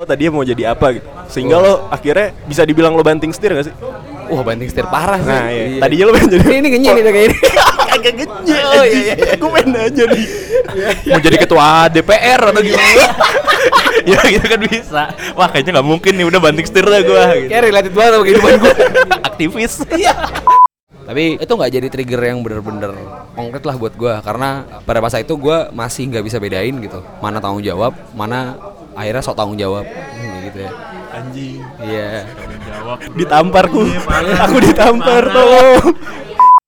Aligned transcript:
lo 0.00 0.08
tadi 0.08 0.32
mau 0.32 0.40
jadi 0.40 0.72
apa 0.72 0.96
gitu 0.96 1.04
sehingga 1.28 1.60
lo 1.60 1.92
akhirnya 1.92 2.32
bisa 2.48 2.64
dibilang 2.64 2.96
lo 2.96 3.04
banting 3.04 3.36
setir 3.36 3.52
gak 3.52 3.68
sih 3.68 3.74
Wah 4.32 4.40
banting 4.40 4.72
setir 4.72 4.88
parah 4.88 5.20
sih. 5.20 5.28
nah 5.28 5.52
iya. 5.52 5.76
Iya. 5.76 5.80
tadinya 5.84 6.04
lo 6.08 6.12
pengen 6.16 6.28
jadi 6.32 6.44
ini 6.56 6.68
ini 6.72 6.88
nih 6.88 7.12
kayak 7.12 7.26
ini. 7.28 7.36
kagak 7.92 8.14
gede 8.16 8.56
Oh, 8.64 8.80
iya, 8.80 8.96
iya, 8.96 9.14
iya. 9.20 9.34
gue 9.36 9.50
pengen 9.52 9.76
aja 9.76 10.02
nih 10.08 10.24
mau 11.04 11.20
jadi 11.20 11.36
ketua 11.36 11.68
DPR 11.92 12.40
atau 12.48 12.62
gimana 12.64 13.04
ya 14.08 14.20
gitu 14.24 14.46
kan 14.48 14.60
bisa 14.64 15.02
wah 15.36 15.48
kayaknya 15.52 15.70
nggak 15.76 15.88
mungkin 15.92 16.12
nih 16.16 16.26
udah 16.32 16.40
banting 16.40 16.64
setir 16.64 16.84
dah 16.88 17.00
gue 17.04 17.22
gitu. 17.36 17.50
Kayak 17.52 17.62
related 17.68 17.92
banget 17.92 18.10
sama 18.16 18.24
kehidupan 18.24 18.50
gue. 18.56 18.74
aktivis 19.28 19.74
Tapi 21.10 21.24
itu 21.42 21.52
nggak 21.52 21.70
jadi 21.76 21.86
trigger 21.92 22.20
yang 22.24 22.38
bener-bener 22.40 22.96
konkret 23.36 23.64
lah 23.68 23.76
buat 23.76 23.92
gue 23.92 24.14
karena 24.24 24.64
pada 24.80 25.04
masa 25.04 25.20
itu 25.20 25.36
gue 25.36 25.68
masih 25.76 26.08
nggak 26.08 26.24
bisa 26.24 26.40
bedain 26.40 26.72
gitu 26.80 27.04
mana 27.20 27.36
tanggung 27.36 27.60
jawab 27.60 27.92
mana 28.14 28.69
akhirnya 28.94 29.22
sok 29.22 29.36
tanggung 29.38 29.58
jawab 29.58 29.84
hmm, 29.86 30.36
gitu 30.50 30.58
ya. 30.66 30.70
anjing 31.10 31.58
Iya. 31.82 32.24
ditamparku 33.18 33.82
aku 34.46 34.56
ditampar 34.62 35.22
tolong 35.30 35.94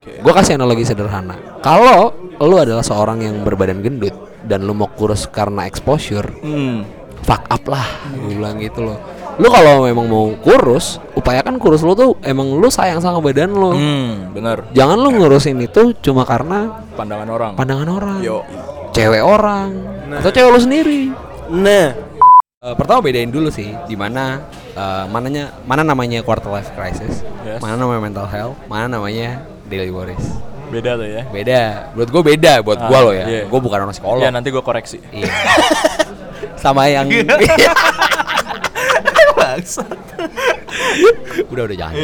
Gue 0.02 0.30
kasih 0.34 0.54
analogi 0.58 0.86
sederhana. 0.86 1.34
Kalau 1.62 2.14
lu 2.38 2.58
adalah 2.58 2.82
seorang 2.82 3.22
yang 3.22 3.42
berbadan 3.42 3.82
gendut 3.82 4.14
dan 4.42 4.66
lu 4.66 4.74
mau 4.74 4.90
kurus 4.90 5.30
karena 5.30 5.66
exposure, 5.66 6.26
hmm. 6.42 6.82
fuck 7.22 7.42
up 7.50 7.62
lah. 7.66 7.86
Gue 8.10 8.38
bilang 8.38 8.58
gitu 8.58 8.82
loh. 8.86 8.98
Lu 9.38 9.50
kalau 9.50 9.86
memang 9.86 10.06
mau 10.06 10.30
kurus, 10.38 11.02
upayakan 11.14 11.58
kurus 11.58 11.86
lu 11.86 11.94
tuh 11.94 12.18
emang 12.22 12.54
lu 12.58 12.66
sayang 12.70 12.98
sama 12.98 13.18
badan 13.22 13.54
lu. 13.54 13.74
hmm 13.74 14.34
bener 14.34 14.66
Jangan 14.74 14.98
lu 14.98 15.10
ngurusin 15.10 15.58
itu 15.62 15.94
cuma 16.02 16.26
karena 16.26 16.82
pandangan 16.98 17.28
orang 17.30 17.52
pandangan 17.54 17.88
orang, 17.90 18.18
yo 18.22 18.46
cewek 18.92 19.22
orang, 19.22 19.70
atau 20.18 20.30
cewek 20.30 20.50
lu 20.50 20.60
sendiri. 20.60 21.02
nah 21.52 22.11
Eh, 22.62 22.78
pertama 22.78 23.02
bedain 23.02 23.26
dulu 23.26 23.50
sih 23.50 23.74
di 23.90 23.98
mana 23.98 24.38
eh, 24.70 25.04
mananya 25.10 25.50
mana 25.66 25.82
namanya 25.82 26.22
quarter 26.22 26.46
life 26.46 26.70
crisis, 26.72 27.26
Yes. 27.42 27.58
mana 27.58 27.74
namanya 27.74 27.98
mental 27.98 28.22
health, 28.22 28.54
mana 28.70 28.86
namanya 28.86 29.42
daily 29.66 29.90
worries. 29.90 30.22
beda 30.70 30.94
tuh 30.94 31.04
ya 31.04 31.26
Beda. 31.28 31.90
Buat 31.92 32.08
gue 32.08 32.22
beda 32.22 32.62
buat 32.62 32.78
Ah, 32.78 32.86
gua 32.86 32.98
loh 33.02 33.12
ya. 33.12 33.26
iya. 33.26 33.42
Gue 33.50 33.58
bukan 33.58 33.82
orang 33.82 33.90
psikolog. 33.90 34.22
ya 34.22 34.30
nanti 34.30 34.48
gue 34.48 34.62
koreksi 34.62 35.02
Iya. 35.10 35.26
Sama 36.54 36.86
yang 36.86 37.10
udah 41.50 41.62
udah 41.66 41.76
jangan. 41.76 41.94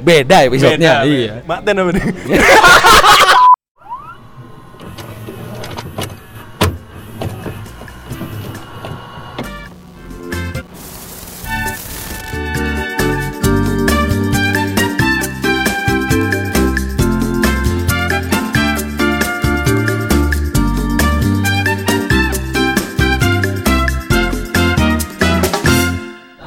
Beda 0.00 0.36
episodenya. 0.42 1.04
Beda, 1.04 1.06
iya. 1.06 1.32
Maten 1.44 1.76
apa 1.76 1.90
nih 1.92 2.04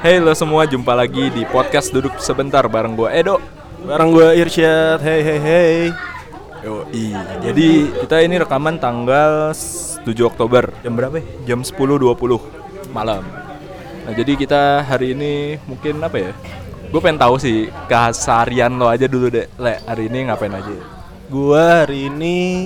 Hey 0.09 0.17
lo 0.17 0.33
semua 0.33 0.65
jumpa 0.65 0.97
lagi 0.97 1.29
di 1.29 1.45
podcast 1.45 1.93
duduk 1.93 2.17
sebentar 2.17 2.65
bareng 2.65 2.97
gue 2.97 3.13
Edo. 3.13 3.37
Bareng 3.85 4.09
gue 4.09 4.41
Irsyad. 4.41 4.97
Hey 5.05 5.21
hey 5.21 5.37
hey 5.37 5.73
Yoi. 6.65 7.13
Jadi 7.45 7.93
kita 7.93 8.17
ini 8.25 8.41
rekaman 8.41 8.81
tanggal 8.81 9.53
s- 9.53 10.01
7 10.01 10.25
Oktober. 10.25 10.73
Jam 10.81 10.97
berapa? 10.97 11.21
Ya? 11.21 11.53
Jam 11.53 11.61
10.20 11.61 12.41
malam. 12.89 13.21
Nah 14.01 14.13
jadi 14.17 14.33
kita 14.33 14.81
hari 14.81 15.13
ini 15.13 15.61
mungkin 15.69 16.01
apa 16.01 16.17
ya? 16.17 16.33
Gue 16.89 17.05
pengen 17.05 17.21
tahu 17.21 17.37
sih 17.37 17.69
keseharian 17.85 18.81
lo 18.81 18.89
aja 18.89 19.05
dulu 19.05 19.29
deh. 19.29 19.45
Le, 19.61 19.77
hari 19.85 20.09
ini 20.09 20.25
ngapain 20.25 20.57
aja? 20.57 20.73
Gue 21.29 21.61
hari 21.61 22.09
ini 22.09 22.65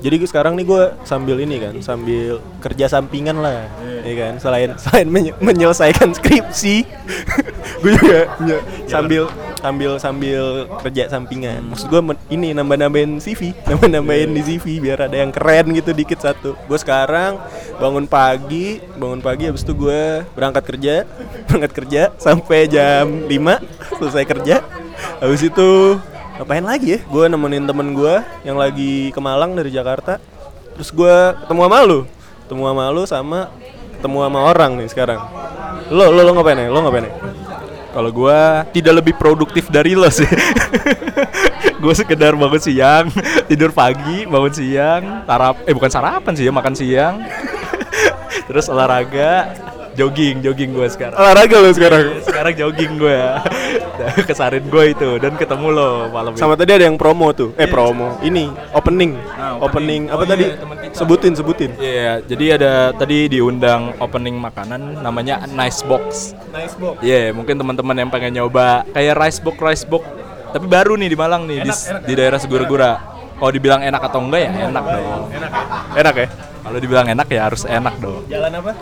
jadi 0.00 0.14
gue 0.16 0.28
sekarang 0.28 0.56
nih 0.56 0.64
gue 0.64 0.82
sambil 1.04 1.36
ini 1.40 1.60
kan 1.60 1.74
sambil 1.84 2.40
kerja 2.58 2.88
sampingan 2.88 3.36
lah 3.36 3.68
ya 4.00 4.14
kan? 4.16 4.32
Selain 4.40 4.72
selain 4.80 5.06
menye- 5.06 5.36
menyelesaikan 5.38 6.16
skripsi 6.16 6.88
gue 7.84 7.92
juga 7.96 8.20
nye- 8.40 8.64
sambil 8.88 9.28
sambil 9.60 9.90
sambil 10.00 10.42
kerja 10.80 11.12
sampingan. 11.12 11.68
Maksud 11.68 11.92
gue 11.92 12.00
ini 12.32 12.56
nambah 12.56 12.80
nambahin 12.80 13.20
CV 13.20 13.52
nambah 13.68 13.88
nambahin 13.92 14.32
di 14.32 14.40
CV 14.40 14.80
biar 14.80 15.04
ada 15.04 15.16
yang 15.20 15.30
keren 15.30 15.76
gitu 15.76 15.92
dikit 15.92 16.24
satu. 16.24 16.56
Gue 16.64 16.78
sekarang 16.80 17.36
bangun 17.76 18.08
pagi 18.08 18.80
bangun 18.96 19.20
pagi 19.20 19.52
habis 19.52 19.64
itu 19.64 19.76
gue 19.76 20.24
berangkat 20.32 20.64
kerja 20.64 20.94
berangkat 21.48 21.72
kerja 21.76 22.02
sampai 22.16 22.72
jam 22.72 23.28
5 23.28 24.00
selesai 24.00 24.24
kerja. 24.24 24.64
Habis 25.20 25.52
itu 25.52 26.00
ngapain 26.40 26.64
lagi 26.64 26.96
ya? 26.96 26.98
Gue 27.04 27.28
nemenin 27.28 27.68
temen 27.68 27.92
gue 27.92 28.24
yang 28.48 28.56
lagi 28.56 29.12
ke 29.12 29.20
Malang 29.20 29.52
dari 29.52 29.68
Jakarta. 29.68 30.16
Terus 30.72 30.88
gue 30.88 31.16
ketemu 31.44 31.60
sama 31.68 31.78
lu. 31.84 32.00
Ketemu 32.48 32.62
sama 32.64 32.84
lu 32.88 33.02
sama 33.04 33.40
ketemu 34.00 34.18
sama 34.24 34.40
orang 34.48 34.72
nih 34.80 34.88
sekarang. 34.88 35.20
Lo 35.92 36.08
lo 36.08 36.24
lo 36.24 36.32
ngapain 36.32 36.56
ya 36.56 36.72
lo 36.72 36.80
ngapain 36.80 37.04
ya 37.04 37.12
Kalau 37.92 38.08
gue 38.08 38.40
tidak 38.72 39.04
lebih 39.04 39.14
produktif 39.20 39.68
dari 39.68 39.92
lo 39.92 40.08
sih. 40.08 40.24
Gue 41.80 41.96
sekedar 41.96 42.36
bangun 42.36 42.60
siang, 42.60 43.08
tidur 43.48 43.72
pagi, 43.72 44.28
bangun 44.28 44.52
siang, 44.52 45.24
tarap 45.24 45.64
Eh 45.64 45.72
bukan 45.72 45.88
sarapan 45.88 46.36
sih 46.36 46.44
ya, 46.44 46.52
makan 46.52 46.76
siang. 46.76 47.24
Terus 48.52 48.68
olahraga, 48.68 49.48
jogging, 49.94 50.40
jogging 50.40 50.70
gue 50.70 50.86
sekarang. 50.86 51.16
Olahraga 51.16 51.56
lo 51.58 51.70
sekarang? 51.70 52.02
Sekarang 52.22 52.52
jogging 52.54 52.92
gue 52.96 53.18
kesarin 54.28 54.64
gue 54.66 54.84
itu 54.92 55.10
dan 55.20 55.36
ketemu 55.36 55.66
lo 55.70 55.90
malam 56.08 56.32
sama 56.34 56.56
tadi 56.56 56.72
ada 56.74 56.84
yang 56.86 56.96
promo 56.96 57.30
tuh. 57.30 57.52
Eh 57.56 57.66
promo. 57.66 58.16
ini 58.20 58.48
opening. 58.72 59.18
Ah, 59.34 59.56
opening, 59.60 59.62
opening. 59.62 60.02
apa 60.08 60.22
Oh 60.22 60.26
tadi? 60.28 60.44
iya, 60.46 60.56
teman 60.56 60.76
kita. 60.80 60.94
sebutin 60.96 61.32
sebutin. 61.36 61.70
Iya, 61.76 62.10
jadi 62.24 62.44
ada 62.56 62.72
tadi 62.94 63.18
diundang 63.28 63.94
opening 63.98 64.36
makanan 64.36 65.00
namanya 65.00 65.44
Nice 65.50 65.82
Box. 65.84 66.32
nice 66.50 66.74
box. 66.76 66.98
Iya, 67.00 67.30
mungkin 67.30 67.54
teman-teman 67.56 67.96
yang 67.96 68.10
pengen 68.10 68.32
nyoba 68.36 68.82
kayak 68.90 69.14
rice 69.18 69.40
box 69.40 69.56
rice 69.60 69.84
box. 69.86 70.02
Tapi 70.50 70.66
baru 70.66 70.98
nih 70.98 71.08
di 71.12 71.16
Malang 71.18 71.46
nih 71.46 71.62
di, 71.62 71.70
di 72.06 72.12
daerah 72.18 72.38
Segura-gura. 72.40 72.98
Kalau 73.38 73.52
dibilang 73.54 73.80
enak 73.80 74.02
atau 74.02 74.20
enggak 74.20 74.40
ya 74.44 74.50
enak 74.68 74.84
dong. 74.84 75.24
enak 75.96 76.14
ya? 76.14 76.28
Kalau 76.60 76.78
dibilang 76.78 77.06
enak 77.08 77.26
ya 77.30 77.40
harus 77.48 77.62
enak 77.64 77.94
dong. 77.96 78.22
jalan 78.28 78.52
apa 78.52 78.72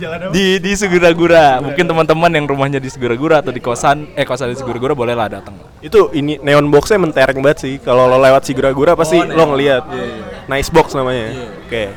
jalan 0.00 0.18
apa? 0.26 0.32
Di 0.32 0.56
di 0.56 0.72
Segura-gura. 0.72 1.60
Mungkin 1.60 1.84
teman-teman 1.84 2.30
yang 2.32 2.46
rumahnya 2.48 2.80
di 2.80 2.88
Segura-gura 2.88 3.44
atau 3.44 3.52
di 3.52 3.60
kosan 3.60 4.08
eh 4.16 4.24
kosan 4.24 4.48
di 4.48 4.56
Segura-gura 4.56 4.96
boleh 4.96 5.12
lah 5.12 5.28
datang. 5.28 5.54
itu 5.80 6.12
ini 6.16 6.36
neon 6.40 6.68
boxnya 6.72 6.96
mentereng 6.96 7.40
banget 7.44 7.58
sih. 7.68 7.74
Kalau 7.80 8.08
lo 8.08 8.16
lewat 8.16 8.48
si 8.48 8.56
gura-gura 8.56 8.96
pasti 8.96 9.20
Oh, 9.20 9.28
lo 9.28 9.44
ngeliat. 9.52 9.84
Iya, 9.92 10.04
iya. 10.04 10.24
nice 10.48 10.72
box 10.72 10.96
namanya. 10.96 11.36
Oke. 11.68 11.92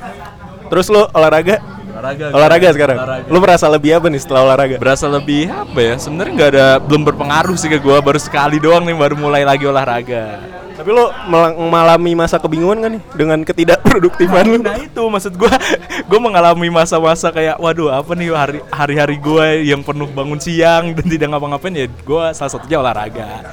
Terus 0.68 0.88
lo 0.92 1.08
olahraga? 1.16 1.64
Olahraga. 1.94 2.26
olahraga 2.34 2.68
sekarang? 2.74 2.98
Olahraga. 3.00 3.28
lo 3.32 3.38
merasa 3.40 3.66
lebih 3.70 3.92
apa 3.96 4.08
nih 4.10 4.22
setelah 4.24 4.42
olahraga? 4.50 4.76
Berasa 4.82 5.06
lebih 5.08 5.48
apa 5.48 5.80
ya? 5.80 5.94
Sebenarnya 5.96 6.34
nggak 6.36 6.50
ada 6.52 6.68
belum 6.84 7.04
berpengaruh 7.08 7.56
sih 7.56 7.70
ke 7.72 7.80
gua. 7.80 8.04
Baru 8.04 8.20
sekali 8.20 8.58
doang 8.60 8.84
nih 8.84 8.96
baru 8.98 9.16
mulai 9.16 9.48
lagi 9.48 9.64
olahraga 9.64 10.63
tapi 10.84 10.92
lo 11.00 11.16
mengalami 11.56 12.12
masa 12.12 12.36
kebingungan 12.44 12.84
gak 12.84 12.92
nih 12.92 13.02
dengan 13.16 13.40
ketidakproduktifan 13.48 14.44
lo? 14.52 14.60
Nah 14.60 14.76
itu 14.84 15.00
maksud 15.00 15.40
gua. 15.40 15.56
Gua 16.12 16.20
mengalami 16.20 16.68
masa-masa 16.68 17.32
kayak 17.32 17.56
waduh 17.56 17.88
apa 17.88 18.12
nih 18.20 18.36
hari 18.36 18.60
hari-hari 18.68 19.16
gua 19.16 19.56
yang 19.56 19.80
penuh 19.80 20.12
bangun 20.12 20.36
siang 20.44 20.92
dan 20.92 21.08
tidak 21.08 21.32
ngapa-ngapain? 21.32 21.72
Ya 21.72 21.88
gua 22.04 22.36
salah 22.36 22.52
satunya 22.52 22.84
olahraga. 22.84 23.48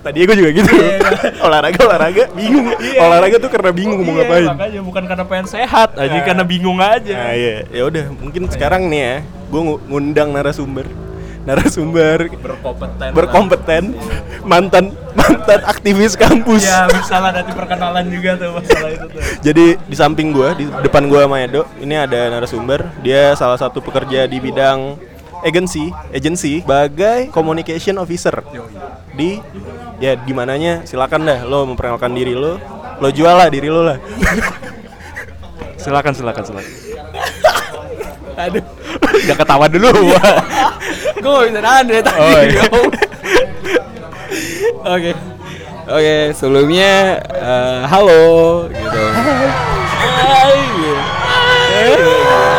Tadi 0.00 0.24
gue 0.24 0.34
juga 0.34 0.50
gitu. 0.56 0.72
Olahraga 1.46 1.78
olahraga 1.84 2.24
bingung. 2.32 2.72
Olahraga 2.96 3.36
tuh 3.36 3.50
karena 3.52 3.70
bingung 3.76 4.00
mau 4.00 4.16
Iya, 4.16 4.24
ngapain. 4.24 4.46
makanya 4.48 4.80
bukan 4.80 5.04
karena 5.04 5.24
pengen 5.28 5.46
sehat 5.52 5.94
aja 6.00 6.18
karena 6.24 6.42
bingung 6.48 6.80
aja. 6.80 7.12
Nah 7.12 7.34
iya. 7.36 7.68
Ya 7.68 7.82
udah 7.84 8.08
mungkin 8.16 8.48
sekarang 8.48 8.88
nih 8.88 9.00
ya 9.04 9.14
gue 9.52 9.62
ngundang 9.92 10.32
narasumber 10.32 10.88
narasumber 11.42 12.30
berkompeten 12.38 13.10
berkompeten 13.10 13.84
mantan 14.46 14.94
mantan 15.12 15.60
aktivis 15.66 16.14
kampus 16.14 16.62
ya 16.62 16.86
misalnya 16.86 17.42
nanti 17.42 17.52
perkenalan 17.54 18.04
juga 18.10 18.30
tuh 18.38 18.50
masalah 18.54 18.90
itu 18.94 19.06
tuh 19.10 19.22
Jadi 19.42 19.66
di 19.74 19.96
samping 19.98 20.30
gua, 20.30 20.54
di 20.54 20.70
depan 20.86 21.10
gua 21.10 21.26
sama 21.26 21.42
Edo, 21.42 21.66
ini 21.82 21.98
ada 21.98 22.30
narasumber. 22.30 22.86
Dia 23.02 23.34
salah 23.34 23.58
satu 23.58 23.82
pekerja 23.82 24.30
di 24.30 24.38
bidang 24.38 24.94
agency, 25.42 25.90
agency 26.14 26.62
sebagai 26.62 27.26
communication 27.34 27.98
officer. 27.98 28.38
Di 29.18 29.42
ya 29.98 30.14
di 30.14 30.32
mananya 30.32 30.86
silakan 30.86 31.26
dah 31.26 31.42
lo 31.42 31.66
memperkenalkan 31.66 32.14
diri 32.14 32.38
lo. 32.38 32.56
Lo 33.02 33.10
jual 33.10 33.34
lah 33.34 33.50
diri 33.50 33.66
lo 33.66 33.82
lah. 33.82 33.98
silakan 35.82 36.14
silakan 36.14 36.44
silakan 36.46 36.72
aduh 38.34 38.64
udah 39.22 39.36
ketawa 39.36 39.66
dulu 39.68 39.90
Gue 41.22 41.38
bisa 41.46 41.60
nahan 41.62 41.84
dari 41.86 42.02
tadi. 42.02 42.18
Oh, 42.18 42.42
iya. 42.42 42.62
Oke. 44.82 45.10
Oke, 45.82 46.16
sebelumnya 46.34 46.92
eh, 47.30 47.80
halo 47.86 48.22
gitu. 48.66 49.02
Hai. 50.02 50.58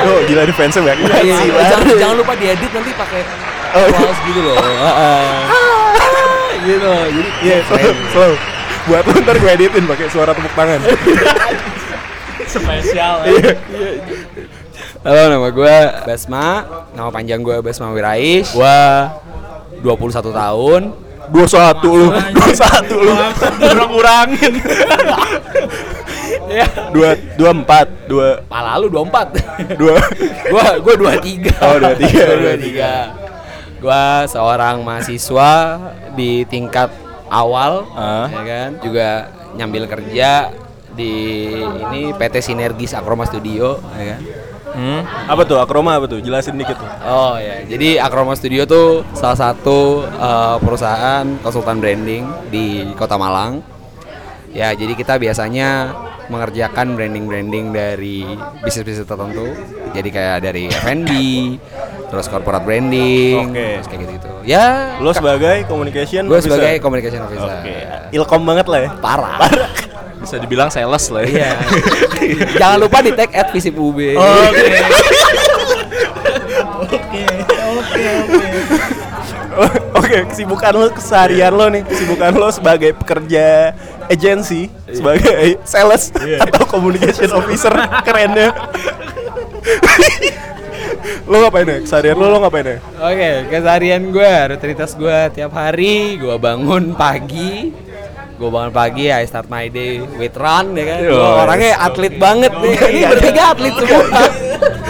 Oh 0.04 0.20
Gila 0.24 0.44
di 0.44 0.52
fansnya 0.52 0.84
banyak 0.84 1.00
banget 1.02 1.24
Iya, 1.24 1.36
sih, 1.38 1.50
jangan, 1.52 1.96
jangan 1.96 2.16
lupa 2.20 2.34
diedit 2.36 2.72
nanti 2.72 2.92
pakai 2.94 3.22
Oh, 3.74 3.82
iya. 3.82 3.90
applause 3.90 4.20
gitu 4.24 4.40
loh. 4.40 4.56
Heeh. 4.86 5.24
gitu. 6.64 6.92
Jadi 7.10 7.30
Iya, 7.42 7.58
slow, 7.66 7.94
slow. 8.12 8.34
Buat 8.84 9.04
lu 9.08 9.16
ntar 9.24 9.36
gue 9.36 9.52
editin 9.52 9.84
pakai 9.84 10.08
suara 10.08 10.32
tepuk 10.32 10.54
tangan. 10.54 10.80
Spesial. 12.46 13.16
Iya. 13.26 13.52
Halo, 15.04 15.24
nama 15.28 15.48
gue 15.52 15.76
Basma. 16.08 16.64
Nama 16.96 17.10
panjang 17.12 17.44
gue 17.44 17.60
Basma 17.60 17.92
Wiraish. 17.92 18.56
Gue 18.56 18.80
21 19.84 20.32
tahun. 20.32 20.82
Dua 21.24 21.48
satu 21.48 21.88
lu, 21.96 22.08
dua 22.12 22.52
satu 22.52 23.00
lu. 23.00 23.16
Kurang 23.64 23.92
kurangin. 23.96 24.54
Ya. 26.52 26.68
Dua 26.94 27.16
dua 27.40 27.52
empat, 27.56 27.88
dua 28.12 28.44
Pala 28.46 28.76
lu 28.76 28.92
24. 28.92 29.76
dua. 29.80 30.04
gua 30.52 30.66
gua 30.84 30.94
23. 31.16 31.64
Oh, 31.64 31.76
23, 31.80 32.04
Gua 32.44 32.54
23. 32.60 33.80
Gua 33.80 34.04
seorang 34.28 34.84
mahasiswa 34.84 35.52
di 36.14 36.44
tingkat 36.44 36.92
awal 37.32 37.88
Ah. 37.96 38.28
ya 38.28 38.42
kan, 38.44 38.70
juga 38.84 39.08
nyambil 39.56 39.88
kerja 39.88 40.52
di 40.94 41.12
ini 41.90 42.12
PT 42.14 42.44
Sinergis 42.44 42.94
Akroma 42.94 43.24
Studio 43.26 43.80
ya 43.96 44.06
kan. 44.14 44.22
Hmm. 44.74 45.02
Apa 45.30 45.46
tuh 45.46 45.62
akroma 45.62 45.96
apa 45.96 46.06
tuh? 46.06 46.18
Jelasin 46.18 46.58
dikit 46.58 46.76
tuh. 46.76 46.90
Oh 47.06 47.38
ya, 47.38 47.62
jadi 47.64 48.02
Akroma 48.02 48.34
Studio 48.34 48.66
tuh 48.66 49.06
salah 49.14 49.38
satu 49.38 50.02
eh, 50.04 50.58
perusahaan 50.58 51.26
konsultan 51.40 51.78
branding 51.78 52.26
di 52.50 52.90
Kota 52.94 53.14
Malang. 53.14 53.62
Ya, 54.50 54.70
jadi 54.70 54.94
kita 54.94 55.18
biasanya 55.18 55.94
mengerjakan 56.30 56.94
branding-branding 56.94 57.74
dari 57.74 58.22
bisnis-bisnis 58.62 59.02
tertentu. 59.04 59.50
Jadi 59.94 60.10
kayak 60.10 60.38
dari 60.42 60.70
F&B, 60.70 61.10
terus 62.08 62.30
corporate 62.30 62.62
branding, 62.62 63.50
Oke. 63.50 63.68
terus 63.78 63.88
kayak 63.90 64.02
gitu-gitu. 64.06 64.30
Ya, 64.46 64.98
Lo 65.02 65.10
sebagai 65.10 65.66
communication 65.66 66.26
gue 66.26 66.38
officer. 66.38 66.54
sebagai 66.54 66.82
communication 66.82 67.22
officer. 67.26 67.50
Oke. 67.62 67.78
Ilkom 68.14 68.42
banget 68.46 68.66
lah 68.70 68.80
ya. 68.82 68.90
Parah. 68.98 69.38
Bisa 70.24 70.40
dibilang 70.40 70.72
sales 70.72 71.06
lah 71.12 71.24
ya. 71.28 71.36
Iya. 71.36 71.52
Jangan 72.64 72.78
lupa 72.80 73.04
di 73.04 73.12
tag 73.12 73.30
at 73.36 73.52
Visip 73.52 73.76
UB. 73.76 74.16
Oke. 74.16 74.72
Oke, 79.94 80.18
kesibukan 80.34 80.74
lo 80.74 80.88
keseharian 80.90 81.54
lo 81.54 81.70
nih, 81.70 81.84
kesibukan 81.86 82.34
lo 82.34 82.50
sebagai 82.50 82.96
pekerja 82.98 83.76
agensi, 84.10 84.72
sebagai 84.90 85.62
sales 85.68 86.10
atau 86.16 86.66
communication 86.66 87.30
officer 87.36 87.72
kerennya. 88.02 88.50
lo 91.30 91.36
ngapain 91.40 91.68
ya? 91.70 91.78
Keseharian 91.86 92.18
lo 92.18 92.26
lo 92.34 92.38
ngapain 92.42 92.66
ya? 92.66 92.78
Oke, 93.00 93.30
keseharian 93.54 94.04
gue, 94.10 94.34
rutinitas 94.50 94.98
gue 94.98 95.18
tiap 95.36 95.54
hari, 95.54 96.18
gue 96.18 96.36
bangun 96.42 96.98
pagi, 96.98 97.70
gue 98.34 98.50
bangun 98.50 98.74
pagi, 98.74 99.08
I 99.08 99.24
start 99.26 99.48
my 99.48 99.70
day 99.70 100.02
with 100.02 100.34
run, 100.36 100.74
ya 100.74 100.84
kan. 100.90 100.98
Orangnya 101.46 101.72
atlet 101.78 102.18
banget 102.18 102.52
nih, 102.60 102.74
ini 102.90 103.02
bertiga 103.06 103.54
atlet 103.54 103.74
semua. 103.78 104.04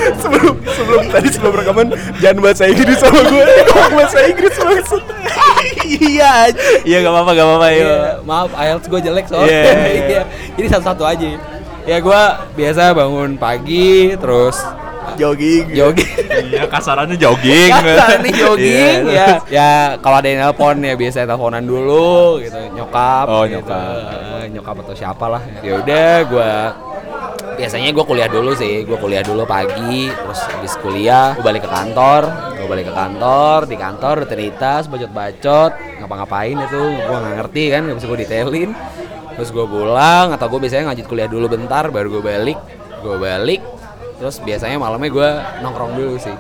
sebelum 0.03 0.55
sebelum 0.67 1.03
tadi 1.09 1.27
sebelum 1.31 1.53
rekaman 1.63 1.87
jangan 2.19 2.37
bahasa 2.43 2.63
Inggris 2.67 2.99
sama 2.99 3.21
gue 3.23 3.43
ngomong 3.71 3.93
bahasa 3.95 4.19
Inggris 4.27 4.55
maksud 4.59 5.01
iya 6.11 6.29
aja. 6.51 6.59
iya 6.83 6.97
gak 6.99 7.13
apa-apa 7.13 7.31
gak 7.31 7.47
apa-apa 7.47 7.67
Iya, 7.71 7.83
ya 7.87 8.11
maaf, 8.23 8.51
IELTS 8.51 8.87
gue 8.91 8.99
jelek 8.99 9.25
soalnya. 9.27 9.47
Iya, 9.47 9.63
iya, 9.63 9.79
iya. 9.87 10.03
Iya, 10.03 10.21
Jadi 10.59 10.67
satu-satu 10.69 11.03
aja. 11.07 11.25
Ya 11.83 11.97
gue 11.99 12.21
biasa 12.55 12.95
bangun 12.95 13.35
pagi, 13.35 14.15
terus 14.15 14.55
jogging 15.19 15.65
jogging. 15.73 16.11
Iya, 16.53 16.63
kasarannya 16.69 17.17
jogging. 17.17 17.71
Kasar 17.71 18.19
nih 18.21 18.33
jogging 18.33 18.99
Iya. 19.09 19.27
ya. 19.27 19.27
Ya 19.49 19.69
kalau 20.01 20.17
ada 20.21 20.27
yang 20.27 20.39
nelpon 20.45 20.81
ya 20.81 20.93
biasa 20.97 21.25
teleponan 21.25 21.63
dulu 21.65 22.41
gitu, 22.41 22.59
nyokap. 22.73 23.25
Oh, 23.29 23.43
gitu. 23.45 23.61
nyokap. 23.61 23.95
Eh, 24.43 24.45
nyokap 24.53 24.75
atau 24.85 24.95
siapa 24.95 25.25
lah. 25.29 25.41
Ya 25.61 25.79
udah 25.79 26.13
gua 26.27 26.51
biasanya 27.53 27.93
gue 27.93 28.05
kuliah 28.05 28.25
dulu 28.25 28.57
sih, 28.57 28.81
gue 28.81 28.97
kuliah 28.97 29.21
dulu 29.21 29.45
pagi, 29.45 30.09
terus 30.09 30.41
habis 30.49 30.73
kuliah 30.81 31.37
gue 31.37 31.45
balik 31.45 31.61
ke 31.61 31.69
kantor, 31.69 32.25
gue 32.57 32.65
balik 32.65 32.89
ke 32.89 32.93
kantor, 32.97 33.69
di 33.69 33.77
kantor 33.77 34.13
rutinitas, 34.25 34.89
bacot-bacot, 34.89 36.01
ngapa-ngapain 36.01 36.57
itu, 36.57 36.81
gue 36.81 37.13
nggak 37.13 37.35
ngerti 37.45 37.63
kan, 37.69 37.81
nggak 37.85 37.97
bisa 38.01 38.07
gue 38.09 38.19
detailin, 38.25 38.69
terus 39.37 39.49
gue 39.53 39.65
pulang 39.69 40.33
atau 40.33 40.45
gue 40.49 40.59
biasanya 40.65 40.91
ngajit 40.91 41.05
kuliah 41.05 41.29
dulu 41.29 41.45
bentar, 41.45 41.93
baru 41.93 42.17
gue 42.17 42.23
balik, 42.25 42.57
gue 43.05 43.15
balik, 43.21 43.61
terus 44.23 44.39
biasanya 44.39 44.79
malamnya 44.79 45.11
gue 45.11 45.29
nongkrong 45.59 45.99
dulu 45.99 46.15
sih, 46.15 46.31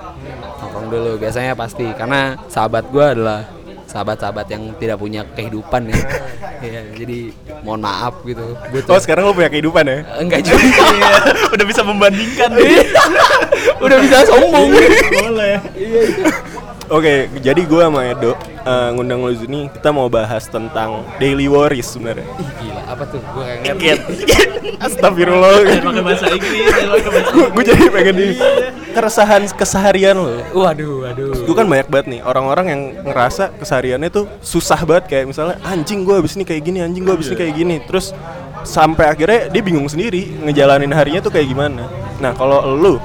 nongkrong 0.63 0.87
dulu 0.87 1.11
biasanya 1.19 1.51
pasti, 1.51 1.83
karena 1.91 2.39
sahabat 2.47 2.87
gue 2.87 3.03
adalah 3.03 3.43
sahabat-sahabat 3.91 4.47
yang 4.47 4.71
tidak 4.79 4.95
punya 5.03 5.27
kehidupan 5.35 5.91
ya, 5.91 5.99
Iya, 6.63 6.95
jadi 6.95 7.35
mohon 7.59 7.83
maaf 7.83 8.23
gitu, 8.23 8.55
oh 8.87 8.99
sekarang 9.03 9.27
lo 9.27 9.35
punya 9.35 9.51
kehidupan 9.51 9.83
ya? 9.83 9.99
Enggak 10.15 10.47
juga. 10.47 10.63
Udah 11.59 11.65
bisa 11.67 11.83
membandingkan. 11.83 12.55
udah 13.83 13.97
bisa 13.99 14.23
sombong. 14.23 14.71
Boleh. 15.11 15.59
Oke, 16.91 17.31
jadi 17.39 17.61
gue 17.63 17.79
sama 17.79 18.03
Edo 18.03 18.35
eh, 18.67 18.89
ngundang 18.91 19.23
lo 19.23 19.31
di 19.31 19.39
sini 19.39 19.59
kita 19.71 19.95
mau 19.95 20.11
bahas 20.11 20.51
tentang 20.51 21.07
daily 21.15 21.47
worries 21.47 21.87
sebenarnya. 21.95 22.27
Ih, 22.39 22.49
gila 22.59 22.81
apa 22.83 23.03
tuh 23.07 23.19
gue 23.23 23.43
gak 23.63 23.75
ngerti 23.79 23.87
Astagfirullah. 24.83 25.63
Pakai 25.79 26.03
bahasa 26.03 26.27
Inggris, 26.27 26.67
gue 27.55 27.63
jadi 27.63 27.83
pengen 27.87 28.15
di 28.19 28.27
keresahan 28.93 29.47
keseharian 29.55 30.15
lo. 30.19 30.37
waduh 30.53 31.07
waduh 31.07 31.33
Gue 31.47 31.55
kan 31.55 31.65
banyak 31.65 31.87
banget 31.87 32.07
nih 32.13 32.19
orang-orang 32.21 32.65
yang 32.67 32.81
ngerasa 33.07 33.55
kesehariannya 33.57 34.09
tuh 34.11 34.27
susah 34.43 34.77
banget 34.83 35.07
kayak 35.09 35.25
misalnya 35.31 35.57
anjing 35.63 36.03
gue 36.03 36.19
abis 36.19 36.35
ini 36.35 36.43
kayak 36.43 36.61
gini, 36.67 36.83
anjing 36.83 37.07
gue 37.07 37.15
abis 37.15 37.31
ini 37.31 37.37
kayak 37.39 37.53
gini. 37.55 37.75
Terus 37.87 38.11
sampai 38.67 39.07
akhirnya 39.07 39.47
dia 39.47 39.61
bingung 39.63 39.87
sendiri 39.87 40.35
ngejalanin 40.43 40.91
harinya 40.91 41.23
tuh 41.23 41.31
kayak 41.31 41.47
gimana. 41.47 41.87
Nah 42.19 42.35
kalau 42.35 42.59
lu 42.75 42.99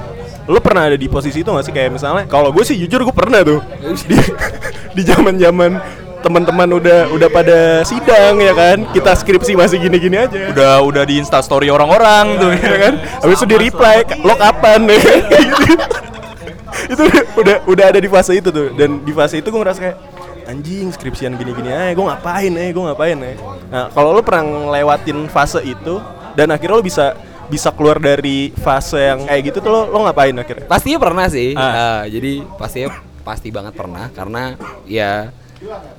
lu 0.49 0.57
pernah 0.57 0.89
ada 0.89 0.97
di 0.97 1.05
posisi 1.05 1.45
itu 1.45 1.49
gak 1.53 1.61
sih? 1.61 1.73
Kayak 1.73 2.01
misalnya 2.01 2.25
kalau 2.25 2.49
gue 2.49 2.65
sih 2.65 2.73
jujur 2.81 3.05
gue 3.05 3.13
pernah 3.13 3.45
tuh. 3.45 3.61
Di 4.09 4.17
di 4.97 5.01
zaman 5.05 5.37
zaman 5.37 5.77
teman-teman 6.19 6.67
udah 6.75 7.13
udah 7.13 7.29
pada 7.29 7.85
sidang 7.85 8.41
ya 8.41 8.53
kan? 8.57 8.77
Kita 8.89 9.13
skripsi 9.13 9.53
masih 9.53 9.77
gini-gini 9.77 10.17
aja. 10.17 10.49
Udah 10.49 10.73
udah 10.81 11.03
di 11.05 11.21
Insta 11.21 11.39
story 11.45 11.69
orang-orang 11.69 12.41
tuh 12.41 12.51
ya 12.57 12.77
kan? 12.89 12.93
Habis 13.21 13.37
itu 13.39 13.47
di 13.53 13.57
reply 13.69 14.03
lo 14.25 14.33
kapan? 14.35 14.81
Ya 16.89 16.97
gitu. 16.97 17.03
itu 17.03 17.03
udah, 17.37 17.55
udah 17.67 17.85
ada 17.91 17.99
di 18.01 18.09
fase 18.09 18.39
itu 18.41 18.49
tuh. 18.49 18.73
Dan 18.73 19.05
di 19.05 19.13
fase 19.13 19.37
itu 19.37 19.53
gue 19.53 19.61
ngerasa 19.61 19.79
kayak 19.79 19.97
anjing 20.49 20.89
skripsian 20.89 21.37
gini-gini 21.37 21.69
aja 21.69 21.93
gue 21.93 22.01
ngapain 22.01 22.49
ya 22.49 22.73
gue 22.73 22.83
ngapain 22.89 23.17
ya? 23.21 23.33
Nah 23.69 23.85
kalau 23.93 24.17
lo 24.17 24.25
pernah 24.25 24.49
ngelewatin 24.49 25.29
fase 25.29 25.61
itu 25.61 26.01
dan 26.33 26.49
akhirnya 26.49 26.81
lo 26.81 26.81
bisa 26.81 27.13
bisa 27.49 27.73
keluar 27.73 27.97
dari 27.97 28.53
fase 28.53 29.01
yang 29.01 29.25
kayak 29.25 29.41
gitu 29.49 29.57
tuh 29.59 29.69
lo 29.69 29.81
lo 29.89 30.05
ngapain 30.05 30.33
akhirnya? 30.33 30.65
Pastinya 30.65 30.97
pernah 30.97 31.25
sih. 31.27 31.53
Ah. 31.53 31.65
Ah, 31.65 32.01
jadi 32.05 32.45
pastinya 32.55 32.93
pasti 33.21 33.49
banget 33.49 33.73
pernah 33.73 34.09
karena 34.09 34.55
ya 34.85 35.29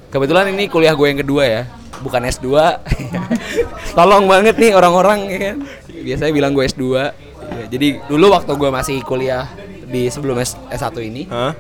kebetulan 0.09 0.51
ini 0.51 0.67
kuliah 0.67 0.95
gue 0.95 1.07
yang 1.07 1.21
kedua 1.21 1.45
ya 1.45 1.63
bukan 2.01 2.25
S2 2.25 2.49
tolong 3.99 4.25
banget 4.27 4.57
nih 4.57 4.73
orang-orang 4.73 5.19
ya 5.29 5.39
kan? 5.39 5.57
Biasanya 5.91 6.33
bilang 6.33 6.53
gue 6.55 6.65
S2 6.65 6.85
Ya, 7.51 7.67
jadi 7.67 7.99
dulu 8.07 8.31
waktu 8.31 8.55
gue 8.55 8.71
masih 8.71 9.03
kuliah 9.03 9.51
di 9.85 10.07
sebelum 10.07 10.39
S- 10.39 10.55
S1 10.71 10.95
ini 11.03 11.27
Hah? 11.27 11.51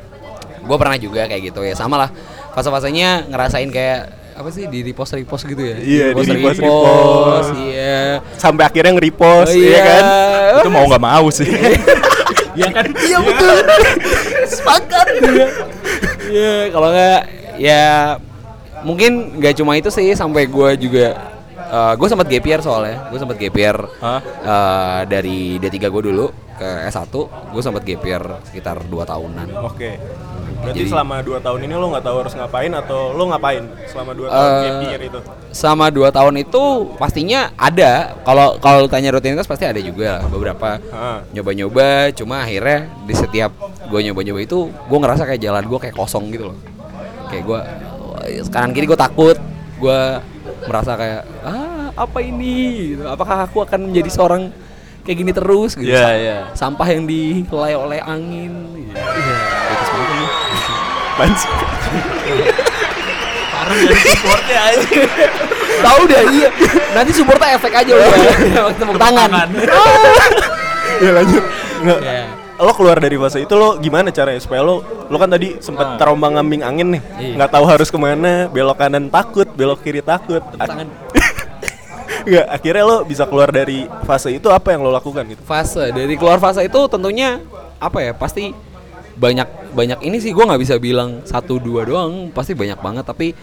gue 0.62 0.76
pernah 0.78 0.94
juga 0.94 1.26
kayak 1.26 1.50
gitu 1.50 1.66
ya. 1.66 1.74
Sama 1.74 1.98
lah 1.98 2.10
fase-fasenya 2.54 3.26
ngerasain 3.26 3.66
kayak 3.68 4.19
apa 4.40 4.48
sih 4.48 4.64
di 4.66 4.80
repost 4.80 5.12
repost 5.12 5.44
gitu 5.44 5.60
ya 5.60 5.76
Iya, 5.76 6.04
di 6.16 6.24
repost, 6.32 6.58
repost 6.58 7.50
iya 7.60 8.24
sampai 8.40 8.64
akhirnya 8.64 8.96
nge-repost 8.96 9.52
Oh, 9.52 9.60
ya 9.60 9.68
iya. 9.68 9.82
kan 9.84 10.04
Itu 10.64 10.70
mau 10.72 10.84
nggak 10.88 11.04
mau 11.04 11.26
sih. 11.30 11.46
Iya 12.50 12.68
kan? 12.74 12.84
Iya 12.90 13.18
betul. 13.22 13.56
Sepakat. 14.50 15.06
Iya, 16.26 16.74
kalau 16.74 16.88
nggak 16.90 17.20
ya 17.62 18.18
mungkin 18.82 19.38
nggak 19.38 19.54
cuma 19.60 19.78
itu 19.78 19.86
sih 19.92 20.10
sampai 20.18 20.50
gue 20.50 20.70
juga 20.80 21.06
gue 21.94 22.08
sempat 22.08 22.26
year 22.26 22.60
soalnya 22.64 23.06
gue 23.12 23.18
sempat 23.20 23.36
gap 23.38 23.54
year 23.54 23.76
Hah? 24.00 24.20
eh, 24.24 25.00
dari 25.06 25.60
D3 25.60 25.76
gue 25.78 26.02
dulu 26.10 26.26
ke 26.60 26.68
S1 26.86 27.08
gue 27.48 27.62
sempat 27.64 27.82
gap 27.82 28.02
year 28.04 28.20
sekitar 28.44 28.84
2 28.84 28.92
tahunan. 29.02 29.48
Oke. 29.64 29.96
Berarti 30.60 30.84
Jadi- 30.84 30.92
selama 30.92 31.24
2 31.24 31.40
tahun 31.40 31.60
ini 31.64 31.72
lo 31.72 31.88
nggak 31.88 32.04
tahu 32.04 32.16
harus 32.20 32.34
ngapain 32.36 32.68
atau 32.68 33.16
lo 33.16 33.24
ngapain 33.26 33.64
selama 33.88 34.12
2 34.12 34.28
tahun 34.28 34.44
Eh, 34.44 34.60
gap 34.60 34.76
year 34.84 35.02
itu? 35.08 35.20
sama 35.50 35.88
dua 35.88 36.12
tahun 36.12 36.36
itu 36.38 36.62
pastinya 36.94 37.50
ada. 37.56 38.12
Kalau 38.22 38.60
kalau 38.60 38.84
tanya 38.86 39.10
rutinitas 39.10 39.48
pasti 39.48 39.64
ada 39.64 39.80
juga 39.80 40.20
beberapa. 40.28 40.76
Nyoba-nyoba 41.32 42.12
cuma 42.12 42.44
akhirnya 42.44 42.86
di 43.02 43.14
setiap 43.16 43.50
gue 43.88 44.00
nyoba-nyoba 44.04 44.40
itu 44.40 44.68
gue 44.68 44.98
ngerasa 45.00 45.24
kayak 45.24 45.40
jalan 45.40 45.64
gue 45.64 45.78
kayak 45.80 45.96
kosong 45.96 46.28
gitu 46.28 46.52
loh. 46.52 46.58
Kayak 47.26 47.44
gue 47.48 47.60
kanan 48.46 48.70
kiri 48.70 48.84
gue 48.84 48.94
takut. 48.94 49.40
Gue 49.80 50.00
merasa 50.68 50.92
kayak 50.94 51.24
ah 51.40 51.88
apa 51.96 52.18
ini? 52.20 52.94
Apakah 53.00 53.48
aku 53.48 53.64
akan 53.64 53.90
menjadi 53.90 54.10
seorang 54.12 54.52
kayak 55.00 55.16
gini 55.16 55.30
terus 55.30 55.74
gitu. 55.74 55.86
Iya, 55.86 56.02
Sa- 56.02 56.16
iya. 56.16 56.38
Sampah 56.52 56.86
yang 56.86 57.04
dihelai 57.04 57.74
oleh 57.74 57.98
angin. 57.98 58.52
Iya. 58.74 58.94
Bagus 59.66 59.88
banget 59.88 60.08
ini. 60.10 60.26
Apaan 61.10 61.32
sih? 61.34 61.50
Tahu 65.80 66.00
deh 66.04 66.22
iya. 66.30 66.48
Nanti 66.92 67.10
supportnya 67.12 67.48
efek 67.54 67.72
aja 67.72 67.90
udah. 67.90 68.08
Tepuk 68.74 68.96
tangan. 68.96 69.28
ya 70.98 71.10
lanjut. 71.12 71.44
Nggak. 71.80 72.00
Iya. 72.00 72.24
Lo 72.60 72.76
keluar 72.76 73.00
dari 73.00 73.16
fase 73.16 73.40
itu 73.40 73.54
lo 73.54 73.80
gimana 73.80 74.12
caranya 74.12 74.36
supaya 74.36 74.60
lo 74.60 74.84
lo 75.08 75.16
kan 75.16 75.28
tadi 75.28 75.56
sempet 75.58 75.96
terombang 75.96 76.36
ambing 76.36 76.60
angin 76.60 76.92
nih 76.92 77.02
Iya. 77.16 77.32
nggak 77.34 77.50
tahu 77.50 77.64
harus 77.64 77.88
ke 77.88 77.96
mana 77.96 78.46
belok 78.46 78.76
kanan 78.76 79.08
takut 79.08 79.48
belok 79.50 79.80
kiri 79.80 80.04
takut 80.04 80.44
Tangan. 80.54 80.84
Nggak, 82.26 82.46
akhirnya 82.46 82.84
lo 82.84 82.96
bisa 83.06 83.24
keluar 83.24 83.48
dari 83.50 83.88
fase 84.04 84.34
itu 84.34 84.48
apa 84.52 84.74
yang 84.74 84.84
lo 84.84 84.90
lakukan 84.92 85.24
gitu? 85.28 85.42
Fase 85.44 85.90
dari 85.92 86.14
keluar 86.16 86.36
fase 86.36 86.64
itu 86.64 86.80
tentunya 86.90 87.40
apa 87.80 87.98
ya 88.04 88.12
pasti 88.12 88.52
banyak 89.20 89.72
banyak 89.76 89.98
ini 90.00 90.16
sih 90.16 90.32
gue 90.32 90.44
nggak 90.44 90.60
bisa 90.60 90.76
bilang 90.80 91.20
satu 91.28 91.60
dua 91.60 91.84
doang 91.84 92.32
pasti 92.32 92.56
banyak 92.56 92.80
banget 92.80 93.04
tapi 93.04 93.36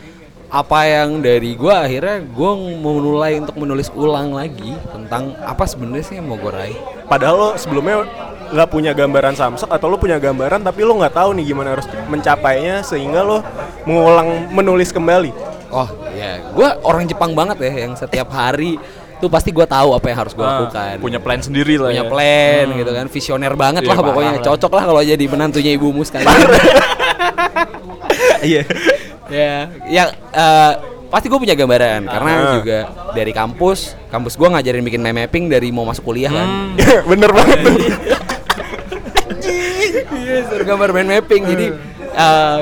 apa 0.47 0.79
yang 0.87 1.19
dari 1.19 1.59
gue 1.59 1.69
akhirnya 1.69 2.23
gue 2.23 2.51
memulai 2.79 3.35
untuk 3.37 3.59
menulis 3.59 3.91
ulang 3.91 4.31
lagi 4.31 4.73
tentang 4.95 5.35
apa 5.43 5.67
sebenarnya 5.67 6.05
sih 6.07 6.15
yang 6.17 6.31
mau 6.31 6.39
gue 6.39 6.51
raih. 6.51 6.77
Padahal 7.05 7.35
lo 7.35 7.49
sebelumnya 7.59 8.07
nggak 8.47 8.69
punya 8.71 8.95
gambaran 8.95 9.35
samsak 9.35 9.67
atau 9.67 9.91
lo 9.91 9.99
punya 9.99 10.15
gambaran 10.15 10.63
tapi 10.63 10.87
lo 10.87 10.95
nggak 10.95 11.19
tahu 11.19 11.35
nih 11.35 11.51
gimana 11.51 11.75
harus 11.75 11.87
mencapainya 12.07 12.79
sehingga 12.79 13.27
lo 13.27 13.43
mengulang 13.83 14.47
menulis 14.55 14.95
kembali 14.95 15.56
oh 15.69 15.87
ya 16.11 16.29
gue 16.47 16.67
orang 16.81 17.03
Jepang 17.05 17.31
banget 17.31 17.57
ya 17.61 17.83
yang 17.83 17.93
setiap 17.93 18.29
hari 18.29 18.79
tuh 19.17 19.27
pasti 19.27 19.49
gue 19.49 19.65
tahu 19.65 19.91
apa 19.91 20.05
yang 20.05 20.19
harus 20.19 20.31
gue 20.31 20.39
Ah, 20.39 20.61
lakukan. 20.61 20.95
punya 20.97 21.17
plan 21.17 21.39
sendiri 21.39 21.75
lah 21.75 21.89
punya 21.89 22.01
ya. 22.01 22.07
plan 22.07 22.65
gitu 22.71 22.91
kan. 22.91 23.05
Visioner 23.07 23.53
banget 23.53 23.81
Iya, 23.81 23.89
lah 23.89 23.97
pokoknya. 23.99 24.31
lah. 24.31 24.45
cocok 24.45 24.71
lah 24.71 24.83
kalau 24.85 25.01
jadi 25.01 25.25
menantunya 25.25 25.71
ibumu 25.73 26.01
sekalian. 26.01 26.29
Iya. 28.39 28.61
Ya 29.27 29.53
ya 29.83 30.03
eh, 30.13 30.71
pasti 31.07 31.27
gue 31.27 31.35
punya 31.35 31.53
gambaran. 31.53 32.05
Karena 32.05 32.31
Ah. 32.31 32.53
juga 32.55 32.79
dari 33.11 33.31
kampus 33.31 33.97
kampus 34.07 34.33
gue 34.33 34.47
ngajarin 34.47 34.83
bikin 34.83 35.01
mind 35.01 35.17
mapping 35.17 35.45
dari 35.47 35.67
mau 35.69 35.83
masuk 35.83 36.05
kuliah 36.05 36.29
kan. 36.29 36.77
Bener 37.09 37.31
banget. 37.31 37.57
Tuh. 37.59 37.75
iya 40.13 40.63
gambar 40.63 40.89
mind 40.91 41.09
mapping 41.09 41.41
jadi 41.43 41.65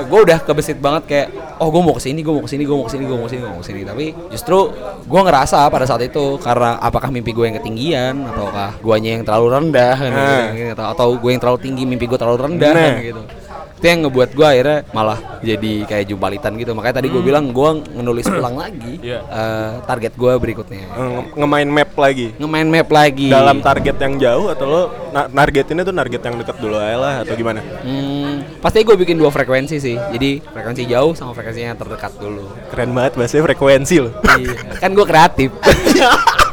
gue 0.03 0.19
udah 0.21 0.39
kebesit 0.41 0.77
banget 0.77 1.03
kayak 1.05 1.27
oh 1.57 1.69
gue 1.69 1.79
mau 1.79 1.93
ke 1.93 2.01
sini 2.01 2.19
gue 2.19 2.29
mau 2.29 2.43
ke 2.43 2.51
sini 2.51 2.63
gue 2.63 2.75
mau 2.75 2.83
ke 2.83 2.91
sini 2.91 3.03
gue 3.03 3.15
mau 3.15 3.23
ke 3.23 3.31
sini 3.31 3.39
gue 3.39 3.49
mau 3.49 3.61
ke 3.63 3.67
sini 3.67 3.81
tapi 3.81 4.05
justru 4.27 4.57
gue 5.01 5.21
ngerasa 5.21 5.67
pada 5.67 5.85
saat 5.85 6.01
itu 6.01 6.35
karena 6.37 6.75
apakah 6.77 7.07
mimpi 7.07 7.31
gue 7.31 7.45
yang 7.45 7.55
ketinggian 7.55 8.13
ataukah 8.25 8.75
guanya 8.79 9.15
yang 9.15 9.23
terlalu 9.23 9.47
rendah 9.49 9.95
kan, 9.95 10.11
Ah. 10.11 10.45
gitu, 10.51 10.71
atau, 10.73 10.85
atau 10.91 11.07
gue 11.15 11.29
yang 11.29 11.39
terlalu 11.39 11.59
tinggi 11.61 11.83
mimpi 11.83 12.05
gue 12.05 12.19
terlalu 12.19 12.37
rendah 12.43 12.71
Nah. 12.71 12.83
kan, 12.91 12.93
gitu 13.01 13.21
itu 13.75 13.85
yang 13.85 13.99
ngebuat 14.01 14.29
gue 14.31 14.47
akhirnya 14.47 14.79
malah 14.89 15.19
jadi 15.39 15.73
kayak 15.83 16.05
jumpalitan 16.07 16.55
gitu 16.55 16.71
makanya 16.71 16.95
tadi 16.97 17.07
gue 17.07 17.19
bilang 17.19 17.49
gue 17.49 17.69
ngenulis 17.91 18.25
ulang 18.25 18.55
lagi 18.55 18.93
Iya. 19.05 19.19
eh, 19.21 19.71
target 19.83 20.13
gue 20.13 20.33
berikutnya 20.33 20.87
Nge- 20.89 21.35
ngemain 21.35 21.67
map 21.67 21.91
lagi 21.93 22.27
ngemain 22.35 22.65
map 22.65 22.89
lagi 22.89 23.27
dalam 23.27 23.59
target 23.59 23.95
yang 23.97 24.13
jauh 24.17 24.47
atau 24.47 24.65
lo 24.65 24.81
na- 25.11 25.27
targetinnya 25.27 25.83
tuh 25.83 25.93
target 25.93 26.21
yang 26.21 26.35
dekat 26.37 26.57
dulu 26.57 26.75
aja 26.75 26.97
lah 26.97 27.13
atau 27.21 27.33
gimana 27.33 27.59
Hmm, 27.77 28.41
pasti 28.57 28.81
gue 28.81 28.95
bikin 28.95 29.15
dua 29.15 29.29
frekuensi 29.29 29.77
sih. 29.77 29.93
Jadi 29.93 30.41
frekuensi 30.41 30.83
jauh 30.85 31.13
sama 31.13 31.31
frekuensi 31.31 31.61
yang 31.63 31.75
terdekat 31.75 32.15
dulu. 32.15 32.49
keren 32.67 32.91
banget 32.91 33.13
bahasanya 33.13 33.43
frekuensi 33.45 33.95
lo 33.99 34.09
Iya. 34.33 34.79
kan 34.79 34.89
gue 34.91 35.05
kreatif. 35.05 35.49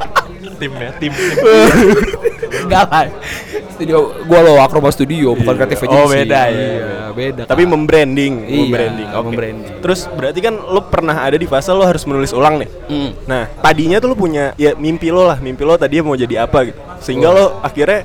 tim 0.62 0.72
ya 0.72 0.90
tim 0.96 1.12
Enggak 2.62 2.84
lah. 2.86 3.06
Studio 3.72 3.96
gue 4.22 4.38
lo 4.38 4.60
Akroma 4.60 4.88
Studio 4.88 5.34
bukan 5.34 5.54
kreatif 5.56 5.82
agency. 5.82 5.98
Oh, 5.98 6.06
beda 6.06 6.40
ya. 6.44 6.52
Iya, 6.52 6.90
beda. 7.10 7.42
tapi 7.44 7.64
membranding 7.64 8.34
Iya, 8.44 8.58
membranding 8.62 9.08
oke. 9.08 9.24
membranding. 9.26 9.74
terus 9.80 10.00
berarti 10.06 10.38
kan 10.40 10.54
lo 10.54 10.80
pernah 10.84 11.16
ada 11.18 11.34
di 11.34 11.44
fase 11.44 11.70
lo 11.70 11.82
harus 11.82 12.04
menulis 12.04 12.30
ulang 12.30 12.56
nih 12.56 12.70
Hmm. 12.84 13.10
Nah, 13.24 13.48
tadinya 13.58 13.98
tuh 13.98 14.12
lo 14.12 14.16
punya 14.16 14.52
ya 14.54 14.72
mimpi 14.74 15.08
lo 15.08 15.24
lah, 15.24 15.36
mimpi 15.36 15.62
lo 15.62 15.74
tadinya 15.74 16.06
mau 16.06 16.14
jadi 16.14 16.44
apa 16.44 16.58
gitu. 16.62 16.78
Sehingga 17.00 17.28
lo 17.28 17.58
akhirnya 17.58 18.04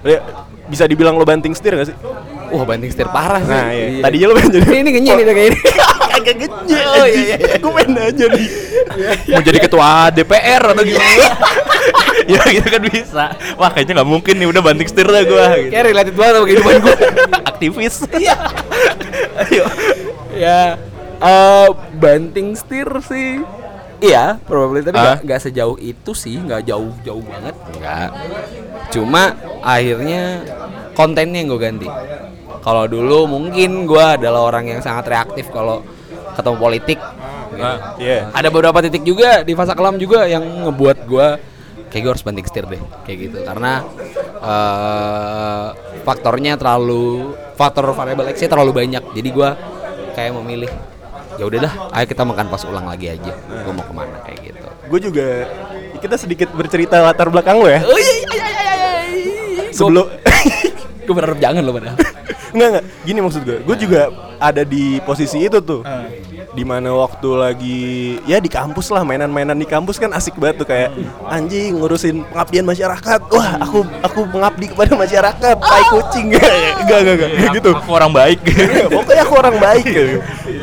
ya, 0.00 0.18
bisa 0.64 0.84
dibilang 0.84 1.14
lo 1.14 1.26
banting 1.26 1.52
setir 1.52 1.74
gak 1.74 1.90
sih? 1.90 1.96
Wah 2.48 2.64
banting 2.64 2.88
setir 2.88 3.08
parah 3.08 3.42
sih. 3.42 3.50
Nah, 3.50 3.68
iya. 3.68 4.00
Tadinya 4.00 4.26
lo 4.26 4.34
pengen 4.34 4.50
jadi 4.54 4.66
ini 4.78 4.90
ini 4.94 5.12
nih 5.18 5.34
kayak 5.34 5.48
ini. 5.50 5.58
Kagak 6.14 6.36
genye. 6.36 6.78
Oh, 6.80 7.04
iya, 7.04 7.06
iya, 7.06 7.36
iya. 7.36 7.56
Gue 7.58 7.72
pengen 7.74 7.94
aja 8.00 8.24
nih. 8.26 8.46
mau 9.28 9.42
jadi 9.44 9.58
ketua 9.60 9.88
DPR 10.08 10.62
atau 10.64 10.80
gimana 10.80 11.28
ya 12.32 12.42
gitu 12.44 12.68
kan 12.68 12.82
bisa 12.84 13.24
wah 13.56 13.70
kayaknya 13.72 14.00
nggak 14.00 14.10
mungkin 14.10 14.34
nih 14.36 14.48
udah 14.52 14.60
banting 14.60 14.88
setir 14.88 15.08
dah 15.08 15.22
gue 15.24 15.44
gitu. 15.64 15.72
Kayak 15.72 15.84
related 15.88 16.14
banget 16.14 16.32
sama 16.36 16.46
kehidupan 16.46 16.74
gue. 16.78 16.96
aktivis 17.50 17.96
Ayo. 19.38 19.64
ya 20.36 20.76
eh 21.18 21.68
banting 21.96 22.54
setir 22.54 22.86
sih 23.02 23.42
iya 23.98 24.38
probably 24.44 24.84
tapi 24.84 24.94
nggak 24.94 25.18
nggak 25.26 25.40
sejauh 25.42 25.74
itu 25.80 26.12
sih 26.14 26.38
nggak 26.38 26.68
jauh 26.68 26.92
jauh 27.02 27.24
banget 27.24 27.56
nggak 27.74 28.08
cuma 28.94 29.34
akhirnya 29.64 30.46
kontennya 30.94 31.42
yang 31.42 31.50
gue 31.50 31.60
ganti 31.60 31.88
kalau 32.62 32.86
dulu 32.86 33.26
mungkin 33.26 33.88
gue 33.88 34.04
adalah 34.04 34.46
orang 34.46 34.68
yang 34.68 34.80
sangat 34.82 35.08
reaktif 35.08 35.48
kalau 35.50 35.82
ketemu 36.36 36.56
politik 36.58 36.98
gitu. 37.50 37.64
Ah, 37.64 37.98
Iya. 37.98 38.30
ada 38.30 38.48
beberapa 38.52 38.78
titik 38.78 39.02
juga 39.02 39.42
di 39.42 39.58
fase 39.58 39.74
kelam 39.74 39.98
juga 39.98 40.30
yang 40.30 40.44
ngebuat 40.68 40.98
gue 41.10 41.28
kayak 41.88 42.02
gue 42.04 42.12
harus 42.14 42.24
banting 42.24 42.46
setir 42.46 42.64
deh 42.68 42.80
kayak 43.04 43.18
gitu. 43.28 43.38
Karena 43.44 43.82
eh 44.38 45.66
faktornya 46.04 46.54
terlalu 46.56 47.34
faktor 47.58 47.90
variable 47.92 48.28
X 48.30 48.44
terlalu 48.46 48.72
banyak. 48.72 49.02
Jadi 49.12 49.28
gue 49.28 49.50
kayak 50.14 50.32
memilih 50.38 50.70
ya 51.38 51.46
udahlah 51.46 51.72
ayo 51.94 52.06
kita 52.10 52.22
makan 52.26 52.46
pas 52.50 52.62
ulang 52.68 52.86
lagi 52.86 53.12
aja. 53.12 53.32
Gue 53.34 53.72
mau 53.72 53.84
ke 53.84 53.94
mana 53.94 54.16
kayak 54.24 54.38
gitu. 54.44 54.68
Gue 54.88 55.00
juga 55.02 55.28
kita 55.98 56.16
sedikit 56.16 56.48
bercerita 56.54 57.02
latar 57.02 57.28
belakang 57.28 57.58
lo 57.58 57.66
ya. 57.66 57.82
oh 57.82 57.98
iya 57.98 58.14
iya 58.14 58.46
iya 58.46 59.72
Sebelum 59.74 60.27
gue 61.08 61.14
berharap 61.16 61.40
jangan 61.40 61.64
lo 61.64 61.72
padahal 61.72 61.96
Enggak 62.48 62.68
enggak, 62.70 62.84
gini 63.04 63.18
maksud 63.20 63.42
gue. 63.44 63.60
Gue 63.60 63.76
juga 63.76 64.08
ada 64.40 64.64
di 64.64 65.04
posisi 65.04 65.36
itu 65.38 65.60
tuh. 65.60 65.84
Di 66.48 66.64
mana 66.64 66.96
waktu 66.96 67.28
lagi 67.36 67.80
ya 68.24 68.40
di 68.40 68.48
kampus 68.48 68.88
lah 68.88 69.04
mainan-mainan 69.04 69.52
di 69.52 69.68
kampus 69.68 70.00
kan 70.00 70.08
asik 70.16 70.32
banget 70.40 70.64
tuh 70.64 70.66
kayak 70.66 70.96
anjing 71.28 71.76
ngurusin 71.76 72.24
pengabdian 72.24 72.64
masyarakat. 72.64 73.20
Wah, 73.28 73.60
aku 73.60 73.84
aku 74.00 74.20
mengabdi 74.32 74.72
kepada 74.72 74.96
masyarakat. 74.96 75.56
Tai 75.60 75.84
kucing. 75.92 76.32
Enggak 76.88 76.98
enggak 77.04 77.14
enggak 77.20 77.30
Kayak 77.36 77.50
gitu. 77.52 77.70
aku 77.76 77.90
orang 77.92 78.12
baik 78.16 78.40
Pokoknya 78.88 79.22
aku 79.28 79.34
orang 79.36 79.56
baik 79.60 79.84
gitu. 79.92 80.16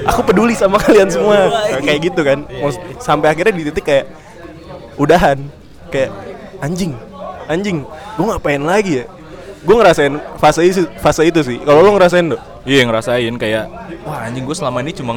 Aku 0.09 0.19
peduli 0.25 0.53
sama 0.57 0.81
kalian 0.81 1.09
semua. 1.13 1.53
Kayak 1.85 1.99
gitu 2.01 2.21
kan. 2.25 2.49
Maksud- 2.49 2.81
Sampai 2.97 3.29
akhirnya 3.29 3.53
di 3.53 3.69
titik 3.69 3.85
kayak 3.85 4.05
udahan. 4.97 5.37
Kayak 5.93 6.17
anjing. 6.59 6.97
Anjing, 7.45 7.85
gue 8.17 8.25
ngapain 8.25 8.57
lagi 8.57 9.05
ya? 9.05 9.14
Gue 9.65 9.75
ngerasain 9.81 10.13
fase 10.37 10.61
itu, 10.61 10.85
fase 11.01 11.25
itu 11.25 11.41
sih. 11.41 11.57
Kalau 11.65 11.81
lo 11.81 11.97
ngerasain 11.97 12.29
dong? 12.29 12.41
Iya 12.65 12.81
ngerasain 12.89 13.29
kayak 13.37 13.69
wah 14.09 14.25
anjing 14.25 14.41
gue 14.41 14.57
selama 14.57 14.81
ini 14.81 14.89
cuma 14.89 15.13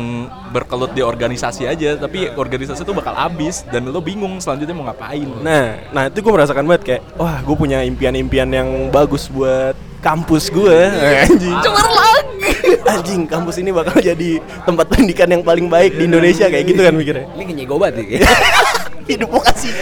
berkelut 0.52 0.92
di 0.92 1.00
organisasi 1.00 1.64
aja 1.64 1.96
tapi 1.96 2.28
organisasi 2.28 2.84
tuh 2.84 2.92
bakal 2.92 3.16
habis 3.16 3.64
dan 3.72 3.88
lo 3.88 4.04
bingung 4.04 4.36
selanjutnya 4.36 4.76
mau 4.76 4.84
ngapain. 4.92 5.24
Nah, 5.40 5.80
nah 5.88 6.12
itu 6.12 6.20
gue 6.20 6.28
merasakan 6.28 6.68
banget 6.68 6.82
kayak, 6.84 7.02
wah 7.16 7.40
gue 7.40 7.56
punya 7.56 7.80
impian-impian 7.88 8.52
yang 8.52 8.68
bagus 8.92 9.32
buat 9.32 9.72
kampus 10.04 10.52
gue. 10.52 10.78
Anjing. 11.24 11.56
lagi 11.56 12.84
Anjing, 12.84 13.22
kampus 13.24 13.56
ini 13.64 13.72
bakal 13.72 13.96
jadi 13.96 14.44
tempat 14.68 14.84
pendidikan 14.92 15.28
yang 15.32 15.40
paling 15.40 15.72
baik 15.72 15.96
di 15.96 16.04
Indonesia 16.04 16.52
kayak 16.52 16.64
gitu 16.68 16.80
kan 16.84 16.92
mikirnya. 16.92 17.26
ini 17.32 17.42
kayaknya 17.48 17.64
gobat 17.64 17.92
nih 17.96 18.20
Hidup 19.08 19.32
mau 19.32 19.40
kasih. 19.40 19.72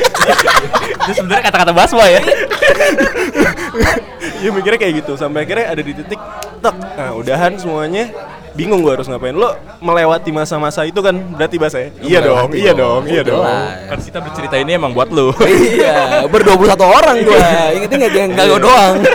Itu 1.02 1.12
sebenarnya 1.18 1.50
kata-kata 1.50 1.74
baswa 1.74 2.06
ya. 2.06 2.22
ya 4.44 4.50
mikirnya 4.50 4.78
kayak 4.78 4.94
gitu. 5.00 5.12
Sampai 5.14 5.44
akhirnya 5.44 5.66
ada 5.68 5.82
di 5.82 5.92
titik 5.92 6.20
tek 6.58 6.74
nah 6.96 7.10
udahan 7.12 7.56
semuanya. 7.56 8.10
Bingung 8.56 8.80
gue 8.80 8.88
harus 8.88 9.04
ngapain. 9.04 9.36
Lo 9.36 9.52
melewati 9.78 10.32
masa-masa 10.32 10.82
itu 10.82 10.96
kan 10.98 11.12
berarti 11.12 11.56
bahasa 11.60 11.76
ya? 11.76 11.88
Iya 12.00 12.18
dong 12.24 12.48
Melewati 12.48 12.56
iya 12.56 12.72
dong 12.72 13.02
iya 13.04 13.22
dong. 13.22 13.44
Jelas. 13.44 13.76
kan 13.84 13.98
kita 14.00 14.18
bercerita 14.24 14.56
ini 14.56 14.70
emang 14.72 14.96
buat 14.96 15.12
lo. 15.12 15.36
iya 15.44 16.24
ber 16.24 16.40
21 16.40 16.72
orang 16.80 17.16
gue 17.20 17.40
ingetin 17.76 17.96
nggak 18.00 18.12
yang 18.16 18.32
gue 18.32 18.60
doang. 18.60 18.96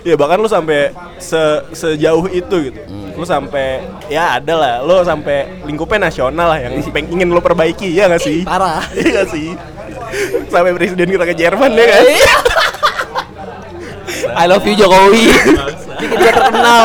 Ya 0.00 0.16
bahkan 0.16 0.40
lo 0.40 0.48
sampai 0.48 0.96
se- 1.20 1.60
sejauh 1.76 2.24
itu 2.32 2.72
gitu. 2.72 2.80
Lo 3.14 3.28
sampai 3.28 3.84
ya 4.08 4.40
ada 4.40 4.56
lah 4.56 4.74
lo 4.80 5.04
sampai 5.04 5.60
lingkupnya 5.68 6.08
nasional 6.08 6.48
lah 6.48 6.58
yang 6.58 6.72
peng- 6.88 7.12
ingin 7.12 7.28
lo 7.28 7.44
perbaiki 7.44 7.92
ya 7.92 8.08
nggak 8.08 8.24
sih? 8.24 8.40
Parah. 8.40 8.80
Iya 8.96 9.20
nggak 9.20 9.28
sih? 9.28 9.52
Sampai 10.48 10.72
presiden 10.72 11.04
kita 11.04 11.28
ke 11.28 11.36
Jerman 11.36 11.76
ya 11.76 11.84
kan 11.84 12.04
I 14.36 14.44
love 14.50 14.64
you 14.66 14.74
Jokowi 14.76 15.24
bikin 16.00 16.16
dia 16.16 16.32
terkenal 16.32 16.82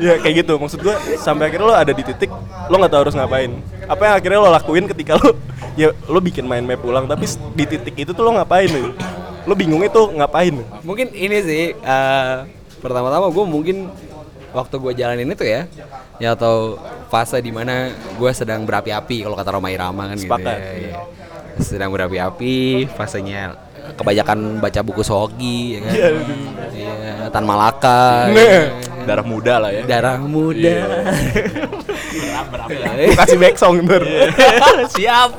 ya 0.00 0.14
kayak 0.22 0.34
gitu 0.44 0.56
maksud 0.56 0.80
gua 0.80 0.96
sampai 1.20 1.52
akhirnya 1.52 1.66
lo 1.68 1.74
ada 1.76 1.92
di 1.92 2.00
titik 2.00 2.32
lo 2.70 2.74
nggak 2.80 2.92
tahu 2.92 3.02
harus 3.08 3.16
ngapain 3.16 3.50
apa 3.84 4.02
yang 4.08 4.14
akhirnya 4.16 4.38
lo 4.40 4.48
lakuin 4.48 4.86
ketika 4.88 5.20
lo 5.20 5.36
ya 5.76 5.92
lo 6.08 6.18
bikin 6.20 6.48
main 6.48 6.64
map 6.64 6.80
ulang 6.80 7.04
tapi 7.04 7.28
di 7.52 7.64
titik 7.68 7.94
itu 8.08 8.10
tuh 8.16 8.24
lo 8.24 8.32
ngapain 8.40 8.72
gitu 8.72 8.92
lo 9.46 9.54
bingungnya 9.58 9.90
tuh 9.90 10.14
ngapain? 10.14 10.54
Mungkin 10.86 11.10
ini 11.14 11.36
sih 11.42 11.64
eh, 11.74 12.36
pertama-tama 12.78 13.30
gue 13.30 13.44
mungkin 13.46 13.76
waktu 14.52 14.74
gue 14.78 14.92
jalanin 14.94 15.32
itu 15.32 15.44
ya, 15.46 15.66
ya 16.20 16.36
atau 16.36 16.78
fase 17.08 17.40
di 17.40 17.50
mana 17.50 17.90
gue 17.90 18.30
sedang 18.36 18.62
berapi-api 18.62 19.24
kalau 19.26 19.34
kata 19.34 19.50
Roma 19.58 19.72
Irama 19.72 20.12
kan 20.12 20.18
Sepakat. 20.18 20.58
gitu 20.60 20.76
ya, 20.78 20.90
ya. 20.92 21.00
Sedang 21.60 21.90
berapi-api, 21.92 22.88
fasenya 22.94 23.56
kebanyakan 23.92 24.58
baca 24.58 24.80
buku 24.80 25.02
Sogi, 25.02 25.76
ya 25.76 25.80
kan? 25.84 25.92
Iya, 26.72 27.28
Tan 27.30 27.44
Malaka, 27.44 28.28
Nah. 28.28 28.36
ya. 28.36 28.62
Darah 29.02 29.26
muda 29.26 29.54
lah 29.58 29.70
ya. 29.74 29.82
darah 29.82 30.16
muda. 30.18 30.76
Gue 33.02 33.16
kasih 33.18 33.38
back 33.38 33.56
song 33.58 33.82
ntar. 33.82 34.02
Siap. 34.94 35.30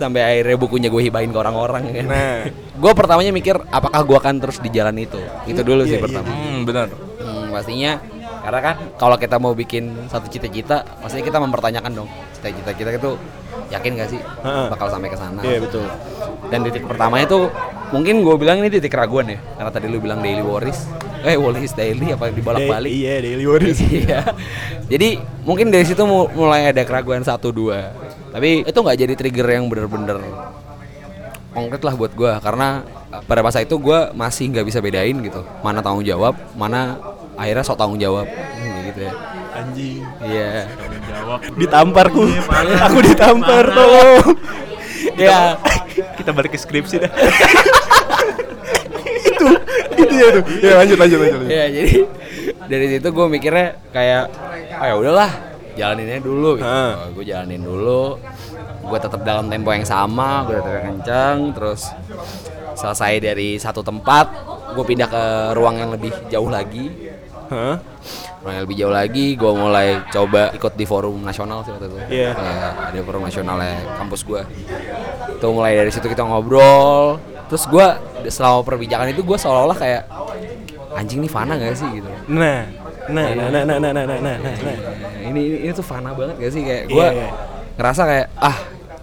Sampai 0.00 0.20
akhirnya 0.24 0.56
bukunya 0.56 0.88
gue 0.88 1.02
hibain 1.02 1.28
ke 1.28 1.36
orang-orang 1.36 1.82
kan. 1.86 2.04
Nah, 2.06 2.36
gue 2.48 2.92
pertamanya 2.96 3.30
mikir 3.30 3.60
apakah 3.68 4.00
gue 4.00 4.16
akan 4.16 4.34
terus 4.38 4.56
di 4.56 4.72
jalan 4.72 4.96
itu. 4.96 5.20
Itu 5.44 5.60
dulu 5.60 5.84
sih 5.84 5.92
Iya, 5.92 5.98
iya. 5.98 6.04
pertama. 6.08 6.26
Hmm, 6.26 6.60
benar. 6.64 6.88
Hmm, 7.20 7.46
pastinya 7.50 7.92
karena 8.40 8.60
kan 8.62 8.74
kalau 8.96 9.16
kita 9.16 9.36
mau 9.36 9.52
bikin 9.52 10.08
satu 10.08 10.24
cita-cita, 10.26 10.80
pastinya 10.98 11.20
kita 11.22 11.36
mempertanyakan 11.38 11.92
dong 11.94 12.08
cita-cita 12.32 12.72
kita 12.72 12.90
itu 12.96 13.10
yakin 13.68 13.92
gak 13.94 14.08
sih 14.08 14.20
bakal 14.66 14.88
sampai 14.88 15.06
ke 15.06 15.14
sana. 15.14 15.44
iya 15.44 15.60
betul. 15.60 15.84
Dan 16.48 16.64
titik 16.64 16.82
pertamanya 16.82 17.28
itu 17.28 17.52
mungkin 17.90 18.24
gue 18.24 18.34
bilang 18.34 18.58
ini 18.58 18.72
titik 18.72 18.88
keraguan 18.88 19.28
ya, 19.28 19.38
karena 19.54 19.70
tadi 19.70 19.86
lu 19.86 20.00
bilang 20.00 20.18
daily 20.18 20.40
worries, 20.40 20.88
eh 21.20 21.36
worries 21.36 21.70
daily 21.72 22.10
apa 22.10 22.32
dibolak-balik. 22.32 22.88
Da- 22.88 22.96
Iya, 22.96 23.14
daily 23.20 23.44
worries. 23.44 23.78
Iya. 23.92 24.24
Jadi 24.88 25.08
mungkin 25.44 25.68
dari 25.68 25.84
situ 25.84 26.00
mu- 26.02 26.32
mulai 26.32 26.66
ada 26.66 26.80
keraguan 26.80 27.20
satu 27.20 27.52
dua. 27.52 27.92
Tapi 28.30 28.62
itu 28.62 28.78
nggak 28.78 28.98
jadi 28.98 29.14
trigger 29.14 29.46
yang 29.50 29.64
bener-bener 29.66 30.18
konkret 31.50 31.82
lah 31.82 31.94
buat 31.98 32.14
gua 32.14 32.38
karena 32.38 32.86
uh, 33.10 33.22
pada 33.26 33.42
masa 33.42 33.58
itu 33.58 33.74
gua 33.74 34.14
masih 34.14 34.54
nggak 34.54 34.62
bisa 34.62 34.78
bedain 34.78 35.18
gitu 35.18 35.42
mana 35.60 35.82
tanggung 35.82 36.06
jawab 36.06 36.38
mana 36.54 36.94
akhirnya 37.34 37.66
sok 37.66 37.74
tanggung 37.74 37.98
jawab 37.98 38.22
Hmm, 38.30 38.86
gitu 38.86 39.00
ya 39.02 39.12
Anjing. 39.50 39.98
iya 40.22 40.70
Ditampar 41.54 42.06
ku. 42.10 42.22
Aku 42.86 42.98
ditampar 43.02 43.66
tolong. 43.66 44.34
ya 45.14 45.58
Kita 46.14 46.30
balik 46.30 46.54
ke 46.54 46.58
skripsi 46.58 47.02
dah. 47.02 47.10
itu 49.30 49.46
itu 49.96 50.14
ya 50.14 50.28
tuh. 50.32 50.42
Ya 50.62 50.72
lanjut 50.78 50.98
lanjut 50.98 51.18
lanjut. 51.18 51.38
lanjut. 51.44 51.50
ya 51.50 51.64
jadi 51.66 51.94
dari 52.66 52.86
situ 52.94 53.08
gue 53.10 53.26
mikirnya 53.26 53.66
kayak 53.90 54.22
ah 54.74 54.86
ya 54.86 54.94
udahlah 54.96 55.30
jalaninnya 55.76 56.20
dulu 56.22 56.58
gitu. 56.58 56.68
Gue 57.14 57.24
jalanin 57.26 57.62
dulu. 57.62 58.16
Gue 58.80 58.98
tetap 58.98 59.20
dalam 59.22 59.46
tempo 59.46 59.70
yang 59.70 59.86
sama 59.86 60.44
gue 60.48 60.56
tetap 60.58 60.82
kencang 60.82 61.36
terus 61.54 61.92
selesai 62.74 63.20
dari 63.20 63.60
satu 63.60 63.84
tempat 63.84 64.26
gue 64.72 64.84
pindah 64.86 65.08
ke 65.10 65.24
ruang 65.54 65.76
yang 65.78 65.90
lebih 65.92 66.10
jauh 66.30 66.48
lagi. 66.48 66.90
Hah? 67.50 67.76
ruang 68.40 68.54
yang 68.56 68.64
lebih 68.64 68.78
jauh 68.80 68.94
lagi 68.94 69.26
gue 69.36 69.52
mulai 69.52 70.00
coba 70.08 70.48
ikut 70.56 70.72
di 70.72 70.88
forum 70.88 71.20
nasional 71.20 71.60
sih 71.60 71.76
waktu 71.76 71.92
itu. 71.92 71.98
Iya. 72.08 72.30
Kayak 72.32 72.72
ada 72.88 73.00
forum 73.04 73.22
nasionalnya 73.28 73.74
kampus 74.00 74.20
gue 74.24 74.42
tuh 75.40 75.50
mulai 75.52 75.76
dari 75.76 75.92
situ 75.92 76.08
kita 76.08 76.24
ngobrol. 76.24 77.20
Terus 77.52 77.68
gue 77.68 77.86
selama 78.32 78.64
perbincangan 78.64 79.12
itu 79.12 79.20
gue 79.20 79.36
seolah-olah 79.36 79.76
kayak 79.76 80.02
anjing 80.96 81.20
nih 81.20 81.30
fana 81.30 81.58
gak 81.60 81.76
sih? 81.76 81.88
Gitu. 82.00 82.08
Nah, 82.32 82.64
nah 83.10 83.26
nah 83.34 83.48
nah 83.50 83.62
nah 83.62 83.76
nah 83.78 83.90
nah 83.92 84.04
nah 84.06 84.18
nah, 84.18 84.36
nah, 84.38 84.54
nah. 84.54 84.76
Ini, 85.20 85.40
ini 85.40 85.42
ini 85.68 85.72
tuh 85.74 85.86
fana 85.86 86.10
banget 86.16 86.36
gak 86.40 86.52
sih? 86.54 86.62
Kayak 86.64 86.82
iya, 86.88 86.94
gue 86.94 87.06
yeah. 87.06 87.30
ngerasa 87.78 88.02
kayak 88.06 88.26
ah 88.38 88.58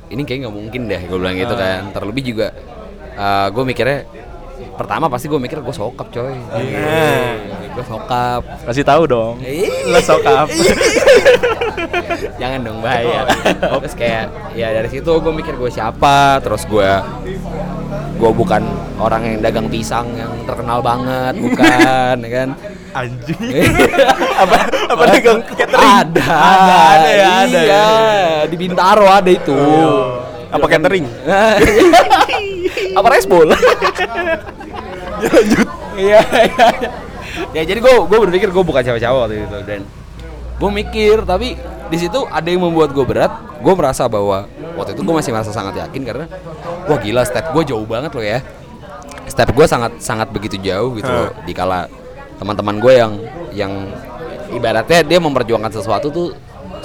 ini 0.07 0.21
kayak 0.23 0.39
nggak 0.47 0.55
mungkin 0.55 0.81
deh 0.87 1.01
gue 1.05 1.17
bilang 1.17 1.35
gitu 1.37 1.55
ah. 1.55 1.59
kan. 1.59 1.81
Terlebih 1.93 2.23
juga 2.25 2.47
ah, 3.15 3.23
uh, 3.23 3.47
gue 3.53 3.63
mikirnya 3.63 3.99
pertama 4.73 5.05
pasti 5.07 5.29
gue 5.29 5.37
mikir 5.37 5.61
gue 5.61 5.75
sokap 5.75 6.07
coy. 6.09 6.35
Yeah. 6.57 7.71
gue 7.75 7.85
sokap. 7.85 8.41
Kasih 8.65 8.85
tahu 8.87 9.03
dong. 9.05 9.35
Iya. 9.43 9.93
Lo 9.93 9.99
sokap. 10.01 10.47
Iya. 10.49 10.75
Jangan 12.41 12.59
dong 12.65 12.79
bahaya 12.81 13.25
oh. 13.73 13.79
terus 13.81 13.93
kayak 13.93 14.31
ya 14.57 14.73
dari 14.73 14.89
situ 14.89 15.09
gue 15.09 15.33
mikir 15.33 15.53
gue 15.55 15.69
siapa 15.69 16.41
terus 16.41 16.65
gue 16.65 16.89
gue 18.17 18.31
bukan 18.33 18.63
orang 18.97 19.21
yang 19.23 19.37
dagang 19.45 19.67
pisang 19.69 20.09
yang 20.17 20.33
terkenal 20.49 20.81
banget 20.81 21.37
bukan 21.37 22.15
ya 22.25 22.29
kan? 22.33 22.49
Anjing. 22.97 23.37
apa 24.41 24.55
apa 24.89 25.03
dagang 25.07 25.39
catering? 25.45 25.91
ada 26.01 26.25
Ada, 26.25 26.73
ada 26.73 27.09
ya, 27.11 27.27
ada 27.29 27.59
iya 27.61 27.61
ya. 27.61 27.85
di 28.45 28.55
Bintaro 28.55 29.05
ada 29.05 29.29
itu 29.29 29.57
Apa 30.47 30.65
catering? 30.65 31.05
apa 32.97 33.07
resbol 33.07 33.47
Ya 35.17 35.29
lanjut. 35.29 35.67
iya 35.97 36.21
iya 36.21 36.67
ya 37.53 37.61
jadi 37.63 37.77
gue 37.77 37.93
gue 38.03 38.17
berpikir 38.19 38.49
gue 38.49 38.63
bukan 38.63 38.81
cewek-cewek 38.81 39.17
waktu 39.19 39.35
itu 39.43 39.57
dan 39.65 39.81
gue 40.57 40.69
mikir 40.71 41.21
tapi 41.21 41.53
di 41.87 41.97
situ 41.97 42.25
ada 42.25 42.45
yang 42.45 42.61
membuat 42.63 42.89
gue 42.91 43.01
berat 43.01 43.29
gue 43.57 43.73
merasa 43.73 44.05
bahwa 44.05 44.45
waktu 44.73 44.93
itu 44.93 45.01
gue 45.01 45.15
masih 45.15 45.31
merasa 45.31 45.49
sangat 45.49 45.77
yakin 45.77 46.01
karena 46.01 46.25
wah 46.85 46.97
gila 46.97 47.21
step 47.21 47.49
gue 47.51 47.63
jauh 47.65 47.85
banget 47.85 48.13
loh 48.13 48.25
ya 48.25 48.39
step 49.25 49.49
gue 49.51 49.65
sangat 49.65 49.97
sangat 49.99 50.29
begitu 50.29 50.57
jauh 50.57 50.93
gitu 50.95 51.09
loh 51.09 51.29
dikala 51.43 51.89
teman-teman 52.37 52.75
gue 52.77 52.93
yang 52.93 53.13
yang 53.53 53.73
ibaratnya 54.53 55.03
dia 55.03 55.19
memperjuangkan 55.19 55.73
sesuatu 55.73 56.07
tuh 56.13 56.27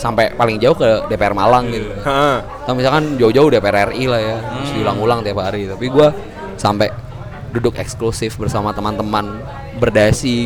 sampai 0.00 0.32
paling 0.34 0.56
jauh 0.58 0.74
ke 0.74 1.06
DPR 1.12 1.36
Malang 1.36 1.68
gitu. 1.70 1.92
Heeh. 2.02 2.36
atau 2.64 2.74
misalkan 2.74 3.18
jauh-jauh 3.20 3.52
DPR 3.52 3.92
RI 3.92 4.04
lah 4.08 4.20
ya 4.20 4.36
terus 4.40 4.70
diulang-ulang 4.74 5.20
tiap 5.22 5.38
hari. 5.42 5.68
Tapi 5.68 5.86
gue 5.86 6.08
sampai 6.56 6.88
duduk 7.52 7.76
eksklusif 7.76 8.40
bersama 8.40 8.72
teman-teman 8.72 9.44
berdasi 9.76 10.38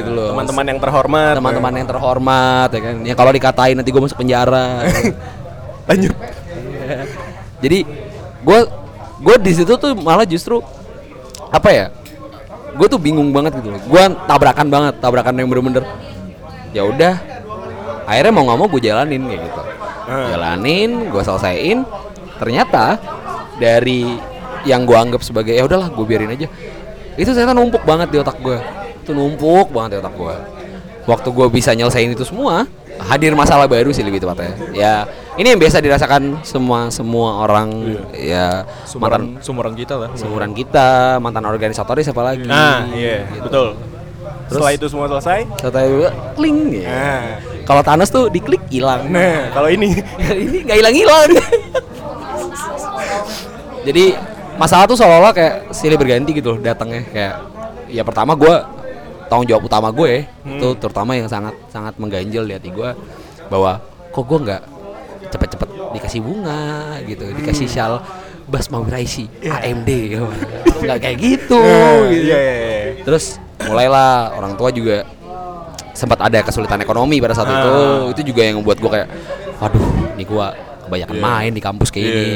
gitu 0.00 0.12
loh. 0.12 0.36
Teman-teman 0.36 0.64
yang 0.68 0.80
terhormat. 0.80 1.34
teman-teman 1.40 1.72
yang 1.80 1.88
terhormat 1.88 2.68
ya 2.70 2.80
kan? 2.80 2.96
Ya 3.02 3.14
kalau 3.16 3.32
dikatain 3.32 3.74
nanti 3.80 3.90
gue 3.90 4.02
masuk 4.02 4.20
penjara. 4.20 4.84
Lanjut. 5.88 6.14
jadi 7.60 7.86
gue 8.40 8.60
gue 9.20 9.36
di 9.42 9.52
situ 9.52 9.72
tuh 9.76 9.92
malah 9.94 10.24
justru 10.24 10.58
apa 11.50 11.68
ya 11.70 11.86
gue 12.80 12.86
tuh 12.88 12.96
bingung 12.96 13.28
banget 13.28 13.60
gitu 13.60 13.76
loh. 13.76 13.80
Gue 13.84 14.02
tabrakan 14.24 14.72
banget 14.72 14.94
tabrakan 15.04 15.36
yang 15.36 15.52
bener-bener. 15.52 15.84
Ya 16.72 16.88
udah 16.88 17.20
akhirnya 18.08 18.32
mau 18.32 18.48
nggak 18.48 18.58
mau 18.58 18.68
gue 18.72 18.80
jalanin 18.80 19.20
kayak 19.28 19.40
gitu. 19.44 19.62
Jalanin 20.08 20.90
gue 21.12 21.22
selesaiin. 21.22 21.84
Ternyata 22.40 22.96
dari 23.60 24.16
yang 24.64 24.88
gue 24.88 24.96
anggap 24.96 25.20
sebagai 25.20 25.52
ya 25.52 25.68
udahlah 25.68 25.92
gue 25.92 26.04
biarin 26.08 26.32
aja. 26.32 26.48
Itu 27.20 27.36
ternyata 27.36 27.52
numpuk 27.52 27.84
banget 27.84 28.08
di 28.08 28.16
otak 28.16 28.40
gue 28.40 28.80
itu 29.10 29.16
numpuk 29.16 29.74
banget 29.74 29.96
di 29.96 29.98
otak 29.98 30.14
gue 30.14 30.36
waktu 31.08 31.28
gue 31.32 31.46
bisa 31.48 31.72
nyelesain 31.72 32.12
itu 32.12 32.24
semua 32.26 32.68
hadir 33.00 33.32
masalah 33.32 33.64
baru 33.64 33.88
sih 33.96 34.04
lebih 34.04 34.20
tepatnya. 34.20 34.52
Ya 34.76 34.94
ini 35.40 35.56
yang 35.56 35.60
biasa 35.60 35.80
dirasakan 35.80 36.44
semua 36.44 36.92
semua 36.92 37.48
orang 37.48 37.96
ya 38.12 38.68
mantan 38.68 38.84
Sumuran 38.84 39.22
sumuran 39.40 39.72
kita 39.72 39.94
lah. 39.96 40.10
seumuran 40.12 40.52
kita 40.52 41.16
mantan 41.16 41.48
organisatoris 41.48 42.04
siapa 42.04 42.20
lagi? 42.20 42.44
Nah, 42.44 42.84
iya, 42.92 43.24
gitu. 43.32 43.48
betul. 43.48 43.68
Setelah 44.50 44.72
itu 44.74 44.86
semua 44.90 45.06
selesai, 45.06 45.46
setelah 45.62 45.84
itu 45.86 46.08
kling 46.36 46.58
ya. 46.82 46.90
Nah, 46.90 47.22
kalau 47.64 47.82
Thanos 47.86 48.10
tuh 48.10 48.26
diklik 48.28 48.60
hilang. 48.68 49.06
Nah, 49.08 49.48
kalau 49.54 49.70
ini? 49.70 49.94
Ini 50.50 50.58
nggak 50.66 50.78
hilang 50.82 50.94
hilang. 50.94 51.28
Jadi 53.86 54.04
masalah 54.60 54.84
tuh 54.84 54.98
seolah-olah 54.98 55.32
kayak 55.32 55.54
silih 55.72 55.96
berganti 55.96 56.36
gitu 56.36 56.52
loh 56.52 56.58
datangnya. 56.60 57.06
Kayak 57.14 57.34
ya 57.88 58.02
pertama 58.02 58.34
gue 58.36 58.54
tanggung 59.30 59.46
jawab 59.46 59.62
utama 59.64 59.88
gue 59.94 60.26
itu 60.26 60.68
terutama 60.82 61.14
yang 61.14 61.30
sangat 61.30 61.54
sangat 61.70 61.94
mengganjal 61.96 62.42
di 62.42 62.52
hati 62.58 62.70
gue 62.74 62.90
bahwa 63.46 63.78
kok 64.10 64.24
gue 64.26 64.38
nggak 64.42 64.62
cepet-cepet 65.30 65.68
dikasih 65.94 66.20
bunga 66.20 66.98
gitu 67.06 67.30
dikasih 67.38 67.70
shawl 67.70 68.02
Basma 68.50 68.82
Wiraisi 68.82 69.30
AMD 69.46 69.90
ya. 70.10 70.26
nggak 70.82 70.98
kayak 70.98 71.16
gitu, 71.22 71.62
gitu. 72.10 72.26
Iya, 72.26 72.38
iya, 72.38 72.54
iya. 72.98 73.02
terus 73.06 73.38
mulailah 73.62 74.34
orang 74.34 74.58
tua 74.58 74.74
juga 74.74 75.06
sempat 75.94 76.18
ada 76.18 76.42
kesulitan 76.42 76.82
ekonomi 76.82 77.22
pada 77.22 77.36
saat 77.36 77.46
Ah. 77.46 77.62
itu 77.62 77.74
itu 78.18 78.34
juga 78.34 78.42
yang 78.42 78.58
membuat 78.58 78.82
gua 78.82 78.90
kayak 78.98 79.08
waduh 79.62 79.86
ini 80.18 80.24
gua 80.26 80.46
kebanyakan 80.82 81.16
main 81.22 81.50
di 81.54 81.62
kampus 81.62 81.94
kayak 81.94 82.06
ini 82.10 82.26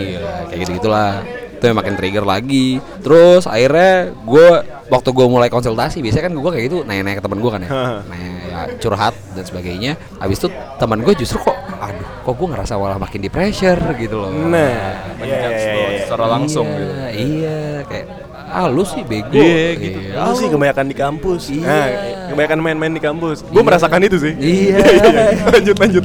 kayak 0.46 0.58
gitu 0.62 0.70
gitulah 0.78 1.24
itu 1.64 1.72
yang 1.72 1.80
makin 1.80 1.96
trigger 1.96 2.24
lagi. 2.28 2.76
Terus 3.00 3.48
akhirnya 3.48 4.12
gue 4.12 4.48
waktu 4.92 5.08
gue 5.16 5.26
mulai 5.32 5.48
konsultasi 5.48 6.04
biasanya 6.04 6.28
kan 6.28 6.34
gue 6.36 6.50
kayak 6.52 6.64
gitu 6.68 6.78
nanya-nanya 6.84 7.16
ke 7.16 7.24
teman 7.24 7.40
gue 7.40 7.50
kan 7.50 7.60
ya. 7.64 7.70
Nanya 8.12 8.30
ya, 8.44 8.60
curhat 8.76 9.16
dan 9.32 9.44
sebagainya. 9.48 9.96
Habis 10.20 10.44
itu 10.44 10.48
teman 10.76 11.00
gue 11.00 11.16
justru 11.16 11.40
kok 11.40 11.56
aduh 11.80 12.08
kok 12.28 12.34
gue 12.36 12.48
ngerasa 12.52 12.76
malah 12.76 13.00
makin 13.00 13.20
di 13.24 13.32
pressure 13.32 13.80
gitu 13.96 14.20
loh. 14.20 14.28
Nah, 14.28 15.16
iya, 15.24 15.24
iya, 15.24 15.48
iya, 15.48 15.72
iya. 15.72 16.00
secara 16.04 16.28
langsung 16.28 16.68
iya, 16.68 16.76
gitu. 16.76 16.92
Iya, 17.16 17.60
kayak 17.88 18.06
ah 18.54 18.70
lu 18.70 18.86
sih 18.86 19.02
bego. 19.02 19.34
Iya, 19.34 19.66
gitu. 19.74 19.98
Lu 20.14 20.32
sih 20.38 20.46
kebanyakan 20.46 20.86
di 20.86 20.96
kampus. 20.96 21.42
Iya. 21.50 21.66
Nah, 21.66 21.86
kebanyakan 22.30 22.58
main-main 22.62 22.92
di 22.94 23.02
kampus. 23.02 23.42
Gue 23.50 23.62
merasakan 23.66 23.98
itu 24.06 24.16
sih. 24.22 24.34
Iya. 24.54 24.78
lanjut 25.50 25.76
lanjut. 25.82 26.04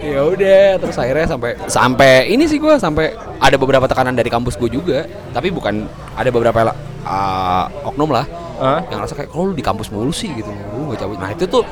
ya 0.00 0.20
udah 0.24 0.80
terus 0.80 0.96
akhirnya 0.96 1.26
sampai 1.28 1.50
sampai 1.68 2.12
ini 2.32 2.48
sih 2.48 2.56
gue 2.56 2.72
sampai 2.80 3.12
ada 3.36 3.56
beberapa 3.60 3.84
tekanan 3.84 4.16
dari 4.16 4.32
kampus 4.32 4.56
gue 4.56 4.72
juga 4.72 5.04
tapi 5.36 5.52
bukan 5.52 5.84
ada 6.16 6.30
beberapa 6.32 6.72
uh, 7.04 7.64
oknum 7.84 8.16
lah 8.16 8.24
Hah? 8.56 8.80
yang 8.88 9.04
rasa 9.04 9.12
kayak 9.12 9.28
kalau 9.28 9.52
lu 9.52 9.54
di 9.54 9.60
kampus 9.60 9.92
mulu 9.92 10.08
sih 10.08 10.32
gitu 10.32 10.48
lu 10.48 10.88
nggak 10.88 11.04
cabut 11.04 11.18
nah 11.20 11.30
itu 11.36 11.44
tuh 11.44 11.62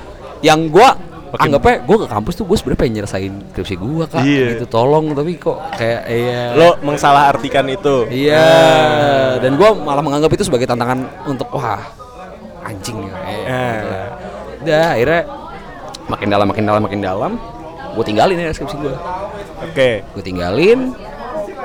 yang 0.45 0.69
gue 0.69 0.89
anggapnya 1.37 1.77
gue 1.81 1.97
ke 1.97 2.07
kampus 2.07 2.35
tuh 2.35 2.45
gue 2.45 2.55
sebenarnya 2.55 2.81
pengen 2.81 2.95
nyelesain 2.97 3.33
skripsi 3.51 3.75
gue 3.77 4.05
kak 4.07 4.23
Iya. 4.23 4.47
gitu 4.55 4.67
tolong 4.69 5.11
tapi 5.13 5.35
kok 5.35 5.59
kayak 5.75 6.01
iya 6.07 6.43
Lo 6.53 6.79
mengsalahartikan 6.81 7.67
itu. 7.67 8.07
iya 8.07 8.47
dan 9.39 9.55
gue 9.55 9.69
malah 9.77 10.01
menganggap 10.01 10.31
itu 10.31 10.43
sebagai 10.43 10.65
tantangan 10.65 11.03
untuk 11.25 11.51
wah 11.51 11.83
anjing 12.63 13.03
ya 13.03 13.15
Eh. 13.15 13.75
gitu 13.75 13.87
lah. 13.89 14.09
udah 14.61 14.85
akhirnya 14.91 15.21
makin 16.05 16.29
dalam 16.29 16.47
makin 16.47 16.65
dalam 16.65 16.83
makin 16.83 17.01
dalam 17.01 17.33
gue 17.91 18.05
tinggalin 18.05 18.37
ya 18.37 18.51
skripsi 18.51 18.77
gue 18.77 18.95
Oke. 19.65 19.91
gue 20.05 20.23
tinggalin 20.23 20.93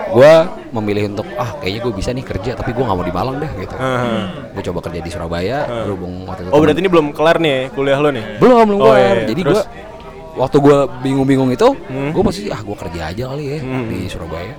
gue 0.09 0.33
memilih 0.71 1.03
untuk 1.07 1.27
ah 1.35 1.53
kayaknya 1.55 1.79
gue 1.81 1.93
bisa 1.93 2.09
nih 2.09 2.23
kerja 2.23 2.51
tapi 2.53 2.71
gue 2.71 2.81
nggak 2.81 2.93
mau 2.93 3.03
di 3.03 3.11
Malang 3.11 3.37
deh 3.37 3.51
gitu 3.55 3.75
Heeh. 3.75 4.21
gue 4.51 4.63
coba 4.65 4.79
kerja 4.83 4.99
di 4.99 5.09
Surabaya 5.09 5.57
berhubung 5.85 6.25
waktu 6.25 6.41
itu 6.41 6.47
Oh 6.47 6.51
temen- 6.51 6.63
berarti 6.63 6.79
ini 6.79 6.89
belum 6.89 7.07
kelar 7.11 7.37
nih 7.37 7.51
ya, 7.51 7.63
kuliah 7.69 7.97
lo 7.97 8.09
nih? 8.09 8.23
belum 8.37 8.63
belum 8.65 8.79
Oh, 8.79 8.85
kelar. 8.87 8.97
iya, 8.97 9.09
iya. 9.15 9.25
jadi 9.27 9.41
gue 9.43 9.61
waktu 10.35 10.57
gue 10.57 10.77
bingung-bingung 10.99 11.49
itu 11.49 11.67
Hmm. 11.83 12.09
gue 12.09 12.23
pasti 12.23 12.47
ah 12.47 12.59
gue 12.59 12.75
kerja 12.75 13.01
aja 13.07 13.23
kali 13.27 13.43
ya 13.45 13.57
di 13.85 13.99
Surabaya 14.05 14.53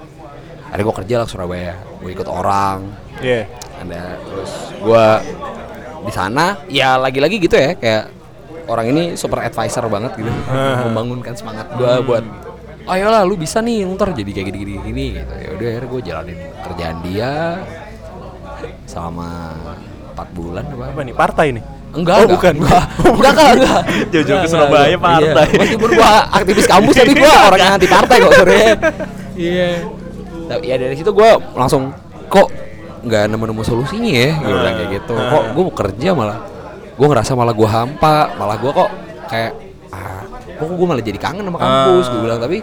akhirnya 0.65 0.85
gue 0.85 0.97
kerja 0.97 1.15
lah 1.17 1.25
ke 1.25 1.33
Surabaya 1.33 1.73
gue 1.97 2.11
ikut 2.11 2.29
orang 2.29 2.79
Iya. 3.19 3.43
ada 3.77 4.03
terus 4.23 4.53
gue 4.77 5.05
di 6.01 6.13
sana 6.13 6.45
ya 6.67 6.95
lagi-lagi 6.97 7.37
gitu 7.39 7.55
ya 7.55 7.75
kayak 7.75 8.05
orang 8.65 8.87
ini 8.89 9.03
super 9.13 9.41
advisor 9.41 9.83
banget 9.87 10.15
gitu 10.15 10.31
membangunkan 10.85 11.35
semangat 11.35 11.67
gue 11.73 11.93
buat 12.03 12.25
ayolah 12.91 13.23
lu 13.23 13.35
bisa 13.35 13.59
nih 13.59 13.87
ntar 13.89 14.11
jadi 14.11 14.27
kayak 14.29 14.47
gini-gini 14.51 14.75
gini 14.83 15.05
gitu 15.15 15.33
ya 15.33 15.49
udah 15.51 15.67
akhirnya 15.69 15.89
gue 15.89 16.01
jalanin 16.03 16.39
kerjaan 16.61 16.97
dia 17.03 17.33
selama 18.85 19.29
empat 20.13 20.29
bulan 20.33 20.65
apa 20.67 20.85
Apa 20.91 21.01
nih? 21.01 21.15
Partai 21.15 21.47
nih? 21.55 21.65
Enggak, 21.91 22.15
Oh, 22.15 22.21
enggak. 22.21 22.35
bukan. 22.35 22.55
Enggak, 22.57 22.85
enggak, 23.19 23.33
enggak, 23.33 23.51
enggak. 23.53 23.81
Jauh-jauh 24.11 24.23
ke 24.23 24.31
Enggak, 24.37 24.51
Surabaya, 24.53 24.87
enggak. 24.87 25.01
partai. 25.01 25.47
Iya. 25.47 25.59
Meskipun 25.59 25.91
gua 25.93 26.11
aktivis 26.31 26.67
kampus 26.67 26.95
tapi 26.95 27.13
gua 27.17 27.35
orang 27.49 27.61
yang 27.61 27.73
anti 27.73 27.89
partai 27.89 28.17
kok 28.17 28.33
sore. 28.33 28.63
Iya. 29.35 29.69
Tapi 30.47 30.65
ya 30.67 30.77
dari 30.77 30.95
situ 30.95 31.11
gua 31.11 31.31
langsung 31.53 31.83
kok 32.27 32.49
nggak 33.01 33.23
nemu-nemu 33.27 33.63
solusinya 33.65 34.07
ya, 34.13 34.31
gue 34.37 34.53
bilang 34.53 34.75
kayak 34.77 34.91
gitu. 34.93 35.15
Kok 35.17 35.43
gua 35.51 35.63
mau 35.65 35.75
kerja 35.75 36.09
malah 36.13 36.39
gua 36.95 37.07
ngerasa 37.09 37.33
malah 37.33 37.55
gua 37.57 37.69
hampa, 37.73 38.17
malah 38.37 38.57
gua 38.57 38.71
kok 38.77 38.91
kayak 39.27 39.53
ah, 39.89 40.23
kok 40.37 40.67
gua 40.69 40.87
malah 40.87 41.03
jadi 41.03 41.17
kangen 41.17 41.43
sama 41.43 41.59
kampus, 41.59 42.05
gua 42.07 42.21
bilang 42.21 42.39
tapi 42.39 42.59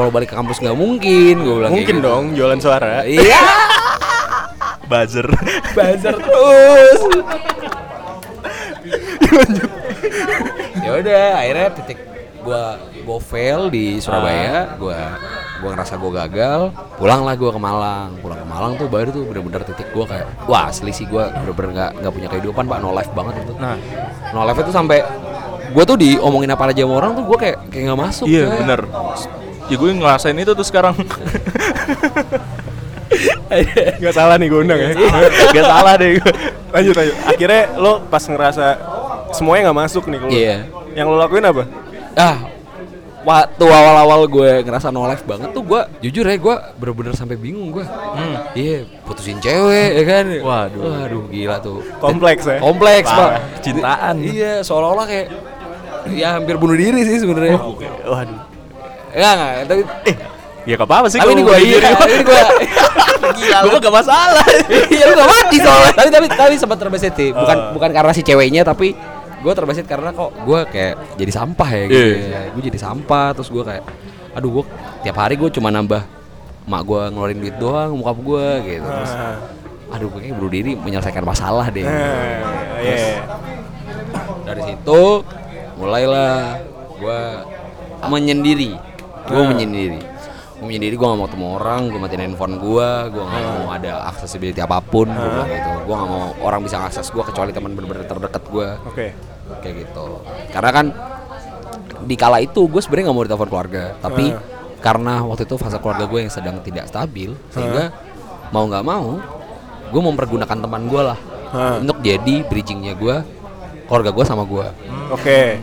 kalau 0.00 0.08
balik 0.08 0.32
ke 0.32 0.36
kampus 0.36 0.58
nggak 0.58 0.72
mungkin, 0.74 1.34
gua 1.44 1.54
bilang 1.60 1.72
Mungkin 1.76 1.96
gitu. 2.00 2.06
dong 2.08 2.24
jualan 2.32 2.56
suara. 2.56 3.04
Iya. 3.04 3.40
Buzzer. 4.90 5.28
Buzzer 5.76 6.16
terus. 6.24 7.00
ya 10.80 10.90
udah 10.96 11.24
akhirnya 11.38 11.68
titik 11.76 11.98
gua 12.40 12.74
gua 13.04 13.18
fail 13.20 13.68
di 13.68 14.00
Surabaya 14.00 14.74
gua 14.74 15.20
gua 15.60 15.70
ngerasa 15.76 15.94
gua 15.94 16.24
gagal 16.24 16.60
pulang 16.96 17.22
lah 17.22 17.36
gua 17.36 17.50
ke 17.52 17.60
Malang 17.60 18.08
pulang 18.18 18.38
ke 18.40 18.46
Malang 18.48 18.72
tuh 18.74 18.88
baru 18.88 19.12
tuh 19.12 19.28
bener-bener 19.28 19.62
titik 19.62 19.92
gua 19.92 20.08
kayak 20.08 20.26
wah 20.48 20.72
asli 20.72 20.90
sih 20.90 21.04
gua 21.06 21.28
bener-bener 21.30 21.70
nggak 21.70 21.90
nggak 22.00 22.12
punya 22.12 22.28
kehidupan 22.28 22.64
pak 22.66 22.78
no 22.80 22.90
life 22.90 23.12
banget 23.12 23.44
itu 23.44 23.52
Nah, 23.60 23.76
no 24.32 24.42
life 24.42 24.58
itu 24.58 24.72
sampai 24.72 25.04
gua 25.70 25.84
tuh 25.84 26.00
diomongin 26.00 26.50
apa 26.50 26.66
aja 26.66 26.82
sama 26.82 26.94
orang 26.98 27.12
tuh 27.14 27.24
gua 27.28 27.38
kayak 27.38 27.56
kayak 27.70 27.84
nggak 27.92 28.00
masuk 28.00 28.26
iya 28.26 28.48
coy. 28.48 28.58
bener. 28.64 28.80
Ya 29.70 29.76
gue 29.78 29.90
ngerasain 29.94 30.34
itu 30.34 30.50
tuh 30.50 30.66
sekarang. 30.66 30.98
Gak 34.00 34.14
salah 34.14 34.36
nih 34.36 34.46
gue 34.46 34.60
undang 34.60 34.78
ya. 34.78 34.90
Gak 35.50 35.64
salah 35.64 35.94
deh 35.94 36.18
gue. 36.18 36.32
Lanjut 36.70 36.94
lanjut. 36.94 37.16
Akhirnya 37.24 37.62
lo 37.74 37.92
pas 38.04 38.22
ngerasa 38.22 38.66
semuanya 39.30 39.70
nggak 39.70 39.78
masuk 39.80 40.04
nih 40.06 40.18
kalau. 40.18 40.32
Iya. 40.32 40.56
Yang 40.92 41.06
lo 41.06 41.16
lakuin 41.16 41.46
apa? 41.46 41.64
ah 42.10 42.42
waktu 43.22 43.62
awal-awal 43.62 44.26
gue 44.26 44.66
ngerasa 44.66 44.90
no 44.90 45.06
life 45.06 45.22
banget 45.22 45.54
tuh 45.54 45.62
gue 45.62 45.80
jujur 46.02 46.26
ya 46.26 46.34
gue 46.34 46.56
bener-bener 46.74 47.14
sampai 47.14 47.38
bingung 47.38 47.70
gue 47.70 47.86
iya 48.58 48.82
putusin 49.06 49.38
cewek 49.38 49.90
ya 49.94 50.04
kan 50.04 50.24
Waduh. 50.42 50.80
waduh 50.82 51.24
gila 51.30 51.62
tuh 51.62 51.86
Kompleks 52.02 52.48
ya. 52.48 52.58
kompleks 52.58 53.06
Parah. 53.06 53.38
pak 53.38 53.62
Cintaan. 53.62 54.14
iya 54.26 54.58
seolah-olah 54.60 55.06
kayak 55.06 55.26
ya 56.10 56.34
hampir 56.34 56.58
bunuh 56.58 56.74
diri 56.74 57.06
sih 57.06 57.22
sebenarnya 57.22 57.62
Waduh. 58.10 58.40
Enggak 59.14 59.32
enggak. 59.34 59.52
Tapi 59.66 59.82
eh 60.06 60.16
Ya 60.68 60.76
gak 60.76 60.88
apa-apa 60.92 61.08
sih 61.08 61.16
tapi 61.16 61.32
ini 61.32 61.42
gue 61.42 61.56
iya 61.56 61.78
ini 62.04 62.20
gue 62.20 62.42
gila 63.40 63.58
Gue 63.64 63.78
gak 63.80 63.94
masalah. 63.96 64.44
iya 64.92 65.04
lu 65.08 65.14
gak 65.16 65.30
mati 65.32 65.56
soalnya. 65.56 65.92
Tapi 65.96 66.08
tapi 66.12 66.26
tapi 66.28 66.54
sempat 66.60 66.78
terbesit 66.78 67.16
sih. 67.16 67.32
Bukan 67.32 67.74
bukan 67.76 67.90
karena 67.90 68.12
si 68.12 68.20
ceweknya 68.20 68.62
tapi 68.62 68.92
gue 69.40 69.52
terbesit 69.56 69.88
karena 69.88 70.12
kok 70.12 70.36
gue 70.44 70.60
kayak 70.68 71.16
jadi 71.16 71.32
sampah 71.32 71.68
ya 71.72 71.84
gitu. 71.88 72.12
Iya. 72.28 72.40
gue 72.52 72.62
jadi 72.68 72.78
sampah 72.78 73.32
terus 73.32 73.48
gue 73.48 73.64
kayak 73.64 73.84
aduh 74.36 74.60
gue 74.60 74.64
tiap 75.00 75.16
hari 75.16 75.40
gue 75.40 75.48
cuma 75.48 75.72
nambah 75.72 76.04
mak 76.68 76.82
gue 76.84 77.02
ngeluarin 77.08 77.40
duit 77.40 77.56
doang 77.56 77.96
bokap 77.96 78.18
gue 78.20 78.46
gitu. 78.68 78.84
Terus 78.84 79.12
aduh 79.90 80.06
gue 80.12 80.20
kayak 80.28 80.36
bunuh 80.36 80.52
diri 80.52 80.72
menyelesaikan 80.76 81.24
masalah 81.24 81.72
deh. 81.72 81.88
Nah, 81.88 82.84
iya. 82.84 83.24
dari 84.44 84.62
situ 84.68 85.24
mulailah 85.80 86.60
gue 87.00 87.20
menyendiri 88.12 88.89
gue 89.30 89.44
menyendiri 89.46 90.00
gue 90.60 90.66
menyendiri 90.68 90.94
gue 91.00 91.06
gak 91.08 91.16
mau 91.16 91.24
ketemu 91.24 91.46
orang 91.56 91.80
gue 91.88 92.00
matiin 92.04 92.22
handphone 92.28 92.54
gue 92.60 92.88
gue 93.16 93.22
gak 93.24 93.42
mau 93.48 93.72
ada 93.72 93.92
accessibility 94.12 94.60
apa 94.60 94.84
pun 94.84 95.08
gue 95.08 95.28
bilang 95.32 95.48
gitu. 95.48 95.70
Gue 95.88 95.94
gak 95.96 96.10
mau 96.12 96.24
orang 96.44 96.60
bisa 96.68 96.76
akses 96.84 97.08
gue 97.08 97.22
kecuali 97.24 97.48
teman 97.48 97.72
bener-bener 97.72 98.04
terdekat 98.04 98.44
gue 98.44 98.68
Oke. 98.84 99.06
kayak 99.64 99.74
gitu. 99.88 100.20
Karena 100.52 100.70
kan 100.70 100.86
di 102.04 102.16
kala 102.20 102.44
itu 102.44 102.68
gue 102.68 102.80
sebenarnya 102.84 103.08
nggak 103.08 103.16
mau 103.16 103.24
ditelepon 103.24 103.48
keluarga. 103.48 103.84
Tapi 104.04 104.24
karena 104.84 105.24
waktu 105.24 105.48
itu 105.48 105.56
fase 105.56 105.80
keluarga 105.80 106.04
gue 106.04 106.20
yang 106.28 106.32
sedang 106.32 106.56
tidak 106.60 106.92
stabil 106.92 107.32
sehingga 107.52 107.92
mau 108.52 108.68
nggak 108.68 108.84
mau 108.84 109.16
gue 109.90 110.02
mempergunakan 110.12 110.58
teman 110.60 110.88
gue 110.92 111.02
lah 111.04 111.18
untuk 111.80 112.00
jadi 112.04 112.44
bridgingnya 112.48 112.96
gue 113.00 113.16
keluarga 113.88 114.10
gue 114.12 114.24
sama 114.24 114.48
gue 114.48 114.66
Oke. 115.12 115.60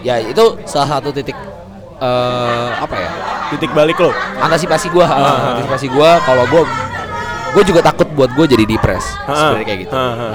ya 0.00 0.16
itu 0.22 0.44
salah 0.64 0.96
satu 0.96 1.12
titik 1.12 1.36
eh 2.00 2.68
apa 2.74 2.96
ya 2.96 3.10
Titik 3.50 3.70
balik 3.70 3.98
lo. 3.98 4.14
antisipasi 4.38 4.88
gue 4.88 5.02
antisipasi 5.02 5.86
gue 5.86 6.10
kalau 6.20 6.44
gue 6.46 6.62
gue 7.50 7.62
juga 7.66 7.80
takut 7.82 8.06
buat 8.10 8.30
gue 8.30 8.46
jadi 8.48 8.64
depres 8.64 9.02
sebenarnya 9.26 9.66
kayak 9.66 9.80
gitu 9.82 9.92
ha. 9.92 10.30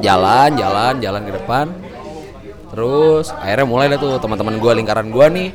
jalan 0.00 0.50
jalan 0.54 0.94
jalan 0.98 1.22
ke 1.22 1.32
depan 1.34 1.66
terus 2.68 3.30
akhirnya 3.32 3.64
mulai 3.64 3.86
lah 3.86 3.96
tuh 3.96 4.18
teman-teman 4.18 4.54
gue 4.56 4.72
lingkaran 4.74 5.08
gue 5.08 5.26
nih 5.28 5.48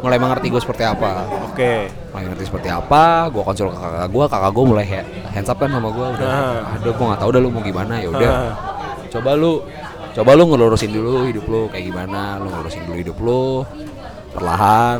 mulai 0.00 0.16
mengerti 0.16 0.48
gue 0.48 0.58
seperti 0.58 0.82
apa 0.82 1.28
Oke. 1.46 1.86
mulai 2.10 2.24
ngerti 2.26 2.44
seperti 2.46 2.68
apa 2.68 3.28
gue 3.28 3.42
konsul 3.42 3.68
ke 3.68 3.76
kakak 3.76 4.08
gue 4.08 4.24
kakak 4.26 4.50
gue 4.50 4.64
mulai 4.64 4.84
hands 5.28 5.46
up 5.46 5.56
kan 5.56 5.68
sama 5.68 5.88
gue 5.88 6.06
udah 6.10 6.28
Ah. 6.28 6.74
aduh 6.74 6.90
gue 6.90 7.06
nggak 7.06 7.20
tahu 7.20 7.30
dah 7.30 7.40
lu 7.40 7.48
mau 7.48 7.60
gimana 7.60 7.94
ya 7.96 8.08
udah 8.08 8.30
Ah. 8.30 8.52
coba 9.08 9.30
lu 9.34 9.60
coba 10.10 10.30
lu 10.32 10.42
ngelurusin 10.46 10.90
dulu 10.90 11.26
hidup 11.26 11.44
lu 11.44 11.68
kayak 11.68 11.84
gimana 11.86 12.38
lu 12.38 12.48
ngelurusin 12.48 12.82
dulu 12.82 12.96
hidup 12.96 13.16
lu 13.20 13.44
perlahan 14.30 14.98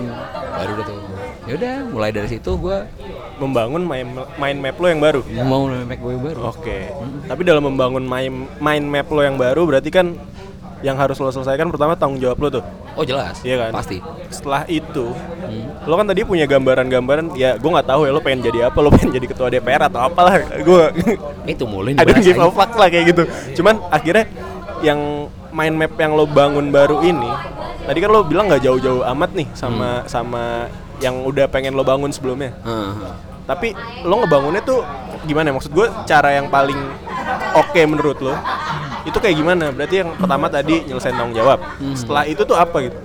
baru 0.53 0.71
udah 0.73 0.85
tuh 0.85 0.99
ya 1.40 1.53
udah 1.57 1.75
mulai 1.88 2.11
dari 2.11 2.29
situ 2.29 2.51
gue 2.57 2.79
Membangun 3.40 3.81
mind, 3.81 4.11
mind 4.37 4.59
map 4.61 4.77
lo 4.77 4.85
yang 4.85 5.01
baru. 5.01 5.25
mau 5.40 5.64
nembak 5.64 5.97
gue 5.97 6.12
baru 6.12 6.53
Oke. 6.53 6.93
Tapi 7.25 7.40
dalam 7.40 7.64
membangun 7.64 8.05
mind, 8.05 8.61
mind 8.61 8.85
map 8.85 9.09
lo 9.09 9.25
yang 9.25 9.40
baru 9.40 9.64
berarti 9.64 9.88
kan 9.88 10.12
yang 10.81 10.93
harus 10.95 11.16
lo 11.16 11.33
selesaikan 11.33 11.73
pertama 11.73 11.97
tanggung 11.97 12.21
jawab 12.21 12.37
lo 12.37 12.49
tuh. 12.51 12.64
oh 12.93 13.01
jelas 13.01 13.40
Iya 13.40 13.57
kan? 13.64 13.71
pasti 13.73 13.97
Setelah 14.29 14.69
itu, 14.69 15.16
Hmm. 15.40 15.73
lo 15.83 15.97
kan 15.97 16.05
tadi 16.05 16.21
punya 16.23 16.45
gambaran-gambaran. 16.45 17.33
Ya, 17.33 17.57
gue 17.57 17.64
nggak 17.66 17.88
tahu 17.88 18.05
ya 18.05 18.12
lo 18.12 18.21
pengen 18.21 18.45
jadi 18.45 18.69
apa. 18.69 18.77
Lo 18.77 18.93
pengen 18.95 19.09
jadi 19.11 19.27
ketua 19.27 19.49
DPR 19.49 19.88
atau 19.88 20.05
apalah. 20.05 20.37
Gue 20.61 20.93
itu 21.49 21.64
mulai 21.64 21.93
dibahas 21.97 22.21
give 22.21 22.37
a 22.37 22.47
fuck 22.47 22.77
lah 22.77 22.93
kayak 22.93 23.09
gitu. 23.09 23.25
Cuman 23.57 23.81
akhirnya 23.88 24.29
yang 24.79 25.01
mind 25.50 25.74
map 25.76 25.94
yang 25.98 26.12
lo 26.14 26.24
bangun 26.26 26.70
baru 26.70 27.02
ini, 27.02 27.30
tadi 27.86 27.98
kan 27.98 28.10
lo 28.10 28.22
bilang 28.26 28.46
nggak 28.50 28.62
jauh-jauh 28.62 29.02
amat 29.14 29.30
nih 29.34 29.48
sama 29.54 30.04
sama 30.06 30.70
yang 31.02 31.22
udah 31.24 31.48
pengen 31.50 31.74
lo 31.74 31.82
bangun 31.82 32.10
sebelumnya. 32.12 32.54
Heeh. 32.62 32.92
Tapi 33.48 33.74
lo 34.06 34.22
ngebangunnya 34.22 34.62
tuh 34.62 34.86
gimana? 35.26 35.50
Maksud 35.50 35.74
gue 35.74 35.86
cara 36.06 36.38
yang 36.38 36.46
paling 36.46 36.78
oke 37.58 37.80
menurut 37.82 38.18
lo 38.22 38.38
itu 39.02 39.18
kayak 39.18 39.34
gimana? 39.34 39.74
Berarti 39.74 40.06
yang 40.06 40.14
pertama 40.14 40.46
tadi 40.46 40.86
nyelesain 40.86 41.16
tanggung 41.18 41.34
jawab. 41.34 41.58
Setelah 41.98 42.24
itu 42.30 42.46
tuh 42.46 42.54
apa 42.54 42.76
gitu? 42.86 42.98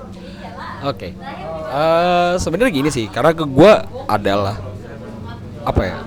Oke. 0.85 1.17
Eh 1.65 2.33
sebenarnya 2.37 2.71
gini 2.71 2.89
sih, 2.93 3.09
karena 3.09 3.33
ke 3.33 3.41
gua 3.47 3.89
adalah 4.05 4.59
apa 5.65 5.81
ya 5.81 5.97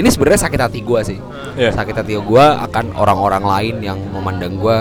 ini 0.00 0.08
sebenarnya 0.08 0.48
sakit 0.48 0.60
hati 0.60 0.80
gue 0.80 1.00
sih 1.04 1.18
Iya. 1.52 1.68
sakit 1.76 1.92
hati 2.00 2.16
gue 2.16 2.44
akan 2.64 2.96
orang-orang 2.96 3.44
lain 3.44 3.76
yang 3.84 4.00
memandang 4.08 4.56
gue 4.56 4.78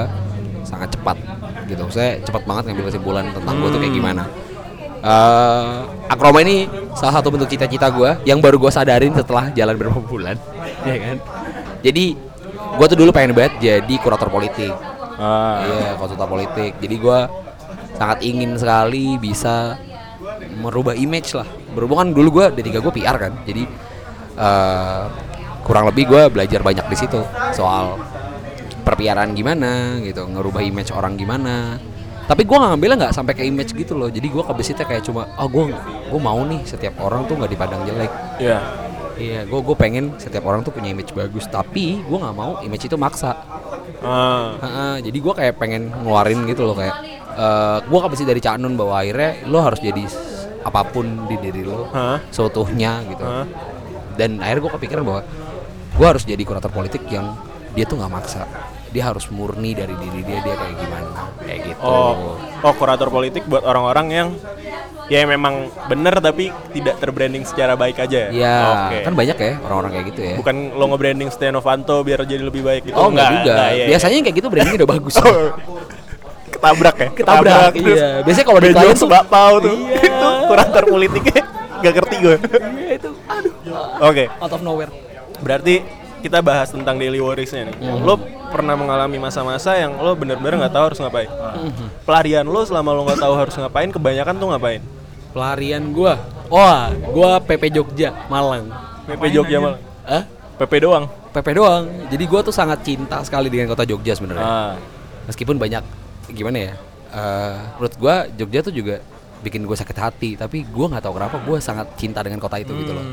sangat 0.72 0.90
cepat 0.96 1.18
gitu 1.68 1.84
saya 1.92 2.18
cepat 2.24 2.48
banget 2.48 2.72
ngambil 2.72 2.86
kesimpulan 2.88 3.26
tentang 3.36 3.56
gue 3.60 3.70
tuh 3.70 3.80
kayak 3.84 3.96
gimana 3.96 4.26
Eh, 5.02 5.78
akroma 6.14 6.46
ini 6.46 6.70
salah 6.94 7.18
satu 7.18 7.34
bentuk 7.34 7.50
cita-cita 7.50 7.90
gue 7.90 8.22
yang 8.22 8.38
baru 8.38 8.62
gue 8.62 8.70
sadarin 8.70 9.10
setelah 9.18 9.50
jalan 9.50 9.74
beberapa 9.74 9.98
bulan 9.98 10.38
ya 10.90 10.94
kan 11.02 11.18
jadi 11.82 12.14
gue 12.54 12.86
tuh 12.86 12.98
dulu 13.02 13.10
pengen 13.10 13.34
banget 13.34 13.58
jadi 13.58 13.94
kurator 13.98 14.30
politik 14.30 14.70
Ah. 15.22 15.62
Iya, 15.62 15.88
konsultan 16.02 16.30
politik. 16.34 16.72
Jadi 16.82 16.96
gua 16.98 17.30
sangat 17.94 18.26
ingin 18.26 18.58
sekali 18.58 19.22
bisa 19.22 19.78
merubah 20.58 20.98
image 20.98 21.38
lah. 21.38 21.46
Berhubungan 21.78 22.10
dulu 22.10 22.42
gua 22.42 22.46
D3 22.50 22.82
gua 22.82 22.90
PR 22.90 23.16
kan. 23.22 23.34
Jadi 23.46 23.64
eh 24.42 25.04
kurang 25.62 25.86
lebih 25.94 26.10
gua 26.10 26.26
belajar 26.34 26.66
banyak 26.66 26.86
di 26.90 26.98
situ 26.98 27.22
soal 27.54 28.02
perpiaran 28.92 29.32
gimana 29.32 30.04
gitu, 30.04 30.28
ngerubah 30.28 30.60
image 30.60 30.92
orang 30.92 31.16
gimana. 31.16 31.80
Tapi 32.28 32.44
nggak 32.44 32.60
ngambilnya 32.76 32.98
nggak 33.08 33.16
sampai 33.16 33.34
ke 33.34 33.44
image 33.48 33.72
gitu 33.72 33.96
loh. 33.96 34.12
Jadi 34.12 34.28
gua 34.28 34.44
ke 34.44 34.52
basicnya 34.52 34.84
kayak 34.84 35.08
cuma 35.08 35.32
oh 35.40 35.48
gua 35.48 35.72
gua 36.12 36.20
mau 36.20 36.44
nih 36.44 36.62
setiap 36.68 37.00
orang 37.00 37.24
tuh 37.26 37.40
nggak 37.40 37.52
dipandang 37.56 37.88
jelek. 37.88 38.12
Iya. 38.38 38.60
Iya, 39.22 39.46
gue 39.46 39.60
gue 39.62 39.76
pengen 39.78 40.18
setiap 40.18 40.50
orang 40.50 40.66
tuh 40.66 40.74
punya 40.74 40.98
image 40.98 41.14
bagus, 41.14 41.46
tapi 41.46 42.02
gue 42.02 42.18
nggak 42.18 42.34
mau 42.34 42.58
image 42.66 42.90
itu 42.90 42.98
maksa. 42.98 43.38
Heeh, 44.02 44.96
jadi 45.06 45.18
gue 45.22 45.34
kayak 45.38 45.62
pengen 45.62 45.94
ngeluarin 45.94 46.42
gitu 46.50 46.66
loh 46.66 46.74
kayak 46.74 46.96
eh 47.32 47.78
gue 47.86 48.00
kapasi 48.02 48.24
dari 48.28 48.44
Cak 48.44 48.60
Nun 48.60 48.76
bahwa 48.76 49.00
akhirnya 49.00 49.46
lo 49.48 49.64
harus 49.64 49.80
jadi 49.80 50.04
apa 50.62 50.82
pun 50.84 51.26
di 51.32 51.36
diri 51.40 51.64
lo 51.64 51.88
Hah? 51.90 52.20
seutuhnya 52.30 53.02
gitu 53.08 53.24
Hah? 53.24 53.48
dan 54.20 54.38
akhirnya 54.44 54.62
gue 54.68 54.74
kepikiran 54.78 55.04
bahwa 55.08 55.22
gue 55.96 56.06
harus 56.06 56.24
jadi 56.28 56.44
kurator 56.44 56.70
politik 56.70 57.02
yang 57.08 57.34
dia 57.72 57.88
tuh 57.88 57.98
nggak 57.98 58.12
maksa 58.12 58.44
dia 58.92 59.04
harus 59.06 59.26
murni 59.28 59.72
dari 59.72 59.96
diri 59.96 60.22
dia 60.22 60.40
dia 60.40 60.54
kayak 60.54 60.76
gimana 60.78 61.10
kayak 61.40 61.60
gitu 61.66 61.80
Oh, 61.82 62.36
oh 62.38 62.74
kurator 62.76 63.08
politik 63.08 63.44
buat 63.46 63.64
orang-orang 63.64 64.08
yang 64.10 64.28
ya 65.08 65.24
memang 65.26 65.68
bener 65.88 66.20
tapi 66.20 66.48
tidak 66.72 66.96
terbranding 66.98 67.44
secara 67.44 67.74
baik 67.74 67.98
aja. 67.98 68.28
ya 68.30 68.56
Oke. 68.88 68.98
kan 69.02 69.14
banyak 69.14 69.36
ya 69.36 69.54
orang-orang 69.62 69.92
kayak 69.94 70.06
gitu 70.08 70.22
ya 70.24 70.36
Bukan 70.38 70.56
lo 70.72 70.86
nge-branding 70.88 71.30
Setia 71.30 71.50
Novanto 71.50 72.00
biar 72.02 72.24
jadi 72.24 72.40
lebih 72.42 72.62
baik 72.62 72.82
gitu. 72.86 72.96
oh 72.96 73.08
enggak 73.08 73.28
juga 73.34 73.52
enggak, 73.52 73.70
iya, 73.70 73.76
iya. 73.78 73.86
biasanya 73.90 74.16
yang 74.16 74.26
kayak 74.26 74.38
gitu 74.38 74.48
brandingnya 74.48 74.78
udah 74.78 74.90
bagus 74.90 75.14
Oh, 75.18 75.48
ketabrak 76.50 76.96
ya? 76.96 77.10
Ketabrak, 77.12 77.72
terus 77.74 77.98
iya. 77.98 78.10
Biasanya 78.22 78.46
kalau 78.46 78.60
di 78.60 78.68
Bejo 78.68 78.78
klien 78.78 78.92
tuh- 78.92 79.02
sebakpau 79.02 79.52
tuh. 79.58 79.76
Iya. 79.82 80.00
itu 80.08 80.28
kurator 80.46 80.84
politiknya 80.86 81.42
gak 81.82 81.94
ngerti 81.94 82.16
gue. 82.18 82.36
iya 82.78 82.94
itu 82.94 83.10
aduh 83.26 83.54
Oke. 84.04 84.24
out 84.30 84.52
of 84.52 84.62
nowhere 84.62 84.92
Berarti 85.40 85.76
kita 86.22 86.40
bahas 86.46 86.70
tentang 86.70 86.96
daily 87.02 87.18
worries-nya 87.18 87.74
nih. 87.74 87.76
Hmm. 87.82 88.06
Lo 88.06 88.16
pernah 88.54 88.78
mengalami 88.78 89.18
masa-masa 89.18 89.74
yang 89.76 89.98
lo 89.98 90.14
bener-bener 90.14 90.62
nggak 90.62 90.74
tahu 90.74 90.86
harus 90.94 91.00
ngapain. 91.02 91.30
Hmm. 91.30 91.90
Pelarian 92.06 92.46
lo 92.46 92.62
selama 92.62 92.94
lo 92.94 93.02
nggak 93.10 93.20
tahu 93.20 93.34
harus 93.34 93.56
ngapain, 93.58 93.90
kebanyakan 93.90 94.36
tuh 94.38 94.50
ngapain? 94.54 94.82
pelarian 95.32 95.80
gua 95.96 96.20
wah 96.52 96.92
gua 96.92 97.40
PP 97.40 97.72
Jogja 97.72 98.12
Malang 98.28 98.68
PP 99.08 99.24
Jogja 99.34 99.58
malah. 99.58 99.80
Hah? 100.06 100.24
PP 100.62 100.74
doang. 100.86 101.10
PP 101.34 101.48
doang. 101.58 101.84
Jadi 102.14 102.24
gua 102.30 102.46
tuh 102.46 102.54
sangat 102.54 102.86
cinta 102.86 103.18
sekali 103.26 103.50
dengan 103.50 103.74
kota 103.74 103.82
Jogja 103.82 104.14
sebenarnya. 104.14 104.46
Ah. 104.46 104.74
Meskipun 105.26 105.58
banyak 105.58 105.82
gimana 106.32 106.72
ya? 106.72 106.74
eh, 107.12 107.58
menurut 107.76 107.96
gua 107.98 108.30
Jogja 108.30 108.62
tuh 108.64 108.72
juga 108.72 109.04
bikin 109.42 109.66
gue 109.66 109.74
sakit 109.74 109.98
hati, 109.98 110.30
tapi 110.38 110.62
gua 110.70 110.86
nggak 110.94 111.02
tahu 111.02 111.18
kenapa 111.18 111.42
gua 111.42 111.58
sangat 111.58 111.90
cinta 111.98 112.22
dengan 112.22 112.38
kota 112.38 112.62
itu 112.62 112.72
gitu 112.78 112.94
loh. 112.94 113.04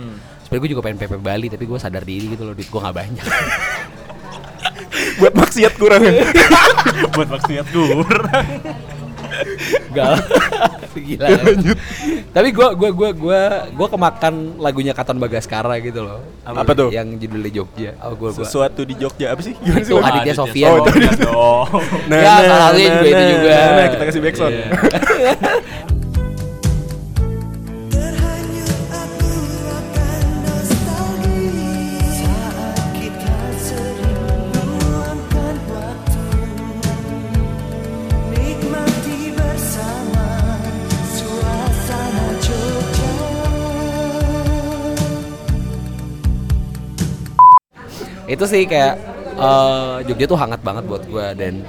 Sebenarnya 0.49 0.65
gue 0.65 0.71
juga 0.73 0.81
pengen 0.81 0.97
PP 0.97 1.15
Bali, 1.21 1.47
tapi 1.53 1.65
gue 1.69 1.77
sadar 1.77 2.09
diri 2.09 2.33
gitu 2.33 2.49
loh, 2.49 2.57
duit 2.57 2.73
gue 2.73 2.81
nggak 2.81 2.97
banyak. 2.97 3.27
Buat 5.21 5.35
maksiat 5.37 5.77
kurang 5.77 6.01
ya. 6.09 6.25
Buat 7.15 7.29
maksiat 7.37 7.67
kurang. 7.69 8.49
Gak 9.93 10.25
Gila 10.99 11.29
Tapi 12.33 12.49
gua 12.51 12.75
gua 12.75 12.91
gua 12.91 13.11
gua 13.13 13.43
gua 13.71 13.89
kemakan 13.93 14.59
lagunya 14.59 14.91
Katon 14.97 15.21
Bagaskara 15.21 15.79
gitu 15.79 16.03
loh 16.03 16.25
Apa 16.43 16.73
tuh? 16.75 16.89
Yang 16.91 17.23
judulnya 17.23 17.51
Jogja 17.53 17.91
Oh 18.03 18.19
gua 18.19 18.35
gua 18.35 18.43
Sesuatu 18.43 18.83
di 18.83 18.99
Jogja 18.99 19.37
apa 19.37 19.45
sih? 19.45 19.55
Gimana 19.63 19.85
sih? 19.85 19.93
Itu 19.95 20.01
lagu? 20.01 20.11
Aditya 20.11 20.35
Sofian 20.35 20.71
Oh, 20.73 20.77
itu 20.83 20.91
Iya 20.99 21.13
dong. 21.23 21.69
Nah, 22.09 22.19
Ya, 22.19 22.35
salah 22.41 22.67
satunya 22.73 22.89
juga 22.99 23.09
itu 23.09 23.25
juga. 23.37 23.57
Nah, 23.59 23.87
kita 23.93 24.05
kasih 24.11 24.21
backsound. 24.25 24.55
Iya. 24.55 24.67
Terhanyut 24.67 25.98
itu 48.29 48.45
sih 48.45 48.63
kayak 48.69 48.95
eh, 49.35 49.97
Jogja 50.05 50.27
tuh 50.29 50.39
hangat 50.39 50.61
banget 50.61 50.85
buat 50.85 51.03
gua 51.09 51.33
dan 51.33 51.65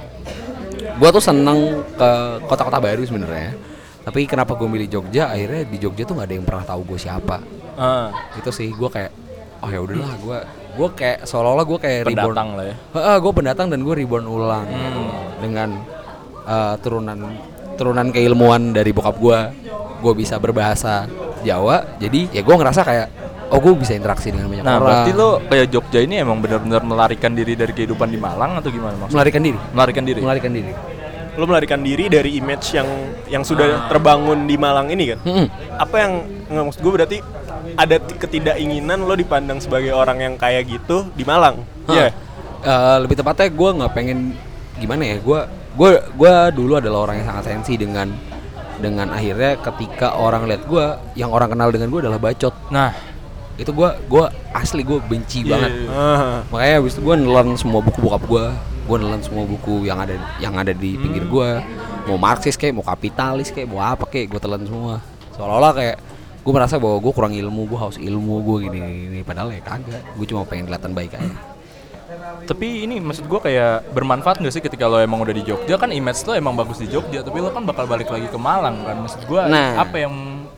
gua 1.00 1.08
tuh 1.08 1.24
seneng 1.24 1.80
ke 1.96 2.10
kota-kota 2.44 2.78
baru 2.78 3.00
sebenarnya. 3.02 3.56
Tapi 4.00 4.24
kenapa 4.24 4.56
gue 4.56 4.64
milih 4.64 4.88
Jogja? 4.88 5.28
Akhirnya 5.28 5.64
di 5.68 5.76
Jogja 5.76 6.08
tuh 6.08 6.16
nggak 6.16 6.28
ada 6.28 6.34
yang 6.40 6.46
pernah 6.48 6.64
tahu 6.64 6.80
gue 6.88 6.98
siapa. 7.00 7.40
Ah. 7.80 8.12
itu 8.36 8.52
sih 8.52 8.68
gua 8.76 8.92
kayak 8.92 9.08
oh 9.64 9.70
ya 9.72 9.80
udahlah 9.80 10.12
gua 10.20 10.38
gua 10.76 10.88
kayak 10.92 11.24
seolah-olah 11.24 11.64
gue 11.64 11.78
kayak 11.80 12.00
reborn. 12.12 12.36
Pendatang 12.36 12.48
lah 12.56 12.64
ya. 12.68 12.76
gue 13.16 13.32
pendatang 13.32 13.66
dan 13.72 13.80
gue 13.80 13.94
reborn 13.96 14.24
ulang 14.28 14.68
dengan 15.40 15.68
eh, 16.44 16.74
turunan 16.84 17.18
turunan 17.80 18.12
keilmuan 18.12 18.76
dari 18.76 18.92
bokap 18.92 19.16
gue 19.16 19.38
gue 20.04 20.12
bisa 20.12 20.36
berbahasa 20.36 21.08
Jawa 21.40 21.96
jadi 21.96 22.28
ya 22.28 22.44
gue 22.44 22.54
ngerasa 22.56 22.80
kayak 22.84 23.08
oh 23.50 23.58
gue 23.58 23.72
bisa 23.76 23.92
interaksi 23.92 24.30
dengan 24.30 24.46
banyak 24.46 24.62
Nah, 24.62 24.74
orang 24.74 24.84
berarti 24.84 25.10
lo 25.12 25.28
kayak 25.42 25.66
Jogja 25.68 26.00
ini 26.00 26.14
emang 26.16 26.38
benar-benar 26.38 26.80
melarikan 26.80 27.32
diri 27.32 27.52
dari 27.52 27.70
kehidupan 27.70 28.06
di 28.06 28.16
Malang 28.16 28.56
atau 28.56 28.68
gimana 28.68 28.94
maksudnya? 28.96 29.14
melarikan 29.16 29.42
diri 29.42 29.58
Melarikan 29.70 30.04
diri. 30.04 30.20
melarikan 30.20 30.52
diri 30.52 30.72
Lo 31.30 31.44
melarikan 31.46 31.80
diri 31.80 32.04
dari 32.06 32.30
image 32.36 32.74
yang 32.74 32.88
yang 33.26 33.42
sudah 33.42 33.86
terbangun 33.86 34.44
di 34.44 34.54
Malang 34.54 34.90
ini 34.90 35.14
kan? 35.14 35.18
Mm-mm. 35.22 35.46
Apa 35.78 35.94
yang 35.96 36.12
nggak 36.48 36.64
maksud 36.66 36.80
gue 36.80 36.92
berarti 36.92 37.16
ada 37.76 37.96
ketidakinginan 38.02 38.98
lo 39.02 39.14
dipandang 39.14 39.58
sebagai 39.58 39.90
orang 39.90 40.18
yang 40.18 40.34
kayak 40.34 40.66
gitu 40.66 41.06
di 41.12 41.22
Malang. 41.22 41.62
Iya. 41.86 42.10
Hah. 42.10 42.10
Eh, 42.60 42.96
lebih 43.00 43.16
tepatnya 43.16 43.46
gue 43.46 43.70
nggak 43.72 43.92
pengen 43.94 44.18
gimana 44.76 45.02
ya 45.06 45.16
gue 45.16 45.40
gue 45.70 45.90
gue 46.12 46.32
dulu 46.50 46.72
adalah 46.76 46.98
orang 47.04 47.22
yang 47.22 47.28
sangat 47.30 47.44
sensi 47.48 47.78
dengan 47.78 48.10
dengan 48.76 49.08
akhirnya 49.08 49.60
ketika 49.60 50.16
orang 50.16 50.44
lihat 50.44 50.66
gue 50.66 50.84
yang 51.14 51.30
orang 51.30 51.48
kenal 51.48 51.68
dengan 51.68 51.88
gue 51.88 52.00
adalah 52.00 52.18
bacot 52.18 52.52
Nah, 52.68 52.90
itu 53.60 53.70
gue 53.70 53.88
gue 54.08 54.24
asli 54.50 54.80
gue 54.80 54.98
benci 55.02 55.44
Iya, 55.44 55.50
banget 55.52 55.70
iya. 55.76 55.88
Ah. 55.92 56.38
makanya 56.48 56.74
abis 56.80 56.92
itu 56.96 57.02
gue 57.02 57.16
nelan 57.16 57.48
semua 57.54 57.80
buku 57.80 57.98
bokap 58.00 58.24
gue 58.24 58.44
gue 58.88 58.96
nelan 58.98 59.20
semua 59.20 59.44
buku 59.44 59.84
yang 59.84 60.00
ada 60.00 60.16
yang 60.40 60.54
ada 60.54 60.72
di 60.72 60.96
pinggir 60.96 61.22
Hmm. 61.22 61.30
gue 61.30 61.48
mau 62.08 62.16
marxis 62.16 62.56
kayak 62.56 62.72
mau 62.72 62.82
kapitalis 62.82 63.52
kayak 63.52 63.68
mau 63.68 63.78
apa 63.78 64.02
kayak 64.04 64.32
gue 64.32 64.40
telan 64.40 64.64
semua 64.64 65.04
seolah-olah 65.30 65.72
kayak 65.72 65.96
gue 66.40 66.52
merasa 66.52 66.80
bahwa 66.80 66.96
gue 66.98 67.12
kurang 67.12 67.32
ilmu 67.32 67.68
gue 67.68 67.78
haus 67.78 67.96
ilmu 67.96 68.34
gue 68.42 68.56
gini, 68.66 68.78
gini 68.80 69.20
padahal 69.20 69.52
ya 69.52 69.60
kagak 69.60 70.02
gue 70.10 70.26
cuma 70.26 70.42
pengen 70.42 70.64
kelihatan 70.66 70.90
baik 70.90 71.12
aja 71.14 71.36
tapi 72.42 72.82
ini 72.82 72.98
maksud 72.98 73.30
gua 73.30 73.38
kayak 73.38 73.94
bermanfaat 73.94 74.42
nggak 74.42 74.50
sih 74.50 74.58
ketika 74.58 74.90
lo 74.90 74.98
emang 74.98 75.22
udah 75.22 75.30
di 75.30 75.46
Jogja 75.46 75.78
kan 75.78 75.94
image 75.94 76.26
lo 76.26 76.34
emang 76.34 76.58
bagus 76.58 76.82
di 76.82 76.90
Jogja 76.90 77.22
tapi 77.22 77.38
lo 77.38 77.54
kan 77.54 77.62
bakal 77.62 77.86
balik 77.86 78.10
lagi 78.10 78.26
ke 78.26 78.34
Malang 78.34 78.82
kan 78.82 78.98
maksud 78.98 79.22
gua 79.24 79.46
Nah. 79.46 79.78
apa 79.78 79.94
yang 80.00 80.14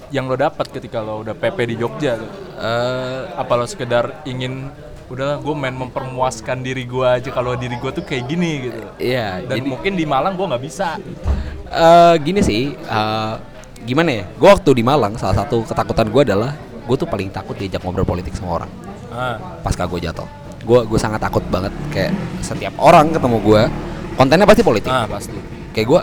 yang 0.08 0.24
lo 0.24 0.36
dapat 0.36 0.72
ketika 0.72 1.04
lo 1.04 1.20
udah 1.20 1.36
PP 1.36 1.58
di 1.66 1.76
Jogja 1.76 2.16
tuh? 2.16 2.30
Eh, 2.62 3.20
apa 3.34 3.52
lo 3.58 3.66
sekedar 3.66 4.22
ingin 4.22 4.70
udahlah 5.10 5.42
gue 5.42 5.54
main 5.58 5.74
mempermuaskan 5.74 6.62
diri 6.62 6.86
gua 6.86 7.18
aja 7.18 7.34
kalau 7.34 7.58
diri 7.58 7.74
gua 7.82 7.90
tuh 7.90 8.06
kayak 8.06 8.30
gini 8.30 8.70
gitu. 8.70 8.80
Iya 9.02 9.42
dan 9.44 9.58
jadi 9.58 9.66
mungkin 9.66 9.92
di 9.98 10.06
Malang 10.06 10.38
gua 10.38 10.54
nggak 10.54 10.62
bisa. 10.62 10.94
Eh, 11.68 12.14
gini 12.22 12.38
sih 12.38 12.70
eh, 12.70 13.34
gimana 13.82 14.22
ya 14.22 14.24
gue 14.30 14.46
waktu 14.46 14.70
di 14.78 14.86
Malang 14.86 15.18
salah 15.18 15.42
satu 15.42 15.66
ketakutan 15.66 16.06
gue 16.06 16.22
adalah 16.22 16.54
gue 16.86 16.96
tuh 16.96 17.08
paling 17.10 17.34
takut 17.34 17.58
diajak 17.58 17.82
ngobrol 17.82 18.06
politik 18.06 18.30
sama 18.38 18.62
orang. 18.62 18.70
Ah. 19.12 19.36
pasca 19.60 19.84
gue 19.84 19.98
jatuh. 19.98 20.28
Gue 20.62 20.86
gue 20.86 20.98
sangat 21.02 21.18
takut 21.18 21.42
banget 21.50 21.74
kayak 21.90 22.14
setiap 22.40 22.72
orang 22.78 23.10
ketemu 23.10 23.42
gue 23.42 23.62
kontennya 24.14 24.46
pasti 24.46 24.62
politik. 24.62 24.88
Ah 24.88 25.10
pasti. 25.10 25.34
Kayak 25.74 25.86
gue 25.90 26.00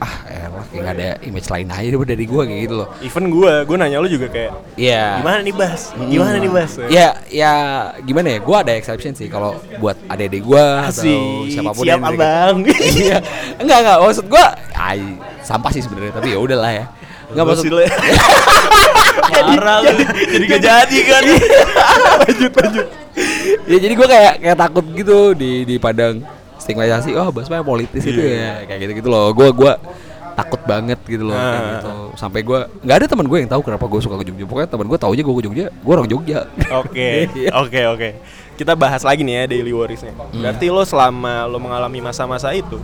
ah 0.00 0.14
elah 0.32 0.64
kayak 0.72 0.80
gak 0.80 0.94
ada 0.96 1.08
image 1.28 1.48
lain 1.52 1.68
aja 1.68 1.88
deh 1.92 2.00
dari 2.08 2.24
gue 2.24 2.42
kayak 2.48 2.60
gitu 2.64 2.74
loh 2.80 2.88
Even 3.04 3.24
gue, 3.28 3.52
gue 3.68 3.76
nanya 3.76 4.00
lo 4.00 4.08
juga 4.08 4.32
kayak 4.32 4.52
Iya 4.80 5.20
gimana 5.20 5.38
nih 5.44 5.54
Bas? 5.54 5.92
Gimana 5.92 6.36
nih 6.40 6.50
Bas? 6.50 6.72
Ya, 6.88 7.08
ya 7.28 7.52
gimana 8.00 8.26
ya? 8.32 8.38
Gue 8.40 8.56
ada 8.56 8.72
exception 8.72 9.12
sih 9.12 9.28
kalau 9.28 9.60
buat 9.76 9.96
adik-adik 10.08 10.42
gue 10.44 10.64
atau 10.88 11.44
siapa 11.46 11.70
pun 11.76 11.84
siap 11.84 12.00
yang 12.00 12.02
abang. 12.04 12.56
Iya, 13.00 13.18
enggak 13.60 13.78
enggak. 13.84 13.96
Maksud 14.00 14.26
gue, 14.26 14.44
ay, 14.76 15.00
sampah 15.44 15.70
sih 15.72 15.82
sebenarnya. 15.84 16.16
Tapi 16.16 16.28
ya 16.32 16.38
udahlah 16.40 16.72
ya. 16.72 16.84
Nggak 17.36 17.44
maksud. 17.46 17.64
Parah 19.30 19.78
lu. 19.84 19.94
Jadi 20.32 20.44
gak 20.48 20.62
jadi 20.64 20.98
kan. 21.06 21.22
lanjut 22.24 22.52
lanjut. 22.56 22.86
ya 23.68 23.78
jadi 23.78 23.94
gue 23.94 24.08
kayak 24.08 24.34
kayak 24.40 24.58
takut 24.58 24.84
gitu 24.96 25.18
di 25.36 25.66
di 25.68 25.76
padang 25.76 26.24
stigmatisasi 26.60 27.10
oh 27.12 27.28
Basma 27.30 27.60
politis 27.60 28.02
itu 28.02 28.20
ya 28.20 28.62
kayak 28.62 28.80
gitu 28.80 28.92
gitu 28.96 29.08
loh 29.08 29.32
gue 29.32 29.48
gua 29.50 29.80
takut 30.30 30.62
banget 30.62 30.96
gitu 31.04 31.26
loh 31.26 31.34
kayak 31.34 31.58
Ah. 31.58 31.70
gitu 31.74 31.92
sampai 32.14 32.40
gue 32.40 32.58
nggak 32.80 32.96
ada 32.96 33.06
teman 33.06 33.26
gue 33.26 33.38
yang 33.38 33.50
tahu 33.50 33.60
kenapa 33.62 33.84
gue 33.84 34.00
suka 34.00 34.16
ke 34.16 34.24
Jogja 34.24 34.44
pokoknya 34.44 34.68
teman 34.68 34.86
gue 34.86 34.96
taunya 34.96 35.20
gue 35.20 35.34
ke 35.34 35.42
Jogja 35.42 35.66
gue 35.68 35.92
orang 35.92 36.06
Jogja 36.06 36.38
Oke, 36.72 37.08
oke, 37.62 37.80
oke. 37.90 38.08
Kita 38.54 38.72
bahas 38.74 39.00
lagi 39.00 39.20
nih 39.20 39.34
ya 39.34 39.44
daily 39.48 39.72
worriesnya. 39.72 40.12
Berarti 40.30 40.68
lo 40.68 40.80
selama 40.82 41.44
lo 41.44 41.56
mengalami 41.56 41.96
masa-masa 41.98 42.52
itu, 42.52 42.76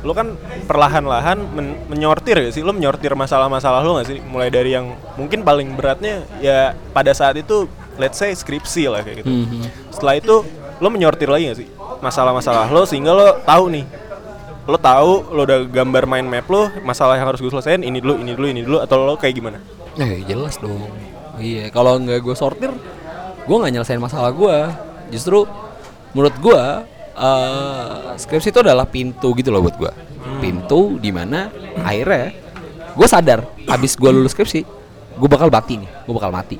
lo 0.00 0.12
kan 0.12 0.36
perlahan-lahan 0.64 1.40
men- 1.46 1.80
menyortir 1.88 2.36
gak 2.38 2.52
sih? 2.52 2.60
Lo 2.60 2.70
menyortir 2.70 3.08
masalah-masalah 3.10 3.80
lo 3.80 3.96
gak 3.96 4.06
sih? 4.06 4.18
Mulai 4.20 4.48
dari 4.48 4.72
yang 4.72 4.92
mungkin 5.14 5.40
paling 5.40 5.72
beratnya 5.72 6.28
ya 6.38 6.58
pada 6.92 7.08
saat 7.10 7.36
itu, 7.36 7.64
let's 7.96 8.16
say 8.16 8.30
skripsi 8.30 8.84
lah 8.86 9.00
kayak 9.00 9.24
gitu. 9.24 9.32
Mhm. 9.32 9.64
Setelah 9.88 10.14
itu, 10.14 10.34
lo 10.76 10.88
menyortir 10.88 11.24
lagi 11.26 11.48
gak 11.48 11.58
sih 11.58 11.68
masalah-masalah 12.00 12.70
lo 12.70 12.82
sehingga 12.88 13.12
lo 13.12 13.38
tahu 13.42 13.64
nih, 13.74 13.84
lo 14.64 14.78
tahu 14.80 15.12
lo 15.34 15.40
udah 15.44 15.60
gambar 15.68 16.04
mind 16.08 16.28
map 16.30 16.46
lo, 16.48 16.70
masalah 16.82 17.18
yang 17.20 17.28
harus 17.28 17.42
gue 17.42 17.50
selesaiin 17.52 17.84
ini 17.84 18.00
dulu, 18.00 18.18
ini 18.18 18.32
dulu, 18.32 18.46
ini 18.48 18.62
dulu, 18.64 18.78
atau 18.80 19.04
lo 19.04 19.14
kayak 19.18 19.34
gimana? 19.36 19.58
Eh 20.00 20.24
jelas 20.26 20.58
dong. 20.58 20.90
Iya, 21.38 21.70
kalau 21.74 21.98
nggak 21.98 22.22
gue 22.22 22.36
sortir, 22.38 22.70
gue 23.44 23.56
nggak 23.58 23.72
nyelesain 23.74 24.02
masalah 24.02 24.30
gue. 24.30 24.56
Justru 25.14 25.46
menurut 26.14 26.34
gue 26.38 26.62
eh 27.14 28.18
skripsi 28.18 28.50
itu 28.50 28.60
adalah 28.62 28.86
pintu 28.90 29.34
gitu 29.38 29.54
loh 29.54 29.62
buat 29.62 29.76
gue. 29.78 29.92
Pintu 30.42 30.98
di 30.98 31.14
mana 31.14 31.50
akhirnya 31.82 32.34
gue 32.94 33.08
sadar 33.10 33.46
habis 33.66 33.98
gue 33.98 34.10
lulus 34.10 34.34
skripsi, 34.34 34.60
gue 35.18 35.28
bakal 35.30 35.50
bakti 35.50 35.78
nih, 35.82 35.90
gue 36.06 36.14
bakal 36.14 36.30
mati. 36.30 36.58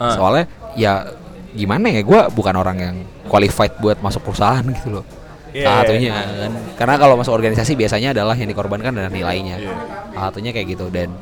Ah. 0.00 0.16
Soalnya 0.16 0.44
ya 0.74 1.08
gimana 1.54 1.86
ya, 1.88 2.02
gue 2.02 2.20
bukan 2.34 2.54
orang 2.58 2.76
yang 2.78 2.96
qualified 3.30 3.78
buat 3.78 3.98
masuk 4.02 4.26
perusahaan 4.26 4.62
gitu 4.66 5.00
loh. 5.00 5.06
Iya, 5.54 5.70
Salah 5.70 5.74
iya, 5.78 5.86
satunya 5.86 6.10
kan. 6.18 6.52
Karena 6.74 6.94
kalau 6.98 7.14
masuk 7.14 7.32
organisasi 7.32 7.72
biasanya 7.78 8.10
adalah 8.10 8.34
yang 8.34 8.50
dikorbankan 8.50 8.90
adalah 8.90 9.14
nilainya. 9.14 9.62
Iya. 9.62 9.74
Salah 10.10 10.26
satunya 10.34 10.50
kayak 10.50 10.66
gitu 10.74 10.90
dan 10.90 11.14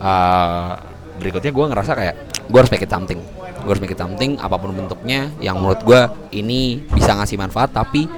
uh, 0.00 0.80
berikutnya 1.20 1.52
gue 1.52 1.64
ngerasa 1.68 1.92
kayak 1.92 2.14
gue 2.48 2.58
harus 2.58 2.72
make 2.72 2.84
it 2.88 2.88
something. 2.88 3.20
Gue 3.60 3.70
harus 3.76 3.82
make 3.84 3.92
it 3.92 4.00
something 4.00 4.40
apa 4.40 4.56
pun 4.56 4.72
bentuknya 4.72 5.28
yang 5.44 5.60
menurut 5.60 5.84
gue 5.84 6.00
ini 6.32 6.80
bisa 6.96 7.12
ngasih 7.12 7.36
manfaat 7.36 7.76
tapi 7.76 8.08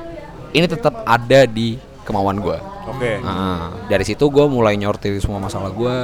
ini 0.55 0.67
tetap 0.71 1.03
ada 1.03 1.51
di 1.51 1.75
kemauan 2.07 2.39
gue. 2.39 2.59
Oke. 2.87 3.19
Nah, 3.19 3.75
dari 3.91 4.07
situ 4.07 4.31
gue 4.31 4.47
mulai 4.47 4.79
nyortir 4.79 5.19
semua 5.19 5.43
masalah 5.43 5.75
gue 5.75 5.97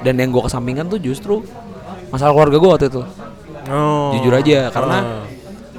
dan 0.00 0.16
yang 0.16 0.32
gue 0.32 0.42
kesampingkan 0.48 0.88
tuh 0.88 0.96
justru 0.96 1.44
masalah 2.08 2.32
keluarga 2.32 2.56
gue 2.56 2.70
waktu 2.72 2.86
itu. 2.88 3.02
Oh. 3.70 4.10
Jujur 4.18 4.34
aja 4.34 4.68
karena 4.68 4.98
Ah. 4.98 5.24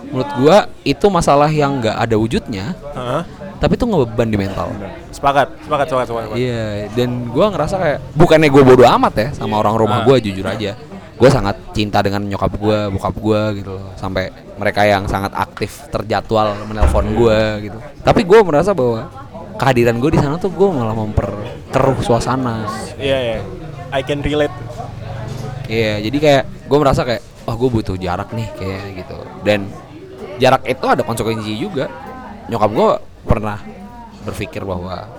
menurut 0.01 0.31
gue 0.33 0.57
itu 0.87 1.05
masalah 1.07 1.47
yang 1.47 1.79
nggak 1.79 1.95
ada 1.95 2.15
wujudnya 2.15 2.75
Hah? 2.91 3.23
tapi 3.59 3.75
itu 3.75 3.85
ngebeban 3.85 4.27
di 4.27 4.37
mental. 4.39 4.71
Sepakat, 5.11 5.53
sepakat, 5.61 5.85
sepakat, 5.87 6.07
sepakat. 6.07 6.27
Iya, 6.33 6.89
dan 6.91 7.29
gua 7.29 7.47
ngerasa 7.47 7.75
kayak 7.77 7.99
bukannya 8.15 8.49
gue 8.49 8.63
bodoh 8.65 8.87
amat 8.89 9.13
ya 9.13 9.27
sama 9.31 9.59
orang 9.59 9.77
rumah 9.77 10.01
Ah. 10.01 10.05
gua 10.07 10.17
jujur 10.17 10.41
aja. 10.43 10.73
Gue 11.15 11.29
sangat 11.29 11.53
cinta 11.71 12.01
dengan 12.01 12.25
nyokap 12.25 12.57
gua, 12.57 12.89
bokap 12.89 13.13
gua 13.13 13.53
gitu 13.53 13.77
loh. 13.77 13.93
Sampai 13.93 14.33
mereka 14.57 14.81
yang 14.81 15.05
sangat 15.05 15.29
aktif 15.31 15.85
terjadwal 15.87 16.57
menelpon 16.65 17.13
gua 17.13 17.61
gitu. 17.61 17.77
Tapi 18.01 18.25
gua 18.25 18.41
merasa 18.41 18.73
bahwa 18.73 19.05
kehadiran 19.53 20.01
gue 20.01 20.09
di 20.09 20.17
sana 20.17 20.41
tuh 20.41 20.49
gue 20.49 20.65
malah 20.65 20.97
memperkeruh 20.97 22.01
suasana. 22.01 22.65
Iya, 22.97 23.17
iya. 23.21 23.37
I 23.93 24.01
can 24.01 24.25
relate. 24.25 24.49
Iya, 25.69 26.01
jadi 26.01 26.17
kayak 26.17 26.43
gue 26.65 26.77
merasa 26.81 27.05
kayak, 27.05 27.21
oh 27.51 27.59
gue 27.59 27.69
butuh 27.69 27.95
jarak 27.99 28.31
nih 28.31 28.47
kayak 28.55 29.03
gitu. 29.03 29.17
Dan 29.43 29.67
jarak 30.39 30.63
itu 30.63 30.85
ada 30.87 31.03
konsekuensi 31.03 31.51
juga. 31.59 31.91
Nyokap 32.47 32.71
gue 32.71 32.89
pernah 33.27 33.59
berpikir 34.23 34.63
bahwa 34.63 35.11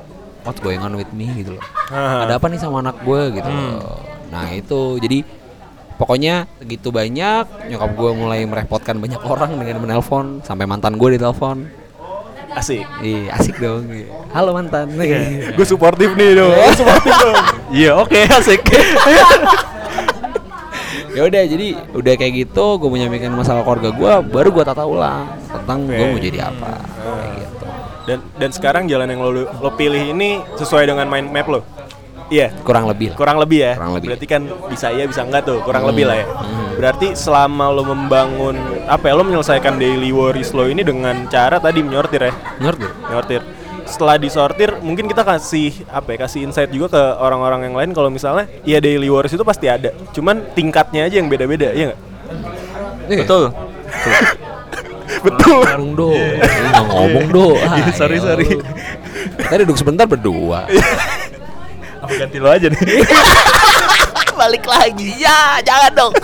what's 0.48 0.64
going 0.64 0.80
on 0.80 0.96
with 0.96 1.12
me 1.12 1.28
gitu 1.36 1.60
loh. 1.60 1.64
Ada 1.92 2.40
apa 2.40 2.48
nih 2.48 2.56
sama 2.56 2.80
anak 2.80 3.04
gue 3.04 3.36
gitu 3.36 3.48
loh. 3.48 4.00
Nah 4.32 4.48
itu 4.56 4.96
jadi 4.96 5.20
pokoknya 6.00 6.48
segitu 6.56 6.88
banyak 6.88 7.68
nyokap 7.68 7.90
gue 7.92 8.10
mulai 8.16 8.40
merepotkan 8.48 8.96
banyak 8.96 9.20
orang 9.28 9.60
dengan 9.60 9.76
menelpon 9.84 10.40
sampai 10.40 10.64
mantan 10.64 10.96
gue 10.96 11.20
ditelepon. 11.20 11.68
Asik. 12.52 12.84
Iya 13.00 13.32
asik 13.36 13.60
dong. 13.60 13.88
Halo 14.32 14.56
mantan. 14.56 14.88
Gue 15.52 15.66
suportif 15.68 16.16
nih 16.16 16.36
dong. 16.36 16.52
Gue 16.52 16.76
suportif 16.80 17.12
dong. 17.20 17.36
Iya, 17.72 17.96
oke, 17.96 18.20
asik. 18.28 18.60
ya 21.12 21.22
udah 21.22 21.42
jadi 21.44 21.68
udah 21.92 22.14
kayak 22.14 22.33
gitu 22.42 22.64
gue 22.77 22.88
menyampaikan 22.88 23.31
masalah 23.31 23.61
keluarga 23.61 23.88
gue 23.90 24.12
baru 24.29 24.48
gue 24.51 24.64
tata 24.64 24.83
ulang 24.83 25.29
tentang 25.46 25.85
gue 25.85 25.94
Oke. 25.94 26.09
mau 26.09 26.18
jadi 26.18 26.38
apa 26.42 26.72
kayak 26.81 27.33
gitu 27.38 27.64
Dan 28.03 28.18
dan 28.35 28.51
sekarang 28.51 28.85
jalan 28.87 29.07
yang 29.07 29.20
lo 29.20 29.31
lo 29.46 29.70
pilih 29.72 30.11
ini 30.11 30.42
sesuai 30.57 30.85
dengan 30.85 31.07
mind 31.07 31.31
map 31.31 31.46
lo. 31.46 31.62
Iya. 32.27 32.51
kurang 32.64 32.88
lebih 32.88 33.12
lah. 33.12 33.16
Kurang 33.16 33.37
lebih 33.38 33.59
ya. 33.61 33.72
Kurang 33.77 33.92
lebih. 33.94 34.07
Berarti 34.11 34.27
kan 34.27 34.42
bisa 34.66 34.88
iya 34.88 35.05
bisa 35.05 35.22
enggak 35.22 35.44
tuh. 35.44 35.62
Kurang 35.62 35.85
Hmm. 35.85 35.90
lebih 35.94 36.05
lah 36.09 36.16
ya. 36.18 36.27
Hmm. 36.27 36.70
Berarti 36.81 37.12
selama 37.12 37.68
lo 37.68 37.85
membangun 37.85 38.57
apa 38.88 39.05
ya 39.07 39.14
lo 39.14 39.22
menyelesaikan 39.22 39.77
daily 39.77 40.11
worries 40.11 40.51
lo 40.51 40.64
ini 40.64 40.83
dengan 40.83 41.29
cara 41.29 41.61
tadi 41.61 41.79
menyortir 41.79 42.27
ya. 42.27 42.33
ngerti 42.59 42.88
Nyortir. 43.07 43.42
Setelah 43.82 44.16
disortir, 44.16 44.78
mungkin 44.78 45.04
kita 45.04 45.20
kasih 45.20 45.84
apa 45.86 46.14
ya, 46.14 46.24
kasih 46.24 46.40
insight 46.44 46.70
juga 46.70 46.86
ke 46.90 47.02
orang-orang 47.18 47.66
yang 47.66 47.74
lain 47.74 47.90
kalau 47.90 48.08
misalnya 48.08 48.46
ya 48.62 48.78
daily 48.78 49.06
worries 49.06 49.30
itu 49.30 49.42
pasti 49.42 49.66
ada. 49.66 49.90
Cuman 50.10 50.42
tingkatnya 50.52 51.04
aja 51.04 51.16
yang 51.16 51.26
beda-beda, 51.26 51.70
ya 51.70 51.90
nggak? 51.90 52.00
Betul. 53.20 53.42
Betul. 55.22 55.62
Warung 55.62 55.92
do 55.92 56.08
nggak 56.10 56.82
ngomong 56.88 57.26
do 57.28 57.46
Ah, 57.60 57.76
Iya, 57.76 57.92
sorry, 57.92 58.16
sorry. 58.18 58.48
kita 59.38 59.60
duduk 59.62 59.76
sebentar 59.76 60.02
berdua 60.02 60.64
Apa 62.02 62.12
ganti 62.16 62.40
lo 62.40 62.48
aja 62.48 62.66
nih? 62.66 62.80
balik 64.40 64.64
lagi 64.64 65.20
ya 65.20 65.60
jangan 65.60 65.92
dong 65.92 66.14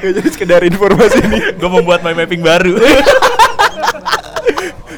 Ya, 0.00 0.10
Jadi 0.10 0.28
sekedar 0.28 0.60
informasi 0.60 1.20
ini. 1.22 1.38
Gue 1.54 1.68
membuat 1.70 2.00
my 2.00 2.12
mapping 2.12 2.40
baru. 2.40 2.74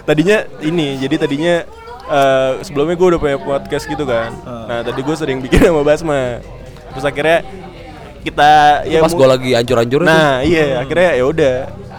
tadinya 0.02 0.46
ini 0.60 0.94
jadi 0.96 1.14
tadinya 1.18 1.54
eh, 2.06 2.52
sebelumnya 2.62 2.94
gue 2.94 3.08
udah 3.14 3.20
punya 3.20 3.38
podcast 3.38 3.84
gitu 3.86 4.04
kan. 4.06 4.30
Nah 4.44 4.80
tadi 4.82 5.00
gue 5.02 5.16
sering 5.16 5.38
bikin 5.42 5.62
sama 5.62 5.82
Basma. 5.82 6.42
Terus 6.94 7.04
akhirnya 7.04 7.38
kita 8.26 8.50
ya 8.90 8.98
pas 9.06 9.14
gue 9.14 9.28
lagi 9.30 9.50
ancur-ancur 9.54 10.02
nah 10.02 10.42
iya 10.42 10.82
akhirnya 10.82 11.10
ya 11.14 11.24
udah. 11.26 11.56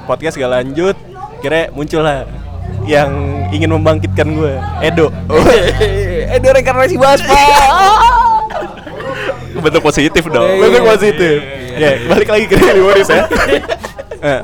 Podcast 0.08 0.40
gak 0.40 0.52
lanjut 0.52 0.96
akhirnya 1.40 1.68
muncul 1.76 2.00
lah 2.00 2.24
yang 2.88 3.12
ingin 3.52 3.72
membangkitkan 3.72 4.28
gue 4.36 4.54
Edo. 4.84 5.08
Eh 6.28 6.44
do 6.44 6.52
reinkarnasi 6.52 7.00
Basma. 7.00 7.32
Bentuk 9.64 9.82
positif 9.82 10.28
dong. 10.28 10.44
Iya, 10.44 10.60
Bentuk 10.68 10.84
positif. 10.86 11.36
ya 11.78 11.92
balik 12.10 12.28
lagi 12.28 12.46
ke 12.50 12.56
Daily 12.58 12.82
Worries 12.84 13.10
ya. 13.10 13.24
Nah, 14.18 14.42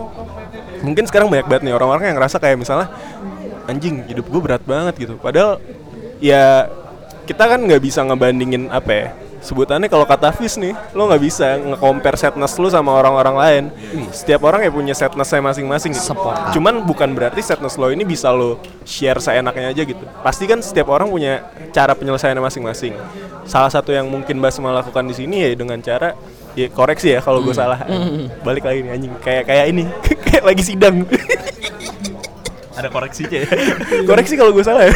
mungkin 0.86 1.10
sekarang 1.10 1.34
banyak 1.34 1.50
banget 1.50 1.66
nih 1.66 1.74
orang-orang 1.74 2.14
yang 2.14 2.18
ngerasa 2.22 2.38
kayak 2.38 2.62
misalnya 2.62 2.94
anjing 3.70 4.04
hidup 4.08 4.26
gue 4.28 4.42
berat 4.42 4.64
banget 4.64 5.08
gitu. 5.08 5.16
Padahal 5.20 5.60
ya 6.24 6.68
kita 7.24 7.44
kan 7.48 7.60
nggak 7.64 7.82
bisa 7.84 8.04
ngebandingin 8.04 8.68
apa 8.68 8.92
ya 8.92 9.08
sebutannya 9.44 9.92
kalau 9.92 10.08
kata 10.08 10.32
Fis 10.32 10.56
nih 10.56 10.72
lo 10.96 11.12
nggak 11.12 11.22
bisa 11.22 11.60
nge-compare 11.60 12.16
sadness 12.16 12.56
lu 12.56 12.72
sama 12.72 12.96
orang-orang 12.96 13.36
lain. 13.36 13.64
Setiap 14.16 14.48
orang 14.48 14.64
ya 14.64 14.72
punya 14.72 14.96
sadnessnya 14.96 15.44
masing-masing 15.44 15.92
gitu. 15.92 16.16
Sepakat. 16.16 16.56
cuman 16.56 16.88
bukan 16.88 17.12
berarti 17.12 17.44
sadness 17.44 17.76
lo 17.76 17.92
ini 17.92 18.08
bisa 18.08 18.32
lo 18.32 18.64
share 18.88 19.20
seenaknya 19.20 19.76
aja 19.76 19.84
gitu. 19.84 20.04
Pasti 20.24 20.48
kan 20.48 20.64
setiap 20.64 20.88
orang 20.90 21.12
punya 21.12 21.44
cara 21.76 21.92
penyelesaiannya 21.92 22.40
masing-masing. 22.40 22.96
Salah 23.44 23.68
satu 23.68 23.92
yang 23.92 24.08
mungkin 24.08 24.40
Basma 24.40 24.72
lakukan 24.72 25.04
di 25.04 25.16
sini 25.20 25.44
ya 25.44 25.52
dengan 25.52 25.84
cara 25.84 26.16
ya 26.56 26.72
koreksi 26.72 27.12
ya 27.12 27.20
kalau 27.20 27.44
gue 27.44 27.52
salah. 27.52 27.84
Balik 28.48 28.64
lagi 28.64 28.80
nih 28.88 28.92
anjing. 28.96 29.14
Kayak 29.20 29.44
kayak 29.52 29.66
ini. 29.76 29.84
Kayak 30.34 30.50
lagi 30.50 30.64
sidang 30.66 31.06
Ada 32.84 32.92
koreksinya 32.92 33.38
ya. 33.40 33.48
koreksi 34.10 34.34
kalau 34.36 34.52
gue 34.52 34.64
salah 34.66 34.92
ya? 34.92 34.94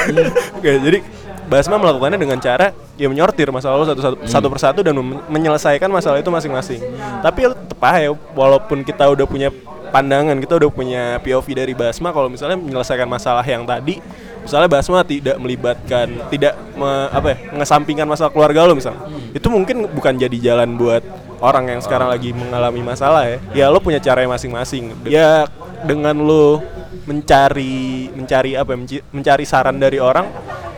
Oke 0.60 0.72
jadi 0.84 1.00
Basma 1.48 1.80
melakukannya 1.80 2.20
dengan 2.20 2.36
cara 2.44 2.76
ya 3.00 3.08
menyortir 3.08 3.48
masalah 3.56 3.80
lo 3.80 3.88
satu 3.88 4.02
satu, 4.04 4.18
satu 4.28 4.48
persatu 4.52 4.80
dan 4.84 5.00
menyelesaikan 5.32 5.88
masalah 5.88 6.20
itu 6.20 6.28
masing-masing. 6.28 6.84
Tapi 7.24 7.48
tetap 7.48 7.80
aja 7.88 8.12
walaupun 8.36 8.84
kita 8.84 9.08
udah 9.08 9.24
punya 9.24 9.48
pandangan 9.90 10.36
kita 10.44 10.60
udah 10.60 10.70
punya 10.70 11.04
POV 11.24 11.48
dari 11.56 11.74
Basma 11.74 12.12
kalau 12.12 12.28
misalnya 12.28 12.60
menyelesaikan 12.60 13.08
masalah 13.08 13.44
yang 13.48 13.64
tadi 13.64 14.04
misalnya 14.44 14.68
Basma 14.68 15.04
tidak 15.08 15.40
melibatkan 15.40 16.08
tidak 16.28 16.54
me- 16.76 17.10
apa 17.12 17.28
ya 17.32 17.38
mengesampingkan 17.56 18.08
masalah 18.08 18.32
keluarga 18.32 18.68
lo 18.68 18.76
misalnya 18.76 19.08
itu 19.32 19.48
mungkin 19.48 19.88
bukan 19.92 20.20
jadi 20.20 20.38
jalan 20.52 20.76
buat 20.76 21.04
orang 21.42 21.70
yang 21.78 21.82
sekarang 21.84 22.10
lagi 22.10 22.34
mengalami 22.34 22.82
masalah 22.82 23.24
ya 23.30 23.38
ya 23.54 23.66
lo 23.70 23.78
punya 23.82 24.02
cara 24.02 24.26
masing-masing 24.26 24.94
ya 25.06 25.46
dengan 25.86 26.18
lo 26.18 26.62
mencari 27.08 28.10
mencari 28.12 28.58
apa 28.58 28.74
ya, 28.76 29.02
mencari 29.14 29.44
saran 29.46 29.78
dari 29.78 30.02
orang 30.02 30.28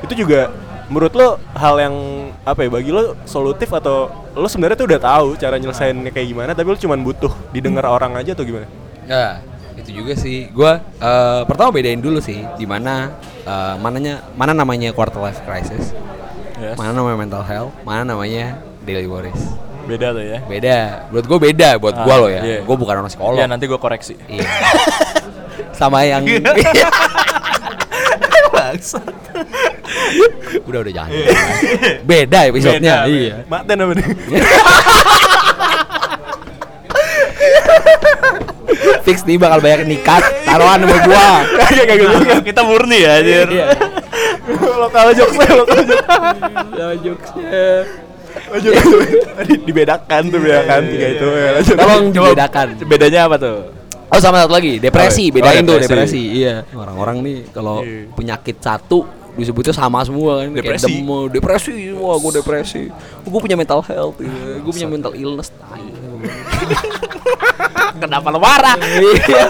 itu 0.03 0.24
juga 0.26 0.51
menurut 0.89 1.14
lo 1.14 1.30
hal 1.53 1.76
yang 1.80 1.95
apa 2.43 2.66
ya 2.66 2.70
bagi 2.72 2.89
lo 2.89 3.14
solutif 3.24 3.70
atau 3.70 4.10
lo 4.34 4.47
sebenarnya 4.49 4.78
tuh 4.80 4.88
udah 4.89 5.01
tahu 5.01 5.28
cara 5.38 5.55
nyelesainnya 5.62 6.10
kayak 6.10 6.28
gimana 6.34 6.51
tapi 6.57 6.68
lo 6.70 6.78
cuman 6.78 6.99
butuh 7.05 7.30
didengar 7.53 7.86
orang 7.86 8.18
aja 8.18 8.34
atau 8.34 8.41
gimana? 8.41 8.66
Ya, 9.05 9.41
itu 9.78 10.01
juga 10.01 10.18
sih. 10.18 10.49
Gua 10.49 10.82
eh, 10.82 11.41
pertama 11.45 11.70
bedain 11.70 12.01
dulu 12.01 12.18
sih 12.18 12.41
di 12.57 12.66
mana 12.66 13.14
eh, 13.45 13.76
mananya 13.78 14.26
mana 14.34 14.53
namanya 14.57 14.89
quarter 14.89 15.22
life 15.22 15.41
crisis, 15.45 15.93
Yes. 16.57 16.76
mana 16.76 16.91
namanya 16.91 17.18
mental 17.22 17.43
health, 17.45 17.74
mana 17.86 18.01
namanya 18.03 18.57
daily 18.82 19.05
worries. 19.05 19.38
Beda 19.89 20.07
tuh 20.13 20.21
ya. 20.23 20.39
Beda. 20.45 20.77
Menurut 21.09 21.25
gue 21.25 21.39
beda 21.49 21.69
buat 21.81 21.95
Ah, 21.97 22.03
gua 22.05 22.15
loh 22.21 22.29
ya. 22.29 22.41
iya. 22.45 22.57
Gua 22.61 22.75
bukan 22.77 22.93
orang 23.01 23.09
psikolog. 23.09 23.37
Ya 23.41 23.45
nanti 23.49 23.65
gue 23.65 23.79
koreksi. 23.81 24.13
Iya. 24.29 24.45
Sama 25.79 26.05
yang 26.05 26.21
udah 30.69 30.79
udah 30.85 30.93
jangan. 30.93 31.09
Beda 32.05 32.39
episodenya. 32.45 32.95
Beda, 33.07 33.09
iya. 33.09 33.35
Maten 33.49 33.77
apa 33.81 33.93
nih? 33.97 34.05
Fix 39.05 39.25
nih 39.25 39.41
bakal 39.41 39.59
banyak 39.63 39.89
nikat 39.89 40.21
taruhan 40.45 40.85
sama 40.85 40.97
gua. 41.01 41.29
Kagak 41.65 41.85
kagak 41.89 41.97
juga. 42.13 42.35
Kita 42.45 42.61
murni 42.61 43.01
ya, 43.01 43.17
anjir. 43.19 43.47
Iya. 43.49 43.65
Lokal 44.77 45.13
jokes 45.17 45.35
lokal 45.35 45.55
jokes. 45.65 45.73
jokesnya. 45.73 45.97
Lanjut, 46.77 47.19
lanjut. 48.51 48.73
Dibedakan 49.63 50.21
tuh 50.27 50.39
bedakan 50.39 50.79
tiga 50.87 51.07
itu. 51.09 51.27
Ya, 51.27 51.49
lanjut. 51.55 51.75
Tolong 51.75 52.03
dibedakan. 52.09 52.67
Bedanya 52.83 53.19
apa 53.25 53.35
tuh? 53.37 53.57
Oh 54.09 54.17
sama 54.17 54.41
satu 54.41 54.51
lagi, 54.51 54.81
depresi, 54.81 55.29
Oh, 55.29 55.33
bedain 55.37 55.61
oh, 55.61 55.69
tuh 55.69 55.77
depresi. 55.79 55.93
depresi. 55.93 56.23
Iya. 56.41 56.55
Orang-orang 56.73 57.17
nih 57.21 57.37
kalau 57.49 57.81
Iya. 57.81 58.09
penyakit 58.11 58.57
satu 58.57 59.05
disebutnya 59.31 59.71
sama 59.71 60.03
semua 60.03 60.43
kan 60.43 60.51
Depresi. 60.51 60.83
kayak 60.83 60.99
demo, 60.99 61.31
depresi 61.31 61.71
semua 61.87 62.19
gue 62.19 62.31
depresi 62.35 62.91
gue 63.23 63.39
punya 63.39 63.55
mental 63.55 63.79
health 63.79 64.19
gue 64.59 64.67
punya 64.67 64.83
mental 64.83 65.15
illness 65.15 65.47
tai. 65.55 65.79
Kenapa 68.01 68.27
lo 68.29 68.39
marah? 68.39 68.75
Iya. 68.75 69.45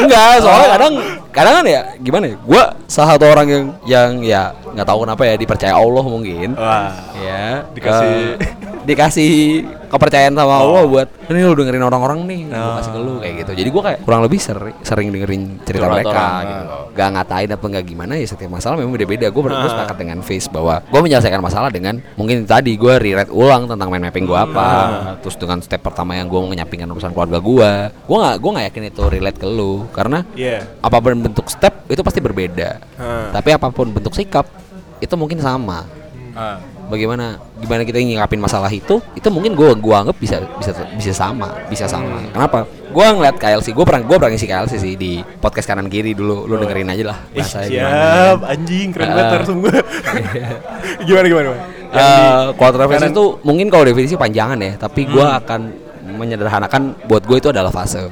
enggak 0.00 0.42
soalnya 0.42 0.68
kadang 0.74 0.94
kadang 1.38 1.54
kan 1.56 1.66
ya 1.66 1.80
gimana 1.96 2.24
ya 2.26 2.36
gue 2.36 2.62
salah 2.86 3.08
satu 3.14 3.24
orang 3.26 3.46
yang 3.46 3.64
yang 3.84 4.10
ya 4.20 4.42
nggak 4.68 4.84
tahu 4.84 4.98
kenapa 5.02 5.22
ya 5.22 5.34
dipercaya 5.34 5.74
Allah 5.74 6.04
mungkin 6.04 6.48
Wah. 6.52 6.90
ya 7.14 7.64
Dikasih- 7.70 8.36
eh, 8.36 8.52
dikasih 8.84 9.30
kepercayaan 9.86 10.32
sama 10.32 10.54
Allah 10.58 10.82
Oh. 10.82 10.88
buat 10.90 11.08
ini 11.26 11.40
lu 11.42 11.54
dengerin 11.54 11.80
orang-orang 11.80 12.24
nih 12.24 12.40
gue 12.46 12.56
Oh. 12.58 12.76
kasih 12.76 12.90
ke 12.90 13.00
lu 13.00 13.14
kayak 13.18 13.34
gitu 13.38 13.52
jadi 13.54 13.68
gue 13.68 13.82
kayak 13.82 13.98
kurang 14.02 14.20
lebih 14.22 14.36
sering 14.38 14.76
sering 14.82 15.08
dengerin 15.08 15.42
cerita 15.62 15.84
Curhat 15.84 15.96
mereka 15.98 16.10
orang, 16.10 16.42
gitu 16.42 16.64
ah. 16.66 16.84
gak 16.90 17.08
ngatain 17.10 17.50
apa 17.50 17.64
nggak 17.66 17.84
gimana 17.86 18.12
ya 18.14 18.26
setiap 18.26 18.50
masalah 18.50 18.76
memang 18.76 18.92
beda-beda 18.92 19.26
gue 19.26 19.42
ber- 19.42 19.54
gua 19.54 19.64
Ah. 19.64 19.72
sepakat 19.74 19.96
dengan 19.98 20.18
Face 20.20 20.46
bahwa 20.46 20.80
gue 20.82 21.00
menyelesaikan 21.00 21.40
masalah 21.40 21.68
dengan 21.68 21.94
mungkin 22.14 22.44
tadi 22.44 22.72
gue 22.74 22.94
rewrite 22.94 23.30
ulang 23.30 23.64
tentang 23.64 23.88
mind 23.88 24.04
mapping 24.04 24.24
gue 24.24 24.38
apa 24.38 24.68
terus 25.18 25.36
dengan 25.36 25.58
step 25.58 25.80
pertama 25.80 26.12
yang 26.12 26.26
gue 26.26 26.40
menyampingkan 26.46 26.88
urusan 26.88 27.10
keluarga 27.10 27.38
gue 27.38 27.70
gue 28.02 28.16
nggak 28.18 28.36
gue 28.36 28.50
nggak 28.50 28.66
yakin 28.68 28.82
itu 28.86 29.02
relate 29.04 29.38
ke 29.38 29.46
lu 29.46 29.88
karena 29.90 30.24
Iya. 30.34 30.64
apa 30.78 30.96
pun 30.98 31.12
bentuk 31.28 31.46
step 31.46 31.84
itu 31.86 32.00
pasti 32.00 32.18
berbeda 32.18 32.80
Ah. 32.96 33.28
tapi 33.30 33.52
apa 33.52 33.68
pun 33.68 33.88
bentuk 33.88 34.12
sikap 34.12 34.48
itu 34.98 35.14
mungkin 35.14 35.38
sama 35.38 35.84
Ah. 36.32 36.56
bagaimana 36.86 37.36
gimana 37.56 37.82
kita 37.82 37.98
nyikapin 37.98 38.38
masalah 38.38 38.70
itu 38.70 38.96
itu 39.12 39.28
mungkin 39.28 39.52
gua 39.52 39.74
gua 39.74 39.96
anggap 40.00 40.16
bisa 40.16 40.40
bisa 40.56 40.70
bisa 40.94 41.12
sama 41.12 41.50
bisa 41.66 41.84
sama 41.84 42.22
kenapa 42.28 42.62
gua 42.88 43.12
ngeliat 43.12 43.36
KLC 43.36 43.70
gua 43.70 43.84
pernah 43.84 44.02
gua 44.02 44.16
pernah 44.16 44.32
ngisi 44.32 44.46
KLC 44.46 44.72
sih 44.78 44.94
di 44.94 45.18
podcast 45.36 45.66
kanan 45.66 45.86
kiri 45.86 46.14
dulu 46.14 46.46
lu 46.46 46.56
dengerin 46.56 46.88
aja 46.88 47.04
lah 47.06 47.18
bahasanya 47.28 47.68
siap, 47.68 48.38
anjing 48.46 48.88
keren 48.90 49.08
banget 49.08 49.24
Ah. 49.24 49.30
terus 49.34 49.48
gue. 49.50 49.74
gimana 51.04 51.26
gimana? 51.26 51.44
gimana? 51.44 51.62
Eh, 51.88 52.44
crisis 52.86 53.10
itu 53.10 53.24
mungkin 53.42 53.66
kalau 53.68 53.84
definisi 53.84 54.14
panjangan 54.14 54.58
ya 54.58 54.72
tapi 54.76 55.04
Hmm. 55.04 55.12
gua 55.12 55.26
akan 55.38 55.60
menyederhanakan 56.08 56.82
buat 57.04 57.20
gue 57.22 57.36
itu 57.36 57.48
adalah 57.48 57.68
fase 57.68 58.08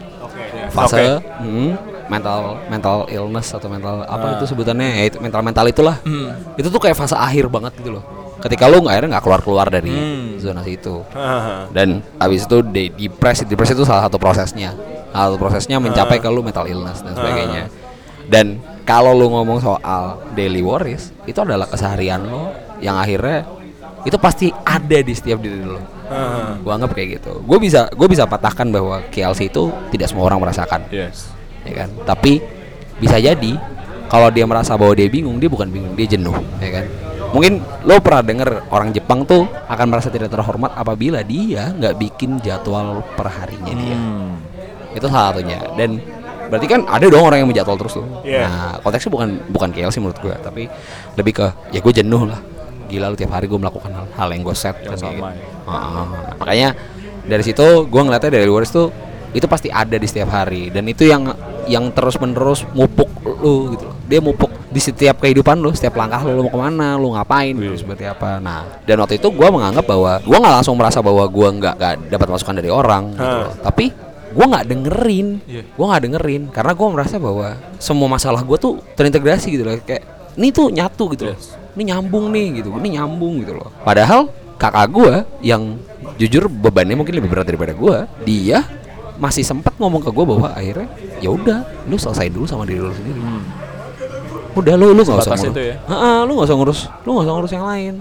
fase 0.69 1.17
hmm, 1.41 1.71
mental 2.07 2.63
mental 2.67 3.07
illness 3.09 3.51
atau 3.51 3.67
mental 3.67 4.03
apa 4.03 4.39
itu 4.39 4.47
sebutannya 4.47 5.03
ya 5.03 5.05
itu 5.09 5.19
mental 5.19 5.43
mental 5.43 5.67
itulah. 5.67 5.99
Itu 6.55 6.69
tuh 6.69 6.79
kayak 6.79 6.95
fase 6.95 7.15
akhir 7.15 7.47
banget 7.49 7.75
gitu 7.77 7.99
loh. 7.99 8.05
Ketika 8.37 8.69
lu 8.69 8.85
nggak 8.85 8.93
akhirnya 8.93 9.11
nggak 9.17 9.25
keluar 9.25 9.41
keluar 9.41 9.67
dari 9.67 9.91
zonasi 10.37 10.77
itu 10.77 11.01
Ah. 11.13 11.65
dan 11.73 12.05
habis 12.17 12.45
itu 12.45 12.61
de 12.61 12.93
depresi 12.93 13.43
depresi 13.43 13.73
itu 13.73 13.83
salah 13.83 14.07
satu 14.07 14.17
prosesnya. 14.17 14.77
Salah 15.11 15.33
satu 15.33 15.39
prosesnya 15.39 15.81
mencapai 15.81 16.21
ke 16.21 16.29
lu 16.29 16.45
mental 16.45 16.69
illness 16.69 17.01
dan 17.01 17.17
sebagainya. 17.17 17.73
Dan 18.27 18.47
kalau 18.83 19.15
lu 19.15 19.31
ngomong 19.31 19.59
soal 19.59 20.21
daily 20.35 20.61
worries 20.61 21.11
itu 21.25 21.39
adalah 21.39 21.65
keseharian 21.65 22.23
lo 22.23 22.51
yang 22.79 22.95
akhirnya 22.95 23.47
itu 24.03 24.15
pasti 24.17 24.53
ada 24.63 24.99
di 25.01 25.11
setiap 25.11 25.41
diri 25.41 25.63
lo 25.63 25.81
Ah. 26.07 26.55
gua 26.63 26.79
anggap 26.79 26.95
kayak 26.95 27.19
gitu. 27.19 27.43
Gue 27.43 27.59
bisa 27.59 27.91
gue 27.91 28.07
bisa 28.07 28.29
patahkan 28.29 28.71
bahwa 28.71 29.03
KLC 29.11 29.51
itu 29.51 29.67
tidak 29.91 30.07
semua 30.07 30.31
orang 30.31 30.39
merasakan. 30.39 30.87
Yes. 30.93 31.35
Ya 31.67 31.75
kan 31.77 31.89
tapi 32.03 32.39
bisa 32.97 33.19
jadi 33.19 33.53
kalau 34.07 34.31
dia 34.31 34.43
merasa 34.43 34.73
bahwa 34.73 34.95
dia 34.95 35.07
bingung 35.07 35.37
dia 35.37 35.47
bukan 35.47 35.67
bingung 35.67 35.93
dia 35.93 36.07
jenuh 36.09 36.33
ya 36.57 36.71
kan 36.73 36.85
mungkin 37.29 37.59
lo 37.83 37.99
pernah 37.99 38.23
denger 38.23 38.49
orang 38.71 38.89
Jepang 38.91 39.23
tuh 39.23 39.45
akan 39.67 39.87
merasa 39.87 40.09
tidak 40.09 40.31
terhormat 40.31 40.73
apabila 40.73 41.21
dia 41.21 41.69
nggak 41.69 41.95
bikin 41.97 42.39
jadwal 42.39 43.03
per 43.13 43.29
harinya 43.29 43.73
dia 43.73 43.97
Hmm. 43.97 44.39
itu 44.95 45.07
salah 45.07 45.35
satunya 45.35 45.59
dan 45.75 45.99
berarti 46.47 46.67
kan 46.67 46.87
ada 46.87 47.05
dong 47.05 47.21
orang 47.21 47.43
yang 47.43 47.51
menjadwal 47.51 47.75
terus 47.77 47.99
tuh 47.99 48.07
Iya. 48.23 48.47
nah 48.47 48.73
konteksnya 48.79 49.11
bukan 49.11 49.29
bukan 49.51 49.69
KLC 49.71 49.99
menurut 49.99 50.17
gue 50.17 50.35
tapi 50.39 50.71
lebih 51.13 51.33
ke 51.35 51.47
ya 51.69 51.83
gue 51.83 51.93
jenuh 51.93 52.23
lah 52.25 52.39
gila 52.87 53.11
lu 53.11 53.19
tiap 53.19 53.35
hari 53.35 53.45
gue 53.45 53.59
melakukan 53.59 53.91
hal, 53.91 54.07
hal 54.15 54.29
yang 54.31 54.41
gue 54.41 54.55
set 54.55 54.79
Yang 54.81 55.03
sama 55.03 55.35
gitu. 55.35 55.51
ya. 55.67 56.03
Makanya 56.39 56.69
dari 57.27 57.43
situ 57.43 57.67
gue 57.85 57.99
ngeliatnya 58.01 58.31
dari 58.33 58.47
luar 58.47 58.63
itu 58.63 58.95
itu 59.35 59.45
pasti 59.45 59.69
ada 59.69 59.99
di 59.99 60.07
setiap 60.07 60.31
hari 60.31 60.71
dan 60.71 60.87
itu 60.87 61.03
yang 61.03 61.27
yang 61.67 61.91
terus 61.91 62.17
menerus 62.17 62.63
mupuk 62.73 63.11
lu 63.23 63.75
gitu 63.75 63.91
loh. 63.91 63.97
Dia 64.07 64.23
mupuk 64.23 64.49
di 64.67 64.79
setiap 64.79 65.19
kehidupan 65.19 65.59
lu 65.59 65.71
setiap 65.71 65.97
langkah 65.97 66.23
lu, 66.23 66.35
lu 66.35 66.43
mau 66.47 66.53
ke 66.53 66.59
mana 66.59 66.95
lu 66.95 67.11
ngapain 67.13 67.53
lu 67.53 67.75
seperti 67.75 68.07
apa. 68.07 68.39
Nah 68.39 68.83
dan 68.83 68.97
waktu 68.99 69.19
itu 69.19 69.29
gue 69.29 69.49
menganggap 69.49 69.85
bahwa 69.85 70.19
gue 70.19 70.39
nggak 70.39 70.55
langsung 70.57 70.75
merasa 70.79 70.99
bahwa 71.03 71.27
gue 71.27 71.49
nggak 71.59 71.75
nggak 71.77 71.95
dapat 72.09 72.29
masukan 72.31 72.55
dari 72.57 72.71
orang 72.71 73.05
gitu 73.13 73.37
loh. 73.43 73.53
tapi 73.61 73.87
gue 74.27 74.45
nggak 74.45 74.65
dengerin 74.69 75.29
Iya. 75.49 75.63
gue 75.67 75.85
nggak 75.87 76.03
dengerin. 76.07 76.43
Karena 76.51 76.73
gue 76.75 76.87
merasa 76.91 77.15
bahwa 77.19 77.49
semua 77.77 78.09
masalah 78.09 78.43
gue 78.43 78.59
tuh 78.59 78.79
terintegrasi 78.95 79.47
gitu 79.51 79.65
loh. 79.65 79.75
Kayak 79.83 80.03
ini 80.37 80.49
tuh 80.51 80.69
nyatu 80.71 81.05
gitu 81.13 81.33
loh. 81.33 81.39
Ini 81.77 81.93
nyambung 81.93 82.33
nih 82.33 82.63
gitu 82.63 82.73
ini 82.79 82.97
nyambung 82.97 83.45
gitu 83.45 83.53
loh. 83.59 83.69
Padahal 83.83 84.29
kakak 84.57 84.89
gue 84.89 85.15
yang 85.45 85.77
jujur 86.17 86.49
bebannya 86.49 86.97
mungkin 86.97 87.13
lebih 87.21 87.29
berat 87.29 87.45
daripada 87.45 87.77
gue 87.77 87.97
dia 88.25 88.65
masih 89.17 89.45
sempat 89.45 89.73
ngomong 89.81 90.01
ke 90.05 90.11
gue 90.13 90.25
bahwa 90.25 90.49
akhirnya 90.53 90.89
ya 91.21 91.33
udah 91.33 91.65
lu 91.89 91.97
selesai 91.97 92.29
dulu 92.29 92.45
sama 92.45 92.69
diri 92.69 92.81
lu 92.81 92.93
sendiri. 92.93 93.21
Udah 94.57 94.75
lu 94.77 94.97
lu 94.97 95.03
nggak 95.05 95.21
usah 95.21 95.37
ngurus. 95.37 95.53
itu 95.53 95.63
ya? 95.73 95.77
Heeh, 95.85 96.19
lu 96.25 96.31
nggak 96.37 96.49
usah 96.49 96.57
ngurus 96.57 96.81
lu 97.05 97.09
nggak 97.13 97.25
usah 97.25 97.35
ngurus 97.37 97.53
yang 97.53 97.67
lain. 97.67 97.95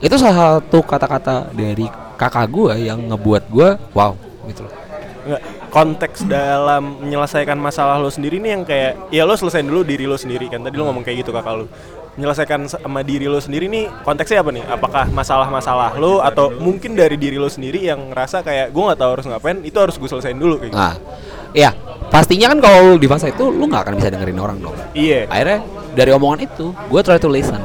Itu 0.00 0.14
salah 0.20 0.36
satu 0.36 0.78
kata-kata 0.84 1.52
dari 1.56 1.88
kakak 2.16 2.46
gue 2.48 2.72
yang 2.84 3.00
ngebuat 3.12 3.42
gue 3.48 3.68
wow 3.96 4.12
gitu 4.48 4.64
loh. 4.64 4.72
Nggak, 5.26 5.42
konteks 5.74 6.18
dalam 6.24 7.02
menyelesaikan 7.02 7.58
masalah 7.58 7.98
lo 8.00 8.08
sendiri 8.08 8.40
nih 8.40 8.50
yang 8.56 8.62
kayak 8.64 8.92
ya 9.12 9.26
lo 9.26 9.34
selesaiin 9.36 9.66
dulu 9.68 9.84
diri 9.84 10.04
lo 10.08 10.16
sendiri 10.16 10.48
kan. 10.48 10.64
Tadi 10.64 10.76
lo 10.76 10.88
ngomong 10.88 11.04
kayak 11.04 11.24
gitu 11.24 11.32
kakak 11.32 11.64
lo 11.64 11.66
menyelesaikan 12.16 12.64
sama 12.66 13.04
diri 13.04 13.28
lo 13.28 13.36
sendiri 13.36 13.68
nih 13.68 13.92
konteksnya 14.02 14.40
apa 14.40 14.50
nih 14.50 14.64
apakah 14.64 15.04
masalah-masalah 15.12 15.96
lo 16.00 16.24
atau 16.24 16.48
mungkin 16.56 16.96
dari 16.96 17.20
diri 17.20 17.36
lo 17.36 17.46
sendiri 17.46 17.84
yang 17.84 18.10
ngerasa 18.10 18.40
kayak 18.40 18.72
gue 18.72 18.82
nggak 18.82 18.98
tahu 18.98 19.10
harus 19.20 19.26
ngapain 19.28 19.58
itu 19.60 19.76
harus 19.76 20.00
gue 20.00 20.08
selesaiin 20.08 20.40
dulu 20.40 20.56
kayak 20.60 20.72
gitu. 20.72 20.80
Nah, 20.80 20.96
ya 21.52 21.70
pastinya 22.08 22.56
kan 22.56 22.58
kalau 22.64 22.96
di 22.96 23.06
fase 23.06 23.30
itu 23.30 23.44
lu 23.52 23.68
nggak 23.68 23.82
akan 23.84 23.94
bisa 24.00 24.08
dengerin 24.08 24.40
orang 24.40 24.58
dong. 24.64 24.76
iya 24.96 25.28
Akhirnya 25.28 25.60
dari 25.96 26.10
omongan 26.12 26.44
itu, 26.44 26.76
gue 26.76 27.00
try 27.00 27.16
to 27.16 27.28
listen. 27.32 27.60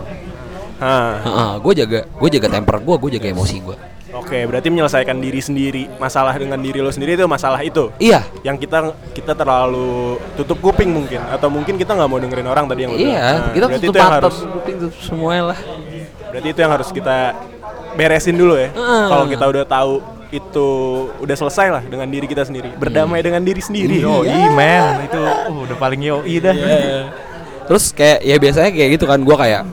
Hah. 0.82 1.60
gue 1.62 1.74
jaga, 1.78 2.08
gue 2.10 2.30
jaga 2.32 2.48
temper 2.48 2.82
gue, 2.82 2.96
gue 2.98 3.10
jaga 3.20 3.28
emosi 3.30 3.56
gue. 3.62 3.78
Oke, 4.22 4.46
berarti 4.46 4.70
menyelesaikan 4.70 5.18
diri 5.18 5.42
sendiri, 5.42 5.84
masalah 5.98 6.32
dengan 6.38 6.62
diri 6.62 6.78
lo 6.78 6.88
sendiri 6.88 7.18
itu 7.18 7.26
masalah 7.26 7.58
itu. 7.60 7.90
Iya, 7.98 8.22
Yang 8.46 8.64
kita 8.64 8.78
kita 9.12 9.34
terlalu 9.34 10.16
tutup 10.38 10.62
kuping 10.62 10.94
mungkin 10.94 11.20
atau 11.28 11.50
mungkin 11.50 11.76
kita 11.76 11.98
nggak 11.98 12.08
mau 12.08 12.22
dengerin 12.22 12.46
orang 12.46 12.66
tadi 12.70 12.86
yang 12.86 12.92
lo 12.94 12.98
bilang. 12.98 13.12
iya, 13.12 13.26
Nah, 13.34 13.52
kita 13.52 13.66
berarti 13.68 13.82
tutup 13.82 13.92
itu 13.92 13.98
yang 13.98 14.08
mata, 14.08 14.20
harus 14.22 14.38
kuping, 14.46 14.76
tutup 14.78 14.96
semuanya 15.02 15.44
lah. 15.52 15.60
berarti 16.32 16.48
itu 16.48 16.60
yang 16.64 16.72
harus 16.72 16.90
kita 16.94 17.18
beresin 17.92 18.36
dulu 18.38 18.56
ya. 18.56 18.70
Heeh. 18.72 19.04
Kalau 19.10 19.26
kita 19.28 19.46
udah 19.52 19.64
tahu 19.68 19.94
itu 20.32 20.68
udah 21.20 21.36
selesai 21.36 21.68
lah 21.68 21.84
dengan 21.84 22.08
diri 22.08 22.24
kita 22.24 22.48
sendiri, 22.48 22.72
berdamai 22.80 23.20
dengan 23.20 23.44
diri 23.44 23.60
sendiri. 23.60 24.00
Yo, 24.00 24.24
men, 24.56 25.04
itu 25.04 25.20
uh, 25.20 25.52
udah 25.68 25.76
paling 25.76 26.00
yoi 26.00 26.40
dah. 26.40 26.56
Terus 27.68 27.92
kayak 27.92 28.24
ya 28.24 28.40
biasanya 28.40 28.72
kayak 28.72 28.90
gitu 28.96 29.06
kan, 29.12 29.20
gue 29.20 29.36
kayak 29.36 29.68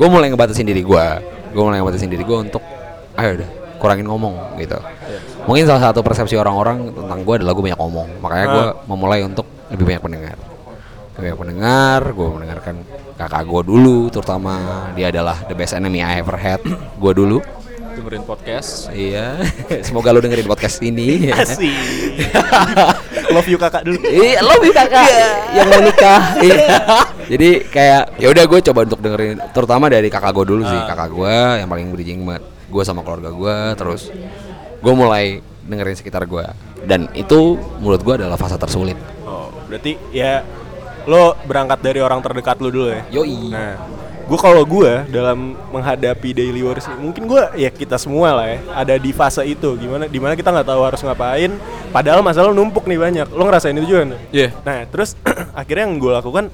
gue 0.00 0.08
mulai 0.08 0.32
ngebatasin 0.32 0.64
diri 0.64 0.80
gue, 0.80 1.06
gue 1.52 1.60
mulai 1.60 1.84
ngebatasin 1.84 2.08
diri 2.08 2.24
gue 2.24 2.38
untuk, 2.48 2.64
ayo 3.12 3.36
udah 3.36 3.50
kurangin 3.80 4.04
ngomong 4.04 4.60
gitu. 4.60 4.76
Mungkin 5.48 5.64
salah 5.64 5.90
satu 5.90 6.04
persepsi 6.04 6.36
orang-orang 6.36 6.92
tentang 6.92 7.24
gue 7.24 7.34
adalah 7.40 7.56
gue 7.56 7.64
banyak 7.64 7.80
ngomong, 7.80 8.08
makanya 8.20 8.46
gue 8.52 8.66
memulai 8.86 9.24
untuk 9.24 9.48
lebih 9.72 9.88
banyak 9.88 10.04
mendengar. 10.04 10.38
banyak 11.20 11.36
pendengar 11.36 12.00
gue 12.16 12.28
mendengarkan 12.32 12.74
kakak 13.20 13.44
gue 13.44 13.60
dulu 13.68 14.08
terutama 14.08 14.88
dia 14.96 15.12
adalah 15.12 15.36
the 15.44 15.52
best 15.52 15.76
enemy 15.76 16.00
I 16.00 16.24
ever 16.24 16.32
had 16.32 16.64
gue 17.02 17.12
dulu 17.12 17.44
dengerin 17.92 18.24
podcast 18.24 18.88
iya 18.88 19.36
semoga 19.86 20.16
lu 20.16 20.24
dengerin 20.24 20.48
podcast 20.48 20.80
ini 20.80 21.28
Asik. 21.36 21.68
Love 23.36 23.46
you 23.46 23.58
kakak 23.62 23.86
dulu. 23.86 24.02
Iya, 24.10 24.42
lo 24.42 24.58
bisa 24.58 24.82
kakak 24.90 25.06
yang 25.54 25.70
mau 25.70 25.78
nikah. 25.78 26.22
Iya. 26.42 26.66
Jadi 27.30 27.50
kayak 27.70 28.18
ya 28.18 28.26
udah 28.26 28.44
gue 28.50 28.58
coba 28.66 28.80
untuk 28.82 28.98
dengerin, 28.98 29.38
terutama 29.54 29.86
dari 29.86 30.10
kakak 30.10 30.34
gue 30.34 30.46
dulu 30.50 30.62
sih, 30.66 30.80
kakak 30.82 31.14
gue 31.14 31.36
yang 31.62 31.68
paling 31.70 31.94
bridging 31.94 32.26
banget. 32.26 32.42
Gue 32.70 32.82
sama 32.86 33.02
keluarga 33.02 33.34
gue, 33.34 33.56
terus 33.76 34.08
gue 34.80 34.94
mulai 34.94 35.44
dengerin 35.66 35.98
sekitar 35.98 36.24
gue. 36.24 36.46
Dan 36.86 37.10
itu 37.12 37.60
menurut 37.82 38.00
gue 38.00 38.14
adalah 38.24 38.40
fase 38.40 38.56
tersulit. 38.56 38.96
Oh, 39.26 39.52
berarti 39.68 39.98
ya 40.14 40.46
lo 41.04 41.36
berangkat 41.44 41.82
dari 41.82 42.00
orang 42.00 42.22
terdekat 42.22 42.56
lo 42.62 42.70
dulu 42.72 42.88
ya. 42.88 43.02
Yoi. 43.10 43.52
Nah, 43.52 43.74
gue 44.30 44.38
kalau 44.38 44.62
gue 44.62 45.10
dalam 45.10 45.58
menghadapi 45.74 46.30
daily 46.30 46.62
worries 46.62 46.86
mungkin 47.02 47.26
gue 47.26 47.42
ya 47.58 47.66
kita 47.66 47.98
semua 47.98 48.30
lah 48.30 48.46
ya 48.46 48.58
ada 48.78 48.94
di 48.94 49.10
fase 49.10 49.42
itu 49.42 49.74
gimana 49.74 50.06
di 50.06 50.22
mana 50.22 50.38
kita 50.38 50.54
nggak 50.54 50.70
tahu 50.70 50.86
harus 50.86 51.02
ngapain 51.02 51.50
padahal 51.90 52.22
masalah 52.22 52.54
numpuk 52.54 52.86
nih 52.86 52.94
banyak 52.94 53.26
lo 53.26 53.42
ngerasain 53.50 53.74
itu 53.74 53.90
juga 53.90 54.06
kan? 54.06 54.10
Iya. 54.30 54.48
nah 54.62 54.86
terus 54.86 55.18
akhirnya 55.58 55.90
yang 55.90 55.98
gue 55.98 56.12
lakukan 56.14 56.46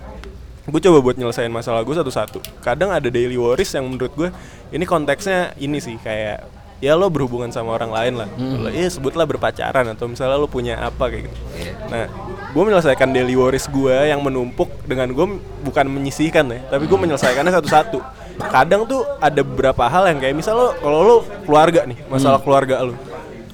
gue 0.66 0.80
coba 0.82 0.98
buat 0.98 1.14
nyelesain 1.14 1.48
masalah 1.48 1.80
gue 1.80 1.94
satu-satu. 1.94 2.38
Kadang 2.58 2.90
ada 2.90 3.06
daily 3.06 3.38
worries 3.38 3.70
yang 3.70 3.86
menurut 3.86 4.12
gue 4.12 4.28
ini 4.70 4.82
konteksnya 4.82 5.54
ini 5.56 5.78
sih 5.78 5.94
kayak 5.96 6.42
ya 6.76 6.92
lo 6.92 7.08
berhubungan 7.08 7.48
sama 7.48 7.72
orang 7.72 7.88
lain 7.88 8.14
lah. 8.20 8.28
Lo- 8.36 8.68
ya 8.68 8.90
sebutlah 8.90 9.24
berpacaran 9.24 9.86
atau 9.88 10.10
misalnya 10.10 10.36
lo 10.36 10.44
punya 10.44 10.76
apa 10.76 11.08
kayak 11.08 11.30
gitu. 11.30 11.38
Iya. 11.54 11.72
nah 11.86 12.04
gue 12.50 12.62
menyelesaikan 12.62 13.12
daily 13.12 13.36
worries 13.36 13.68
gue 13.68 13.96
yang 14.08 14.20
menumpuk 14.20 14.68
dengan 14.84 15.08
gue 15.12 15.26
bukan 15.62 15.86
menyisihkan 15.86 16.44
ya 16.50 16.60
tapi 16.66 16.84
gue 16.84 16.98
menyelesaikannya 16.98 17.52
satu-satu. 17.54 17.98
Kadang 18.36 18.84
tuh 18.84 19.06
ada 19.16 19.40
beberapa 19.40 19.86
hal 19.88 20.12
yang 20.12 20.18
kayak 20.20 20.36
misal 20.36 20.54
lo 20.58 20.68
kalau 20.76 20.98
lo 21.00 21.16
keluarga 21.46 21.86
nih 21.86 21.96
masalah 22.10 22.42
keluarga 22.42 22.82
lo. 22.84 22.92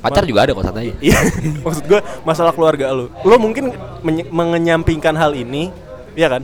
Pacar 0.02 0.26
juga 0.26 0.42
ada 0.42 0.50
kok 0.50 0.66
santai. 0.66 0.90
Iya, 0.98 1.14
maksud 1.64 1.86
gue 1.86 2.00
masalah 2.26 2.50
keluarga 2.50 2.90
lo. 2.90 3.06
Lo 3.22 3.38
mungkin 3.38 3.70
mengenyampingkan 4.34 5.14
hal 5.14 5.30
ini, 5.38 5.70
ya 6.12 6.28
kan? 6.28 6.42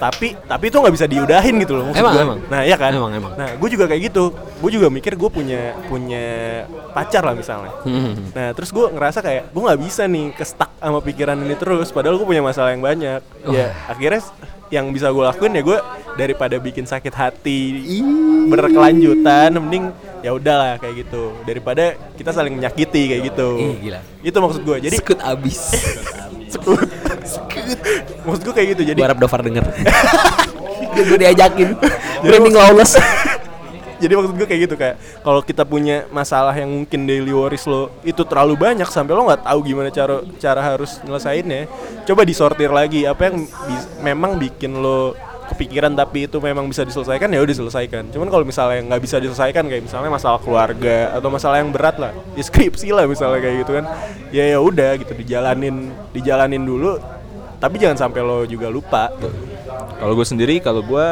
Tapi 0.00 0.32
tapi 0.44 0.64
itu 0.68 0.76
nggak 0.80 0.94
bisa 0.94 1.06
diudahin 1.08 1.54
gitu 1.60 1.76
loh. 1.76 1.92
Maksud 1.92 2.00
Hmm. 2.00 2.08
Emang, 2.08 2.14
gua. 2.14 2.24
emang. 2.24 2.38
Nah, 2.48 2.60
iya 2.64 2.76
kan? 2.80 2.92
Emang, 2.92 3.12
emang. 3.12 3.32
Nah, 3.36 3.50
gue 3.56 3.68
juga 3.68 3.84
kayak 3.84 4.02
gitu. 4.12 4.32
Gue 4.32 4.70
juga 4.72 4.88
mikir 4.88 5.12
gue 5.16 5.30
punya 5.30 5.76
punya 5.86 6.24
pacar 6.92 7.20
lah 7.24 7.36
misalnya. 7.36 7.72
Hmm. 7.84 8.32
Nah, 8.32 8.48
terus 8.56 8.72
gue 8.72 8.86
ngerasa 8.88 9.20
kayak 9.20 9.52
gue 9.52 9.62
nggak 9.62 9.80
bisa 9.80 10.02
nih 10.08 10.32
kestak 10.32 10.70
sama 10.80 11.00
pikiran 11.00 11.36
ini 11.36 11.54
terus. 11.56 11.92
Padahal 11.92 12.16
gue 12.16 12.24
punya 12.24 12.40
masalah 12.40 12.72
yang 12.72 12.80
banyak. 12.80 13.20
Ya, 13.48 13.76
akhirnya 13.88 14.20
yang 14.70 14.88
bisa 14.94 15.10
gue 15.10 15.24
lakuin 15.26 15.50
ya 15.58 15.62
gue 15.66 15.78
daripada 16.14 16.54
bikin 16.56 16.86
sakit 16.86 17.10
hati 17.10 17.60
berkelanjutan, 18.46 19.50
mending 19.58 19.90
ya 20.20 20.30
udahlah 20.32 20.78
kayak 20.78 21.06
gitu. 21.06 21.34
Daripada 21.44 21.96
kita 22.16 22.30
saling 22.32 22.56
menyakiti 22.56 23.02
kayak 23.10 23.22
gitu. 23.34 23.48
Ih, 23.58 23.76
gila. 23.80 24.00
Itu 24.20 24.38
maksud 24.40 24.62
gue. 24.64 24.76
Jadi 24.80 24.96
Sekut 24.96 25.20
abis. 25.20 25.58
sekut. 26.50 26.88
maksud 28.26 28.42
gue 28.42 28.54
kayak 28.54 28.68
gitu. 28.76 28.82
Jadi 28.90 28.98
Gue 28.98 29.06
harap 29.06 29.20
Dovar 29.22 29.40
denger. 29.40 29.64
gue 30.96 31.18
diajakin. 31.18 31.68
Branding 32.26 32.54
lawless. 32.56 32.98
jadi 34.00 34.16
maksud 34.16 34.32
gue 34.34 34.48
kayak 34.50 34.60
gitu 34.66 34.74
kayak 34.80 34.96
kalau 35.20 35.44
kita 35.44 35.62
punya 35.68 36.08
masalah 36.08 36.56
yang 36.56 36.72
mungkin 36.72 37.04
daily 37.04 37.30
worries 37.36 37.68
lo 37.68 37.92
itu 38.02 38.24
terlalu 38.24 38.56
banyak 38.56 38.88
sampai 38.88 39.12
lo 39.12 39.28
nggak 39.28 39.44
tahu 39.44 39.58
gimana 39.60 39.92
cara 39.92 40.24
cara 40.40 40.60
harus 40.64 40.98
nyelesainnya 41.04 41.68
coba 42.08 42.24
disortir 42.24 42.72
lagi 42.72 43.04
apa 43.04 43.28
yang 43.28 43.44
memang 44.00 44.40
bikin 44.40 44.80
lo 44.80 45.12
kepikiran 45.54 45.92
tapi 45.98 46.30
itu 46.30 46.38
memang 46.38 46.66
bisa 46.70 46.86
diselesaikan 46.86 47.28
ya 47.30 47.40
udah 47.42 47.52
diselesaikan. 47.52 48.14
Cuman 48.14 48.28
kalau 48.30 48.44
misalnya 48.46 48.80
nggak 48.86 49.00
bisa 49.02 49.16
diselesaikan 49.18 49.66
kayak 49.66 49.82
misalnya 49.86 50.10
masalah 50.10 50.38
keluarga 50.38 51.14
atau 51.16 51.28
masalah 51.28 51.58
yang 51.58 51.70
berat 51.74 51.98
lah 51.98 52.14
ya 52.38 52.42
skripsi 52.46 52.94
lah 52.94 53.04
misalnya 53.10 53.42
kayak 53.42 53.56
gitu 53.66 53.72
kan. 53.76 53.84
Ya 54.30 54.44
ya 54.46 54.58
udah 54.62 54.96
gitu 54.98 55.12
dijalanin 55.14 55.90
dijalanin 56.14 56.62
dulu. 56.62 56.96
Tapi 57.60 57.76
jangan 57.76 58.08
sampai 58.08 58.24
lo 58.24 58.48
juga 58.48 58.72
lupa. 58.72 59.12
Kalau 60.00 60.16
gue 60.16 60.24
sendiri, 60.24 60.64
kalau 60.64 60.80
gue 60.80 61.06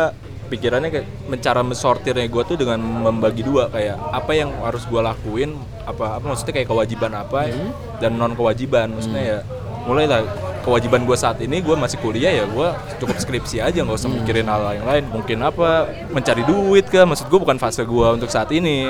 pikirannya 0.49 0.89
kayak 0.89 1.07
mencara 1.28 1.61
mensortirnya 1.61 2.24
gue 2.24 2.43
tuh 2.49 2.57
dengan 2.57 2.80
membagi 2.80 3.45
dua 3.45 3.68
kayak 3.68 4.01
apa 4.01 4.32
yang 4.32 4.49
harus 4.64 4.89
gue 4.89 4.97
lakuin, 4.97 5.53
apa 5.84 6.16
apa 6.16 6.24
maksudnya 6.24 6.57
kayak 6.57 6.72
kewajiban 6.72 7.12
apa 7.12 7.53
dan 8.01 8.16
non 8.16 8.32
kewajiban. 8.32 8.97
Maksudnya 8.97 9.22
ya 9.22 9.39
mulailah 9.84 10.24
kewajiban 10.61 11.03
gue 11.03 11.15
saat 11.15 11.39
ini 11.39 11.59
gue 11.59 11.73
masih 11.73 11.99
kuliah 11.99 12.33
ya 12.33 12.45
gue 12.45 12.69
cukup 12.99 13.17
skripsi 13.17 13.59
aja 13.59 13.79
nggak 13.79 13.95
usah 13.95 14.09
mikirin 14.09 14.47
hal 14.47 14.63
yang 14.73 14.85
lain. 14.85 15.05
Mungkin 15.07 15.39
apa 15.41 15.85
mencari 16.09 16.43
duit 16.43 16.87
kah? 16.87 17.03
Maksud 17.03 17.27
gue 17.27 17.39
bukan 17.39 17.57
fase 17.57 17.83
gue 17.83 18.07
untuk 18.11 18.29
saat 18.29 18.49
ini. 18.51 18.87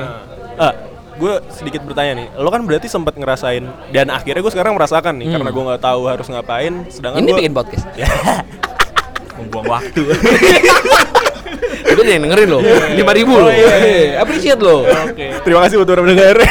Ah, 0.54 0.74
gue 1.14 1.32
sedikit 1.50 1.82
bertanya 1.82 2.12
nih, 2.14 2.26
lo 2.34 2.46
kan 2.46 2.62
berarti 2.62 2.86
sempat 2.86 3.14
ngerasain 3.14 3.62
dan 3.90 4.06
akhirnya 4.08 4.38
gue 4.38 4.52
sekarang 4.52 4.74
merasakan 4.74 5.18
nih 5.18 5.28
karena 5.30 5.50
gue 5.50 5.62
nggak 5.66 5.82
tahu 5.82 6.02
harus 6.06 6.26
ngapain. 6.26 6.86
Sedangkan 6.88 7.20
Ini 7.22 7.30
gua- 7.30 7.38
bikin 7.42 7.52
podcast. 7.52 7.84
Membuang 9.38 9.66
waktu. 9.68 10.02
Udah 11.88 12.02
deh 12.04 12.18
dengerin 12.20 12.48
lo. 12.50 12.58
Lima 12.92 13.12
ribu 13.14 13.34
lo. 13.34 13.48
Eh, 13.48 14.14
Appreciate 14.14 14.58
lo. 14.58 14.82
Terima 15.42 15.62
kasih 15.62 15.78
buat 15.78 15.88
para 15.88 16.02
pendengar. 16.02 16.36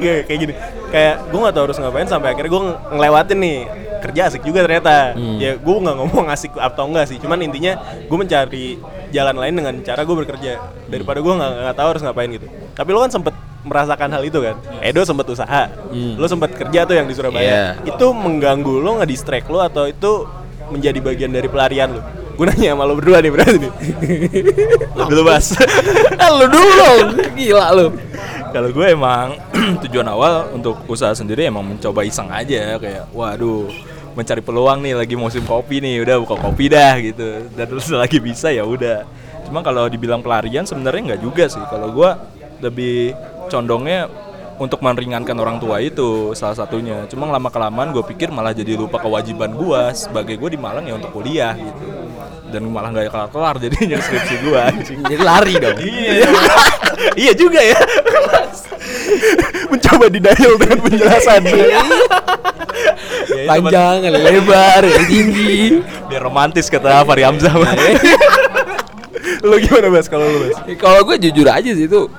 Iya, 0.00 0.24
kayak 0.24 0.38
gini. 0.40 0.54
Kayak 0.90 1.14
gue 1.30 1.38
nggak 1.38 1.54
tahu 1.54 1.64
harus 1.70 1.78
ngapain 1.78 2.08
sampai 2.10 2.28
akhirnya 2.34 2.50
gue 2.50 2.62
ngelewatin 2.98 3.38
nih 3.38 3.58
kerja 4.00 4.20
asik 4.32 4.42
juga 4.42 4.66
ternyata. 4.66 5.14
Ya 5.38 5.54
gue 5.54 5.76
nggak 5.80 5.96
ngomong 6.02 6.26
asik 6.34 6.52
atau 6.58 6.90
enggak 6.90 7.06
sih. 7.08 7.18
Cuman 7.22 7.38
intinya 7.40 7.78
gue 8.10 8.18
mencari 8.18 8.76
jalan 9.14 9.36
lain 9.38 9.54
dengan 9.54 9.74
cara 9.86 10.02
gue 10.02 10.16
bekerja 10.26 10.52
daripada 10.90 11.18
gue 11.22 11.34
nggak 11.34 11.50
nggak 11.62 11.76
tahu 11.78 11.88
harus 11.94 12.02
ngapain 12.02 12.30
gitu. 12.34 12.46
Tapi 12.74 12.88
lo 12.90 12.98
kan 13.06 13.12
sempet 13.14 13.34
merasakan 13.60 14.08
hal 14.16 14.22
itu 14.24 14.38
kan. 14.40 14.56
Edo 14.80 15.04
sempet 15.04 15.26
usaha. 15.30 15.62
Lo 15.92 16.26
sempet 16.26 16.50
kerja 16.56 16.88
tuh 16.88 16.96
yang 16.98 17.06
di 17.06 17.14
Surabaya. 17.14 17.78
Iya. 17.84 17.94
Itu 17.94 18.10
mengganggu 18.10 18.82
lo 18.82 18.98
nggak 18.98 19.10
distract 19.10 19.46
lo 19.52 19.62
atau 19.62 19.86
itu 19.86 20.26
menjadi 20.70 20.98
bagian 21.02 21.30
dari 21.34 21.46
pelarian 21.50 21.98
lo? 21.98 22.02
Gue 22.40 22.48
nanya 22.48 22.72
sama 22.72 22.88
lo 22.88 22.96
berdua 22.96 23.20
nih 23.20 23.32
berarti 23.36 23.58
nih. 23.60 23.72
Lo 24.96 25.12
dulu 25.12 25.28
Bas. 25.28 25.52
lo 26.40 26.46
dulu 26.48 26.70
dong. 26.72 27.08
Gila 27.36 27.68
lo. 27.76 27.92
Kalau 28.48 28.68
gue 28.72 28.86
emang 28.88 29.36
tujuan 29.84 30.08
awal 30.08 30.48
untuk 30.56 30.80
usaha 30.88 31.12
sendiri 31.12 31.44
emang 31.44 31.68
mencoba 31.68 32.00
iseng 32.00 32.32
aja 32.32 32.80
kayak 32.80 33.12
waduh 33.12 33.68
mencari 34.16 34.40
peluang 34.40 34.80
nih 34.80 34.96
lagi 34.96 35.20
musim 35.20 35.44
kopi 35.44 35.84
nih 35.84 36.00
udah 36.00 36.16
buka 36.24 36.40
kopi 36.40 36.72
dah 36.72 36.96
gitu 37.04 37.44
dan 37.52 37.66
terus 37.68 37.92
lagi 37.92 38.16
bisa 38.18 38.48
ya 38.48 38.64
udah 38.64 39.04
cuma 39.44 39.60
kalau 39.60 39.84
dibilang 39.86 40.24
pelarian 40.24 40.64
sebenarnya 40.64 41.14
nggak 41.14 41.22
juga 41.22 41.44
sih 41.44 41.62
kalau 41.68 41.92
gue 41.92 42.10
lebih 42.64 43.12
condongnya 43.52 44.08
untuk 44.60 44.84
meringankan 44.84 45.32
orang 45.40 45.56
tua 45.56 45.80
itu 45.80 46.36
salah 46.36 46.52
satunya 46.52 47.08
cuma 47.08 47.32
lama 47.32 47.48
kelamaan 47.48 47.96
gue 47.96 48.04
pikir 48.04 48.28
malah 48.28 48.52
jadi 48.52 48.76
lupa 48.76 49.00
kewajiban 49.00 49.56
gue 49.56 49.82
sebagai 49.96 50.36
gue 50.36 50.52
di 50.52 50.58
Malang 50.60 50.84
ya 50.84 51.00
untuk 51.00 51.16
kuliah 51.16 51.56
gitu 51.56 51.88
dan 52.52 52.68
malah 52.68 52.92
nggak 52.92 53.08
kelar 53.08 53.30
kelar 53.32 53.56
jadinya 53.56 53.96
skripsi 54.04 54.36
gue 54.44 54.62
Jadi 55.08 55.16
lari 55.16 55.54
dong. 55.56 55.78
Iya. 55.90 56.28
iya 57.16 57.32
juga 57.32 57.62
ya. 57.62 57.78
Mencoba 59.72 60.12
didayal 60.12 60.52
dengan 60.60 60.78
penjelasan. 60.84 61.40
Iya. 61.48 61.80
Ya, 63.30 63.44
Panjang, 63.48 64.04
lebar, 64.10 64.82
tinggi. 65.08 65.80
biar 66.10 66.20
romantis 66.20 66.68
kata 66.68 67.06
Fahri 67.08 67.24
Hamzah 67.24 67.54
Bas. 67.56 67.72
Lo 69.40 69.56
gimana 69.56 69.88
Bas 69.88 70.06
kalau 70.12 70.26
lo 70.28 70.38
Bas? 70.50 70.56
Kalau 70.76 71.00
gue 71.08 71.16
jujur 71.30 71.46
aja 71.48 71.70
sih 71.72 71.88
itu 71.88 72.10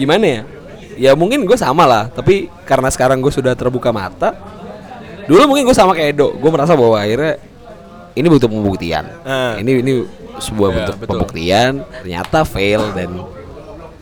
gimana 0.00 0.24
ya? 0.24 0.42
Ya 1.00 1.16
mungkin 1.16 1.48
gue 1.48 1.56
sama 1.56 1.88
lah, 1.88 2.12
tapi 2.12 2.52
karena 2.68 2.92
sekarang 2.92 3.24
gue 3.24 3.32
sudah 3.32 3.56
terbuka 3.56 3.88
mata. 3.88 4.36
Dulu 5.24 5.48
mungkin 5.48 5.64
gue 5.64 5.72
sama 5.72 5.96
kayak 5.96 6.12
Edo, 6.12 6.36
gue 6.36 6.50
merasa 6.52 6.76
bahwa 6.76 7.00
akhirnya 7.00 7.40
ini 8.12 8.26
butuh 8.28 8.52
pembuktian. 8.52 9.08
Ah. 9.24 9.56
Ini 9.56 9.80
ini 9.80 10.04
sebuah 10.36 10.68
Ya, 10.68 10.74
bentuk 10.76 10.96
betul. 11.00 11.08
pembuktian. 11.16 11.72
Ternyata 12.04 12.44
fail 12.44 12.82
dan 12.92 13.10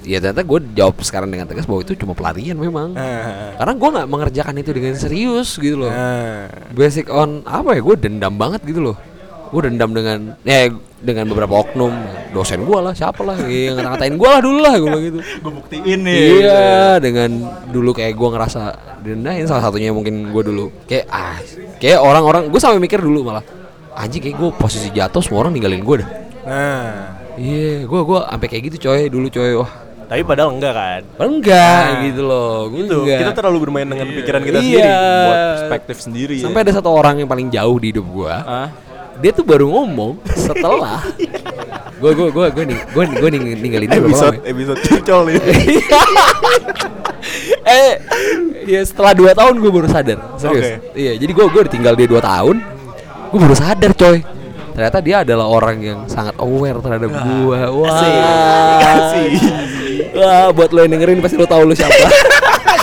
ya 0.02 0.18
ternyata 0.18 0.42
gue 0.42 0.58
jawab 0.74 0.96
sekarang 1.04 1.28
dengan 1.28 1.46
tegas 1.46 1.68
bahwa 1.68 1.86
itu 1.86 1.94
cuma 1.94 2.18
pelarian 2.18 2.58
memang. 2.58 2.98
Ah. 2.98 3.54
Karena 3.54 3.72
gue 3.78 3.88
nggak 3.94 4.08
mengerjakan 4.10 4.54
itu 4.58 4.70
dengan 4.74 4.94
serius 4.98 5.54
gitu 5.54 5.78
loh. 5.86 5.92
Nah. 5.94 6.50
Basic 6.74 7.06
on 7.14 7.46
apa 7.46 7.78
ya? 7.78 7.80
Gue 7.84 7.94
dendam 7.94 8.34
banget 8.34 8.66
gitu 8.66 8.82
loh. 8.82 8.96
Gue 9.48 9.62
dendam 9.62 9.90
dengan 9.90 10.18
ya 10.42 10.68
dengan 10.98 11.24
beberapa 11.26 11.54
oknum 11.58 11.94
dosen 12.30 12.62
gue 12.62 12.74
lah 12.76 12.90
siapa 12.90 13.22
lah 13.22 13.38
yang 13.40 13.76
ngata-ngatain 13.76 14.14
gue 14.14 14.28
lah 14.28 14.40
dulu 14.40 14.58
lah 14.58 14.74
gue 14.74 14.88
bilang 14.88 15.04
gitu. 15.04 15.18
gue 15.22 15.52
buktiin 15.54 15.98
nih 16.00 16.18
Iya, 16.36 16.66
dengan 16.98 17.30
dulu 17.68 17.90
kayak 17.92 18.12
gue 18.12 18.28
ngerasa 18.28 18.60
direndahin 18.98 19.46
salah 19.46 19.62
satunya 19.62 19.90
mungkin 19.90 20.28
gue 20.28 20.42
dulu 20.44 20.74
kayak 20.84 21.06
ah 21.06 21.38
kayak 21.76 21.98
orang-orang 21.98 22.46
gue 22.46 22.58
sampai 22.58 22.78
mikir 22.78 22.98
dulu 22.98 23.22
malah 23.24 23.46
anjing 23.94 24.18
kayak 24.20 24.36
gue 24.36 24.50
posisi 24.52 24.90
jatuh 24.90 25.18
semua 25.18 25.38
orang 25.40 25.52
ninggalin 25.52 25.80
gue 25.80 25.96
dah. 25.98 26.10
Nah. 26.44 26.92
Iya, 27.34 27.84
gue 27.84 28.00
gue 28.02 28.18
sampai 28.20 28.46
kayak 28.48 28.62
gitu 28.66 28.76
coy 28.84 29.06
dulu 29.06 29.26
coy 29.28 29.52
wah 29.54 29.70
Tapi 30.04 30.24
padahal 30.24 30.50
enggak 30.50 30.72
kan? 30.72 31.02
padahal 31.12 31.30
enggak 31.30 31.82
Nah, 31.84 32.00
gitu 32.02 32.22
loh 32.24 32.54
gue 32.66 32.80
Itu 32.82 32.96
enggak. 32.98 33.18
kita 33.20 33.32
terlalu 33.32 33.58
bermain 33.62 33.86
dengan 33.86 34.06
pikiran 34.08 34.42
kita 34.42 34.58
Iya. 34.58 34.66
sendiri. 34.74 34.90
buat 35.22 35.38
perspektif 35.52 35.96
sendiri 36.00 36.36
sampai 36.40 36.60
ada 36.60 36.72
satu 36.72 36.90
orang 36.90 37.14
yang 37.16 37.28
paling 37.28 37.46
jauh 37.46 37.76
di 37.76 37.94
hidup 37.94 38.02
gue 38.04 38.26
ya. 38.26 38.40
Ah, 38.42 38.68
dia 39.18 39.30
tuh 39.34 39.42
baru 39.42 39.66
ngomong 39.66 40.22
setelah 40.30 41.02
gue 41.98 42.10
gue 42.14 42.28
gue 42.30 42.46
gue 42.54 42.64
nih 42.70 42.78
gue 42.94 43.04
gue 43.18 43.28
nih 43.34 43.40
ninggalin 43.58 43.88
dia 43.90 43.98
episode 43.98 44.38
ya? 44.38 44.54
episode 44.54 44.78
curcol 44.86 45.20
nih. 45.30 45.36
Eh 47.68 47.92
ya 48.64 48.80
setelah 48.86 49.12
2 49.12 49.34
tahun 49.34 49.54
gue 49.60 49.70
baru 49.74 49.88
sadar 49.90 50.18
serius. 50.40 50.80
Oke. 50.80 50.96
iya 50.96 51.12
jadi 51.18 51.28
gue 51.34 51.46
gue 51.50 51.62
ditinggal 51.68 51.94
dia 51.98 52.08
2 52.08 52.22
tahun 52.22 52.56
gue 53.34 53.38
baru 53.42 53.56
sadar 53.58 53.92
coy. 53.92 54.18
Ternyata 54.78 54.98
dia 55.02 55.26
adalah 55.26 55.50
orang 55.50 55.76
yang 55.82 56.00
sangat 56.06 56.38
aware 56.38 56.78
terhadap 56.78 57.10
gue 57.10 57.60
wah. 57.74 58.00
Kasih. 58.80 59.30
wah 60.14 60.48
buat 60.54 60.70
lo 60.70 60.86
yang 60.86 60.94
dengerin 60.94 61.18
pasti 61.18 61.36
lo 61.36 61.44
tahu 61.50 61.66
lo 61.68 61.74
siapa. 61.74 61.94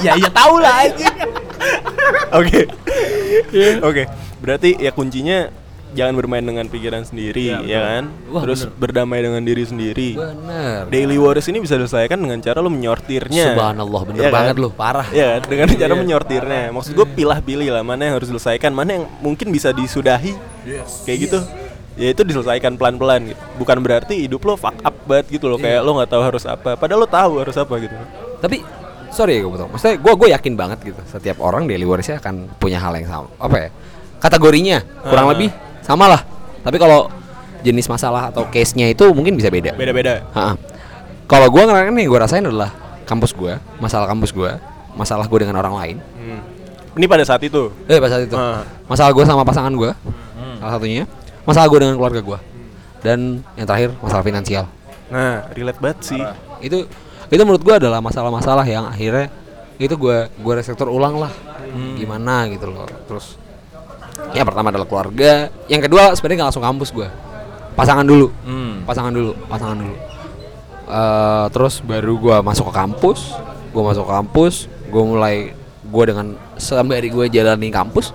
Ya 0.04 0.12
ya 0.20 0.28
tahu 0.28 0.60
lah 0.60 0.86
aja 0.86 1.08
oke. 2.44 2.62
Oke 3.80 4.04
berarti 4.46 4.78
ya 4.78 4.92
kuncinya 4.94 5.50
jangan 5.96 6.14
bermain 6.14 6.44
dengan 6.44 6.68
pikiran 6.68 7.02
sendiri 7.02 7.56
ya, 7.64 7.80
kan 7.82 8.04
Wah, 8.28 8.44
terus 8.44 8.68
bener. 8.68 8.76
berdamai 8.78 9.20
dengan 9.20 9.42
diri 9.42 9.64
sendiri 9.64 10.10
bener 10.14 10.86
Daily 10.88 11.16
Warriors 11.16 11.48
ini 11.48 11.58
bisa 11.58 11.74
diselesaikan 11.74 12.20
dengan 12.20 12.38
cara 12.38 12.60
lo 12.60 12.68
menyortirnya. 12.68 13.56
Subhanallah, 13.56 14.02
bener 14.04 14.20
Iya 14.20 14.28
kan? 14.28 14.36
banget 14.36 14.56
lo, 14.58 14.70
parah. 14.70 15.08
Iya, 15.10 15.26
kan? 15.34 15.42
dengan 15.48 15.68
cara 15.74 15.94
menyortirnya. 15.96 16.64
Maksud 16.70 16.92
gue 16.94 17.08
pilah-pilih 17.10 17.68
lah 17.70 17.82
mana 17.82 18.02
yang 18.04 18.16
harus 18.16 18.28
diselesaikan, 18.28 18.70
mana 18.70 18.90
yang 18.94 19.06
mungkin 19.20 19.50
bisa 19.50 19.72
disudahi. 19.72 20.36
Kayak 21.02 21.18
gitu. 21.24 21.40
Ya 21.96 22.12
itu 22.12 22.22
diselesaikan 22.22 22.76
pelan-pelan 22.76 23.32
gitu. 23.32 23.40
Bukan 23.56 23.80
berarti 23.80 24.20
hidup 24.20 24.44
lo 24.44 24.54
fuck 24.54 24.76
up 24.78 24.96
banget 25.04 25.32
gitu 25.32 25.48
loh, 25.48 25.56
kayak 25.56 25.80
lo 25.80 25.96
nggak 25.96 26.12
tahu 26.12 26.22
harus 26.22 26.44
apa. 26.44 26.76
Padahal 26.76 27.00
lo 27.02 27.10
tahu 27.10 27.32
harus 27.40 27.56
apa 27.56 27.74
gitu. 27.80 27.96
tapi 28.36 28.60
sorry 29.10 29.40
ya 29.40 29.42
gue 29.42 29.50
potong 29.50 29.72
maksudnya 29.72 29.96
gue 29.96 30.14
gue 30.14 30.28
yakin 30.30 30.54
banget 30.54 30.80
gitu 30.84 31.02
setiap 31.08 31.40
orang 31.40 31.66
daily 31.66 31.82
warriors 31.82 32.12
akan 32.12 32.52
punya 32.54 32.78
hal 32.78 32.92
yang 32.94 33.08
sama 33.08 33.32
apa 33.40 33.58
ya 33.58 33.70
kategorinya 34.18 34.78
kurang 35.02 35.26
Ah. 35.26 35.32
lebih 35.32 35.50
sama 35.86 36.06
lah 36.08 36.22
tapi 36.62 36.76
kalau 36.76 37.08
jenis 37.62 37.86
masalah 37.86 38.30
atau 38.30 38.46
case 38.48 38.74
nya 38.74 38.86
itu 38.88 39.06
mungkin 39.10 39.34
bisa 39.34 39.48
beda 39.48 39.74
Beda-beda. 39.74 40.26
Ha-ha. 40.32 40.54
kalau 41.26 41.48
gue 41.48 41.62
ngerasa 41.62 41.90
nih 41.90 42.06
gue 42.06 42.20
rasain 42.20 42.44
adalah 42.44 42.74
kampus 43.04 43.32
gue 43.32 43.54
masalah 43.78 44.06
kampus 44.06 44.30
gue 44.30 44.50
masalah 44.94 45.26
gue 45.26 45.40
dengan 45.40 45.58
orang 45.58 45.76
lain 45.76 45.98
Hmm. 46.16 46.42
Ini 46.96 47.06
pada 47.06 47.22
saat 47.22 47.44
itu. 47.44 47.70
eh 47.86 48.00
pas 48.00 48.08
saat 48.08 48.24
itu 48.24 48.34
Ah. 48.34 48.64
masalah 48.86 49.12
gue 49.12 49.24
sama 49.24 49.44
pasangan 49.44 49.70
gue 49.72 49.92
salah 50.58 50.74
satunya 50.74 51.06
masalah 51.44 51.68
gue 51.68 51.80
dengan 51.80 51.96
keluarga 51.96 52.20
gue 52.20 52.40
dan 53.00 53.20
yang 53.54 53.66
terakhir 53.66 53.94
masalah 54.00 54.24
finansial 54.24 54.66
Nah, 55.06 55.46
relate 55.54 55.78
banget 55.78 55.98
sih. 56.02 56.22
itu 56.60 56.90
itu 57.26 57.42
menurut 57.42 57.62
gua 57.62 57.78
adalah 57.78 58.00
masalah-masalah 58.00 58.66
yang 58.66 58.86
akhirnya 58.86 59.30
itu 59.76 59.94
gua 59.94 60.30
gua 60.36 60.58
resektor 60.58 60.88
ulang 60.88 61.18
lah 61.18 61.30
gimana 61.94 62.46
gitu 62.48 62.66
loh 62.66 62.86
terus 63.06 63.38
ya 64.32 64.42
pertama 64.42 64.70
adalah 64.70 64.86
keluarga 64.86 65.32
yang 65.66 65.80
kedua 65.80 66.12
sebenarnya 66.12 66.38
nggak 66.40 66.50
langsung 66.50 66.66
kampus 66.66 66.90
gua 66.90 67.10
pasangan 67.74 68.04
dulu 68.04 68.28
Hmm. 68.42 68.84
pasangan 68.84 69.12
dulu 69.12 69.32
pasangan 69.46 69.78
dulu 69.78 69.96
Eh, 70.86 71.46
terus 71.50 71.82
baru 71.82 72.14
gua 72.16 72.38
masuk 72.40 72.70
ke 72.70 72.74
kampus 72.76 73.34
gua 73.72 73.90
masuk 73.90 74.06
ke 74.06 74.14
kampus 74.14 74.54
gua 74.88 75.02
mulai 75.04 75.36
gua 75.84 76.04
dengan 76.06 76.28
sembari 76.56 77.10
gua 77.10 77.26
jalani 77.26 77.68
kampus 77.70 78.14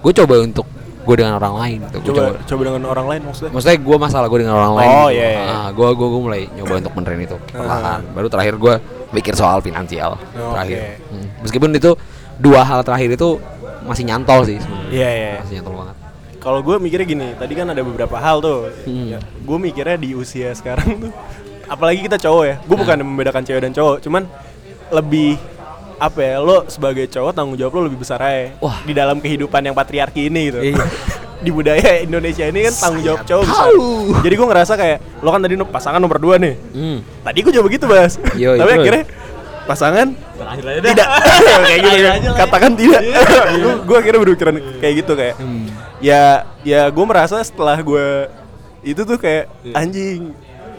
gua 0.00 0.12
coba 0.14 0.40
untuk 0.40 0.64
gua 1.04 1.14
dengan 1.14 1.36
orang 1.36 1.54
lain 1.54 1.78
gitu. 1.84 1.98
Gua 2.00 2.32
Coba 2.32 2.40
coba 2.42 2.60
dengan 2.64 2.82
orang 2.86 3.06
lain 3.06 3.20
maksudnya. 3.22 3.52
maksudnya 3.52 3.78
gue 3.78 3.96
masalah 3.98 4.26
gue 4.26 4.38
dengan 4.38 4.56
orang 4.56 4.74
lain 4.74 4.88
Oh, 4.90 5.08
iya, 5.10 5.26
iya. 5.26 5.40
Ah, 5.46 5.68
gue 5.68 5.84
gue 5.90 6.04
gue 6.06 6.20
mulai 6.22 6.42
nyoba 6.50 6.72
untuk 6.78 6.92
benerin 6.94 7.20
itu 7.22 7.36
perlahan 7.46 8.00
baru 8.10 8.26
terakhir 8.26 8.54
gue 8.56 8.74
mikir 9.10 9.32
soal 9.34 9.60
finansial 9.60 10.16
Oke. 10.16 10.52
terakhir 10.52 10.78
Hmm. 11.06 11.28
meskipun 11.40 11.68
itu 11.72 11.92
dua 12.36 12.60
hal 12.62 12.80
terakhir 12.82 13.08
itu 13.10 13.36
masih 13.88 14.04
nyantol 14.04 14.44
sih 14.44 14.60
sebenarnya 14.60 14.92
Iya, 14.92 15.08
iya. 15.10 15.32
masih 15.42 15.54
nyantol 15.60 15.74
banget 15.80 15.96
Kalau 16.38 16.62
gue 16.62 16.76
mikirnya 16.78 17.06
gini, 17.08 17.28
tadi 17.34 17.52
kan 17.58 17.66
ada 17.66 17.82
beberapa 17.82 18.14
hal 18.14 18.38
tuh. 18.38 18.70
Hmm. 18.86 19.10
Ya, 19.10 19.18
gue 19.18 19.58
mikirnya 19.58 19.98
di 19.98 20.14
usia 20.14 20.54
sekarang 20.54 21.10
tuh, 21.10 21.12
apalagi 21.66 22.06
kita 22.06 22.14
cowok 22.14 22.44
ya. 22.46 22.56
Gue 22.62 22.76
bukan 22.78 22.94
membedakan 23.02 23.42
cewek 23.42 23.66
dan 23.66 23.74
cowok, 23.74 23.98
cuman 24.06 24.22
lebih 24.94 25.34
apa 25.98 26.20
ya? 26.22 26.38
Lo 26.38 26.64
sebagai 26.70 27.10
cowok 27.10 27.34
tanggung 27.34 27.58
jawab 27.58 27.82
lo 27.82 27.90
lebih 27.90 28.06
besar 28.06 28.22
aja. 28.22 28.54
Wah. 28.62 28.78
Di 28.86 28.94
dalam 28.94 29.18
kehidupan 29.18 29.66
yang 29.66 29.74
patriarki 29.74 30.30
ini 30.30 30.54
gitu. 30.54 30.60
Iya. 30.62 30.78
di 31.44 31.50
budaya 31.54 32.02
Indonesia 32.02 32.46
ini 32.50 32.66
kan 32.66 32.74
tanggung 32.74 33.02
jawab 33.02 33.22
cowok 33.26 33.44
besar. 33.46 33.68
Jadi 34.26 34.34
gue 34.38 34.46
ngerasa 34.46 34.72
kayak 34.74 34.98
lo 35.22 35.30
kan 35.30 35.40
tadi 35.42 35.54
pasangan 35.58 36.00
nomor 36.02 36.18
dua 36.22 36.34
nih. 36.38 36.54
Hmm. 36.74 36.98
Tadi 37.22 37.38
gue 37.42 37.52
coba 37.54 37.66
gitu 37.70 37.86
bahas. 37.90 38.12
Yo, 38.38 38.54
Tapi 38.62 38.70
itu. 38.74 38.82
akhirnya 38.82 39.04
pasangan? 39.68 40.08
Tidak. 40.80 41.08
Kayak 41.68 41.80
gitu 41.84 41.98
kan. 42.00 42.20
katakan 42.40 42.72
tidak. 42.72 43.02
Gue 43.62 43.74
gue 43.84 43.96
akhirnya 44.00 44.20
berpikiran 44.24 44.54
kayak 44.80 44.94
gitu 45.04 45.12
kayak 45.12 45.34
ya 46.00 46.46
ya 46.64 46.88
gue 46.88 47.04
merasa 47.04 47.36
setelah 47.44 47.76
gue 47.82 48.30
itu 48.86 49.02
tuh 49.02 49.18
kayak 49.18 49.50
anjing 49.74 50.32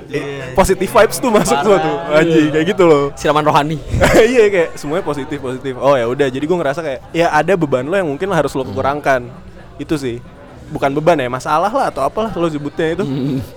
eh, 0.09 0.55
positive 0.57 0.89
vibes 0.89 1.21
tuh 1.21 1.29
masuk 1.29 1.57
semua 1.61 1.77
tuh. 1.77 1.95
Anjing 2.17 2.49
kayak 2.49 2.65
gitu 2.73 2.83
loh. 2.89 3.03
Siraman 3.13 3.45
rohani. 3.45 3.77
Iya 4.33 4.49
kayak 4.49 4.69
semuanya 4.79 5.05
positif 5.05 5.37
positif. 5.37 5.77
Oh 5.77 5.93
ya 5.93 6.09
udah. 6.09 6.27
Jadi 6.27 6.43
gue 6.49 6.57
ngerasa 6.57 6.79
kayak 6.81 6.99
ya 7.13 7.29
ada 7.29 7.53
beban 7.53 7.85
lo 7.85 7.93
yang 7.93 8.09
mungkin 8.09 8.33
harus 8.33 8.57
lo 8.57 8.65
kurangkan. 8.65 9.29
Itu 9.77 9.95
sih 10.01 10.17
bukan 10.69 10.89
beban 10.95 11.17
ya 11.17 11.29
masalah 11.29 11.69
lah 11.69 11.89
atau 11.89 12.01
apalah 12.05 12.31
lo 12.33 12.47
sebutnya 12.47 12.95
itu. 12.95 13.03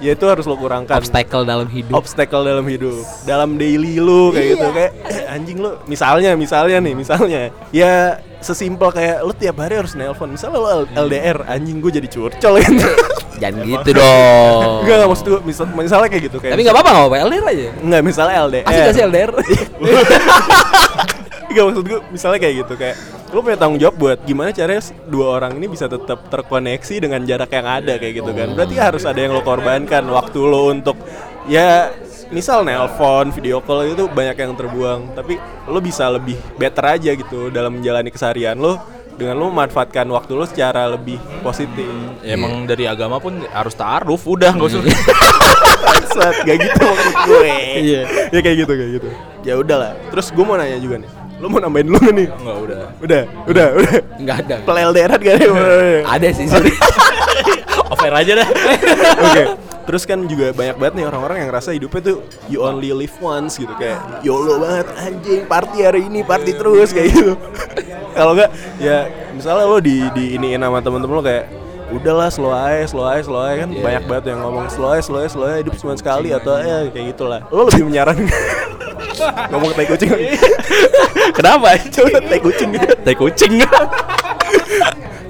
Ya 0.00 0.12
itu 0.12 0.24
harus 0.26 0.44
lo 0.44 0.56
kurangkan. 0.56 0.98
Obstacle 0.98 1.44
dalam 1.44 1.68
hidup. 1.68 1.94
Obstacle 1.94 2.42
dalam 2.42 2.64
hidup. 2.66 3.04
Dalam 3.22 3.56
daily 3.60 4.00
lu 4.00 4.32
kayak 4.32 4.46
gitu 4.56 4.66
kayak 4.72 4.90
eh, 5.08 5.24
anjing 5.32 5.58
lu 5.60 5.76
misalnya 5.86 6.34
misalnya 6.34 6.78
nih 6.80 6.94
misalnya. 6.96 7.42
Ya 7.70 8.18
sesimpel 8.42 8.90
kayak 8.90 9.22
lu 9.22 9.32
tiap 9.36 9.56
hari 9.60 9.78
harus 9.78 9.94
nelpon. 9.94 10.32
Misalnya 10.32 10.58
lu 10.58 10.68
L- 10.84 10.90
LDR 11.06 11.44
anjing 11.46 11.78
gue 11.78 11.92
jadi 11.92 12.08
curcol. 12.08 12.58
Gitu 12.62 12.88
jangan 13.42 13.66
gitu 13.66 13.90
dong. 13.98 14.86
Enggak 14.86 14.96
enggak 15.02 15.08
maksud 15.10 15.26
gue 15.26 15.40
misal, 15.42 15.64
misalnya 15.74 16.06
kayak 16.06 16.30
gitu 16.30 16.38
kayak 16.38 16.54
tapi 16.54 16.62
nggak 16.62 16.76
apa-apa 16.78 16.90
nggak 16.94 17.02
apa-apa 17.10 17.26
LDR 17.26 17.44
aja. 17.50 17.66
Enggak 17.82 18.02
misalnya 18.06 18.34
LDR 18.46 18.64
asik 18.70 18.80
gak 18.86 18.94
sih 18.94 19.02
LDR 19.02 19.30
Enggak 21.52 21.64
maksud 21.68 21.84
gue 21.84 22.00
misalnya 22.08 22.38
kayak 22.40 22.54
gitu 22.64 22.74
kayak 22.80 22.96
lu 23.32 23.40
punya 23.40 23.56
tanggung 23.56 23.80
jawab 23.80 23.96
buat 23.96 24.18
gimana 24.28 24.52
caranya 24.52 24.82
dua 25.08 25.40
orang 25.40 25.56
ini 25.56 25.68
bisa 25.68 25.88
tetap 25.88 26.28
terkoneksi 26.28 26.94
dengan 27.00 27.20
jarak 27.24 27.48
yang 27.52 27.68
ada 27.68 27.96
kayak 27.96 28.24
gitu 28.24 28.32
kan. 28.32 28.56
Berarti 28.56 28.76
harus 28.76 29.04
ada 29.04 29.20
yang 29.20 29.32
lo 29.36 29.44
korbankan 29.44 30.04
waktu 30.08 30.40
lo 30.40 30.72
untuk 30.72 30.96
ya 31.48 31.92
misal 32.32 32.64
nelpon, 32.64 33.28
video 33.32 33.60
call 33.60 33.92
itu 33.92 34.08
banyak 34.08 34.36
yang 34.36 34.56
terbuang, 34.56 35.12
tapi 35.12 35.36
lo 35.68 35.80
bisa 35.84 36.08
lebih 36.08 36.40
better 36.56 36.84
aja 36.96 37.12
gitu 37.12 37.52
dalam 37.52 37.76
menjalani 37.80 38.08
keseharian 38.08 38.56
lo 38.56 38.80
dengan 39.16 39.36
lo 39.36 39.52
memanfaatkan 39.52 40.08
waktu 40.08 40.32
lo 40.32 40.44
secara 40.48 40.88
lebih 40.88 41.20
positif. 41.44 41.88
Ya, 42.24 42.36
emang 42.36 42.64
dari 42.64 42.88
agama 42.88 43.20
pun 43.20 43.44
harus 43.52 43.76
taaruf, 43.76 44.24
udah 44.24 44.56
nggak 44.56 44.68
usah. 44.72 44.80
Bangsat, 45.82 46.34
gak 46.46 46.58
gitu 46.62 46.84
maksud 46.84 47.14
gue. 47.26 47.48
Iya. 47.80 48.02
Ya 48.30 48.40
kayak 48.40 48.56
gitu 48.64 48.72
kayak 48.72 48.90
gitu. 48.96 49.08
Ya 49.42 49.54
udahlah. 49.58 49.92
Terus 50.14 50.30
gue 50.30 50.44
mau 50.46 50.54
nanya 50.54 50.78
juga 50.78 51.02
nih. 51.02 51.10
Lo 51.42 51.50
mau 51.50 51.58
nambahin 51.58 51.90
dulu 51.90 51.98
nih? 52.14 52.28
Enggak 52.30 52.56
udah. 52.62 52.82
Udah, 53.02 53.22
udah, 53.50 53.66
udah. 53.74 53.98
nggak 54.22 54.36
ada 54.46 54.56
Pel 54.62 54.78
LDR 54.78 55.10
gak 55.18 55.34
ada? 55.42 55.46
ada 56.06 56.28
sih 56.30 56.46
sorry 56.46 56.70
Over 57.92 58.14
aja 58.14 58.32
dah. 58.38 58.48
Oke. 59.26 59.44
Terus 59.82 60.06
kan 60.06 60.22
juga 60.30 60.54
banyak 60.54 60.78
banget 60.78 60.94
nih 61.02 61.04
orang-orang 61.10 61.36
yang 61.42 61.48
ngerasa 61.50 61.74
hidupnya 61.74 62.00
tuh 62.14 62.16
you 62.46 62.62
only 62.62 62.94
live 62.94 63.12
once 63.18 63.58
gitu 63.58 63.74
kayak 63.74 63.98
YOLO 64.22 64.62
banget 64.62 64.86
anjing 64.94 65.42
party 65.50 65.78
hari 65.82 66.06
ini 66.06 66.22
party 66.22 66.54
terus 66.54 66.94
kayak 66.94 67.10
gitu. 67.10 67.34
Kalau 68.16 68.38
enggak 68.38 68.54
ya 68.78 69.10
misalnya 69.34 69.66
lo 69.66 69.82
di 69.82 70.06
di 70.14 70.38
iniin 70.38 70.62
sama 70.62 70.78
temen-temen 70.78 71.14
lo 71.18 71.24
kayak 71.26 71.44
udahlah 71.92 72.28
slow 72.32 72.52
aja, 72.52 72.88
slow 72.88 73.04
aja, 73.04 73.22
slow 73.22 73.42
aja 73.44 73.68
kan 73.68 73.70
banyak 73.70 74.02
banget 74.08 74.24
yang 74.32 74.40
ngomong 74.40 74.66
slow 74.72 74.96
aja, 74.96 75.02
slow 75.04 75.20
aja, 75.20 75.30
slow 75.30 75.46
aja 75.46 75.58
hidup 75.60 75.74
cuma 75.76 75.94
sekali 75.94 76.32
atau 76.32 76.56
ya 76.58 76.88
kayak 76.88 77.06
gitulah. 77.14 77.40
Lo 77.52 77.68
lebih 77.68 77.86
menyarankan 77.86 78.28
ngomong 79.52 79.70
tai 79.76 79.86
kucing. 79.86 80.10
Kenapa? 81.36 81.76
Coba 81.92 82.18
tai 82.24 82.40
kucing. 82.40 82.70
Tai 82.80 83.14
kucing. 83.14 83.52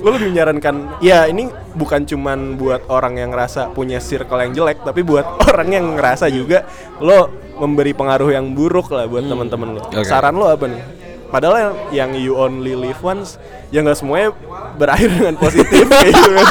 lo 0.02 0.18
lebih 0.18 0.34
menyarankan 0.34 0.98
ya 0.98 1.30
ini 1.30 1.46
bukan 1.78 2.02
cuman 2.02 2.58
buat 2.58 2.90
orang 2.90 3.22
yang 3.22 3.30
ngerasa 3.30 3.70
punya 3.70 4.02
circle 4.02 4.42
yang 4.42 4.50
jelek 4.50 4.82
tapi 4.82 5.06
buat 5.06 5.22
orang 5.48 5.68
yang 5.70 5.86
ngerasa 5.94 6.26
juga 6.26 6.66
lo 6.98 7.30
memberi 7.62 7.94
pengaruh 7.94 8.34
yang 8.34 8.50
buruk 8.50 8.90
lah 8.90 9.06
buat 9.06 9.22
teman-teman 9.22 9.78
lo 9.78 9.80
Oke. 9.86 10.02
saran 10.02 10.34
lo 10.34 10.50
apa 10.50 10.66
nih 10.66 10.82
padahal 11.30 11.94
yang 11.94 12.18
you 12.18 12.34
only 12.34 12.74
live 12.74 12.98
once 12.98 13.38
ya 13.72 13.80
nggak 13.80 13.96
semuanya 13.96 14.36
berakhir 14.74 15.08
dengan 15.10 15.34
positif 15.34 15.66
kayak 15.82 16.12
gitu 16.12 16.30
kan. 16.30 16.46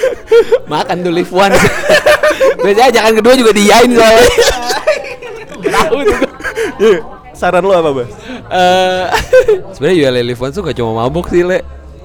Makan 0.72 0.96
tuh 1.02 1.12
live 1.12 1.30
one 1.30 1.54
biasanya 2.62 2.90
jangan 2.92 3.12
kedua 3.14 3.34
juga 3.34 3.52
diain 3.52 3.90
soalnya. 3.90 4.28
Tahu 5.64 5.98
tuh. 6.00 6.18
Gua. 6.18 6.30
Iya. 6.80 6.98
saran 7.34 7.60
lo 7.60 7.74
apa 7.74 7.90
bas? 7.92 8.10
Eh, 8.46 9.04
sebenarnya 9.74 9.96
Yuel 10.00 10.22
live 10.24 10.38
one 10.38 10.50
tuh 10.50 10.62
gak 10.62 10.74
cuma 10.74 10.94
mabuk 10.96 11.26
sih 11.26 11.42
le. 11.42 11.60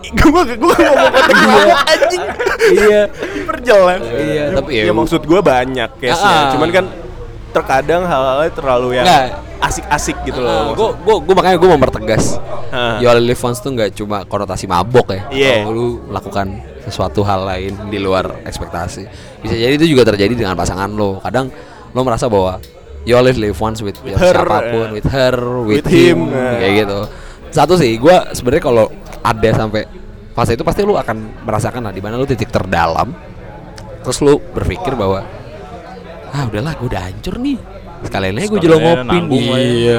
Gue 0.10 0.32
gue 0.32 0.56
gue 0.56 0.74
ngomong 0.76 1.12
konteks 1.12 1.42
mabok 1.44 1.80
anjing. 1.86 2.24
Iya. 2.72 3.02
Diperjelas 3.30 4.02
Iya, 4.02 4.44
tapi 4.58 4.70
ya- 4.74 4.86
ya 4.90 4.94
maksud 4.96 5.22
gue 5.22 5.40
banyak 5.40 5.90
case 5.98 6.18
Ah. 6.18 6.50
cuman 6.50 6.70
kan 6.72 6.86
terkadang 7.50 8.06
hal-halnya 8.06 8.52
terlalu 8.54 8.98
yang 8.98 9.06
Nggak. 9.06 9.28
asik-asik 9.60 10.18
gitu 10.24 10.40
loh 10.40 10.72
gue 10.74 10.90
gue 10.96 11.16
gue 11.26 11.34
makanya 11.36 11.58
gue 11.58 11.70
mempertegas 11.70 12.38
Ah. 12.70 13.02
Yuel 13.02 13.26
live 13.26 13.42
one 13.42 13.58
tuh 13.58 13.74
gak 13.74 13.98
cuma 13.98 14.22
konotasi 14.24 14.70
mabok 14.70 15.10
ya 15.10 15.22
Iya. 15.34 15.54
kalau 15.66 15.74
lu 15.74 15.88
melakukan 16.06 16.48
sesuatu 16.86 17.26
hal 17.26 17.42
lain 17.42 17.74
di 17.90 17.98
luar 17.98 18.46
ekspektasi. 18.46 19.10
Bisa 19.42 19.54
jadi 19.54 19.74
itu 19.74 19.90
juga 19.90 20.06
terjadi 20.06 20.38
dengan 20.38 20.54
pasangan 20.54 20.86
lo. 20.90 21.18
Kadang 21.18 21.50
lo 21.90 22.02
merasa 22.02 22.30
bahwa 22.30 22.62
you 23.06 23.18
always 23.18 23.42
live 23.42 23.58
once 23.58 23.82
with, 23.82 23.98
your 24.06 24.18
her, 24.18 24.38
siapa 24.38 24.70
pun, 24.70 24.86
eh. 24.86 25.02
with 25.02 25.08
her, 25.10 25.36
with, 25.66 25.82
With 25.82 25.90
him, 25.90 26.30
him, 26.30 26.34
eh. 26.34 26.54
kayak 26.62 26.74
gitu. 26.86 27.00
Satu 27.50 27.74
sih, 27.74 27.98
gua 27.98 28.30
sebenarnya 28.34 28.64
kalau 28.64 28.86
ada 29.22 29.50
sampai 29.50 29.90
fase 30.34 30.54
itu 30.54 30.62
pasti 30.62 30.86
lu 30.86 30.94
akan 30.94 31.46
merasakan 31.46 31.90
lah 31.90 31.94
di 31.94 32.02
mana 32.06 32.22
lu 32.22 32.30
titik 32.30 32.54
terdalam. 32.54 33.14
Terus 34.06 34.18
lu 34.22 34.38
berpikir 34.54 34.94
bahwa 34.94 35.26
ah 36.30 36.44
udahlah 36.46 36.74
gue 36.78 36.88
udah 36.90 37.04
hancur 37.10 37.36
nih 37.42 37.58
sekalian 38.00 38.40
aja 38.40 38.48
gue 38.48 38.60
jelong 38.64 38.84
ngopin 38.84 39.24
ya. 39.28 39.44
iya 39.44 39.98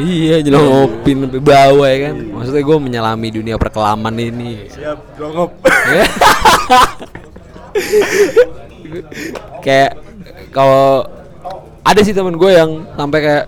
iya 0.00 0.36
jelong 0.40 0.64
ngopin 0.64 1.16
sampai 1.28 1.42
bawah 1.44 1.88
ya 1.88 1.98
kan 2.08 2.14
maksudnya 2.32 2.62
gue 2.64 2.76
menyelami 2.80 3.28
dunia 3.28 3.56
perkelaman 3.60 4.14
ini 4.16 4.52
Siap, 4.72 4.98
dongop. 5.20 5.50
Ya. 5.66 6.06
kayak 9.64 9.92
kalau 10.52 11.04
ada 11.82 12.00
sih 12.00 12.16
temen 12.16 12.36
gue 12.38 12.50
yang 12.52 12.86
sampai 12.96 13.20
kayak 13.20 13.44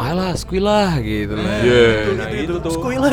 alah 0.00 0.32
squee 0.32 0.62
lah 0.62 0.96
gitu 1.02 1.36
lah 1.36 1.60
Iya. 1.60 1.88
Nah, 2.16 2.28
itu 2.32 2.54
tuh. 2.56 2.72
Skuilah. 2.72 3.12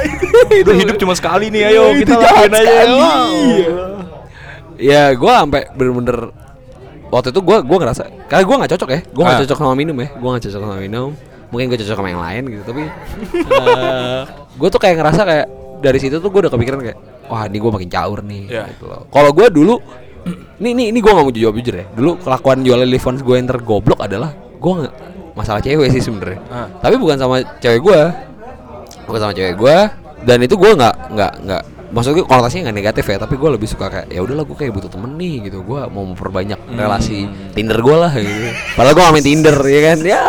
Udah 0.64 0.76
hidup 0.76 0.96
cuma 1.00 1.16
sekali 1.16 1.48
nih, 1.48 1.72
ayo 1.72 1.96
Itu 1.96 2.04
kita 2.04 2.20
lakuin 2.20 2.52
aja. 2.52 2.72
Iya. 2.84 3.12
ya 4.78 5.02
gue 5.10 5.32
sampai 5.32 5.62
bener-bener 5.74 6.30
waktu 7.08 7.28
itu 7.30 7.40
gue 7.40 7.56
gua 7.60 7.78
ngerasa 7.78 8.02
karena 8.26 8.42
gue 8.42 8.56
nggak 8.56 8.72
cocok 8.72 8.88
ya. 8.90 9.00
Gue 9.06 9.22
nggak 9.22 9.36
Ah. 9.36 9.42
cocok 9.44 9.58
sama 9.58 9.74
minum 9.74 9.96
ya. 9.96 10.08
Gue 10.10 10.28
nggak 10.28 10.42
cocok 10.44 10.60
sama 10.60 10.76
minum. 10.76 11.08
Mungkin 11.48 11.64
gue 11.66 11.78
cocok 11.78 11.96
sama 11.96 12.08
yang 12.08 12.20
lain 12.20 12.42
gitu 12.50 12.62
tapi 12.62 12.82
gue 14.54 14.68
tuh 14.68 14.78
kayak 14.78 14.96
ngerasa 14.96 15.22
kayak 15.22 15.46
dari 15.78 15.98
situ 15.98 16.18
tuh 16.18 16.28
gue 16.28 16.40
udah 16.42 16.50
kepikiran 16.50 16.78
kayak 16.82 16.98
wah 17.26 17.44
ini 17.44 17.56
gue 17.56 17.70
makin 17.70 17.88
caur 17.88 18.20
nih 18.20 18.42
Iya. 18.48 18.62
gitu 18.68 18.84
loh. 18.84 19.06
Kalau 19.08 19.30
gue 19.30 19.46
dulu 19.48 19.74
ini 20.58 20.68
ini 20.74 20.84
ini 20.90 20.98
gue 20.98 21.08
nggak 21.08 21.24
mau 21.24 21.32
jawab 21.32 21.54
jujur 21.56 21.74
ya. 21.74 21.86
Dulu 21.88 22.10
kelakuan 22.20 22.60
jual 22.60 22.78
Livons 22.82 23.20
gue 23.20 23.34
yang 23.34 23.46
tergoblok 23.46 24.00
adalah 24.00 24.30
gue 24.34 24.72
nggak 24.74 24.94
masalah 25.32 25.62
cewek 25.62 25.88
sih 25.88 26.02
sebenarnya. 26.02 26.40
Ah. 26.48 26.66
tapi 26.78 26.98
bukan 26.98 27.14
sama 27.14 27.38
cewek 27.58 27.78
gue 27.80 28.00
bukan 29.06 29.20
sama 29.22 29.32
cewek 29.32 29.54
gue 29.54 29.76
dan 30.20 30.38
itu 30.42 30.52
gue 30.52 30.70
nggak 30.74 30.94
nggak 31.08 31.32
nggak 31.46 31.62
maksudnya 31.88 32.24
konotasinya 32.28 32.68
nggak 32.68 32.78
negatif 32.84 33.04
ya 33.08 33.16
tapi 33.16 33.34
gue 33.40 33.50
lebih 33.56 33.68
suka 33.68 33.86
kayak 33.88 34.06
ya 34.12 34.20
udahlah 34.20 34.44
gue 34.44 34.56
kayak 34.56 34.72
butuh 34.76 34.90
temen 34.92 35.16
nih 35.16 35.48
gitu. 35.48 35.64
Gue 35.64 35.80
mau 35.88 36.04
memperbanyak 36.04 36.60
relasi 36.76 37.28
Tinder 37.56 37.78
gue 37.80 37.96
lah 37.96 38.12
gitu. 38.12 38.52
Padahal 38.76 38.94
gue 38.94 39.04
main 39.16 39.24
Tinder 39.24 39.56
ya 39.64 39.80
kan? 39.92 39.98
Ya. 40.04 40.24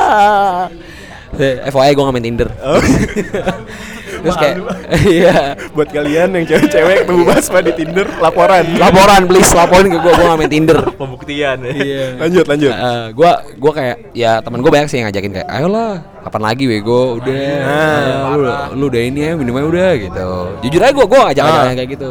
Eh, 1.40 1.62
FYI 1.70 1.94
gue 1.94 2.04
main 2.10 2.26
Tinder 2.26 2.50
terus 4.20 4.38
kayak 4.38 4.56
iya. 5.20 5.38
Buat 5.72 5.90
kalian 5.90 6.30
yang 6.32 6.46
cewek-cewek 6.46 6.96
ketemu 7.04 7.24
Basma 7.24 7.60
di 7.60 7.74
Tinder, 7.74 8.08
laporan. 8.18 8.64
laporan 8.76 9.22
please 9.26 9.52
laporin 9.52 9.88
ke 9.88 9.98
gue 9.98 10.12
gue 10.12 10.26
gak 10.26 10.38
main 10.38 10.52
Tinder. 10.52 10.80
Pembuktian. 11.02 11.58
Ya. 11.64 11.72
iya. 11.74 12.06
Lanjut, 12.20 12.46
lanjut. 12.46 12.74
Nah, 12.74 13.06
gua 13.12 13.32
gua 13.56 13.72
kayak 13.72 13.96
ya 14.12 14.40
teman 14.40 14.60
gue 14.60 14.72
banyak 14.72 14.88
sih 14.88 14.98
yang 15.00 15.08
ngajakin 15.08 15.32
kayak 15.40 15.48
ayolah 15.50 15.92
kapan 16.22 16.42
lagi 16.44 16.64
wego? 16.68 17.18
Udah. 17.18 17.54
Nah, 17.64 18.36
lu, 18.36 18.48
lu 18.76 18.86
udah 18.92 19.02
ini 19.02 19.20
ya 19.24 19.32
minumnya 19.34 19.66
udah 19.66 19.90
gitu. 19.98 20.30
Jujur 20.62 20.82
aja 20.84 20.92
gue 20.92 21.06
gue 21.06 21.20
ngajak 21.20 21.44
ngajak 21.44 21.64
Ah. 21.64 21.76
kayak 21.76 21.90
gitu. 21.96 22.10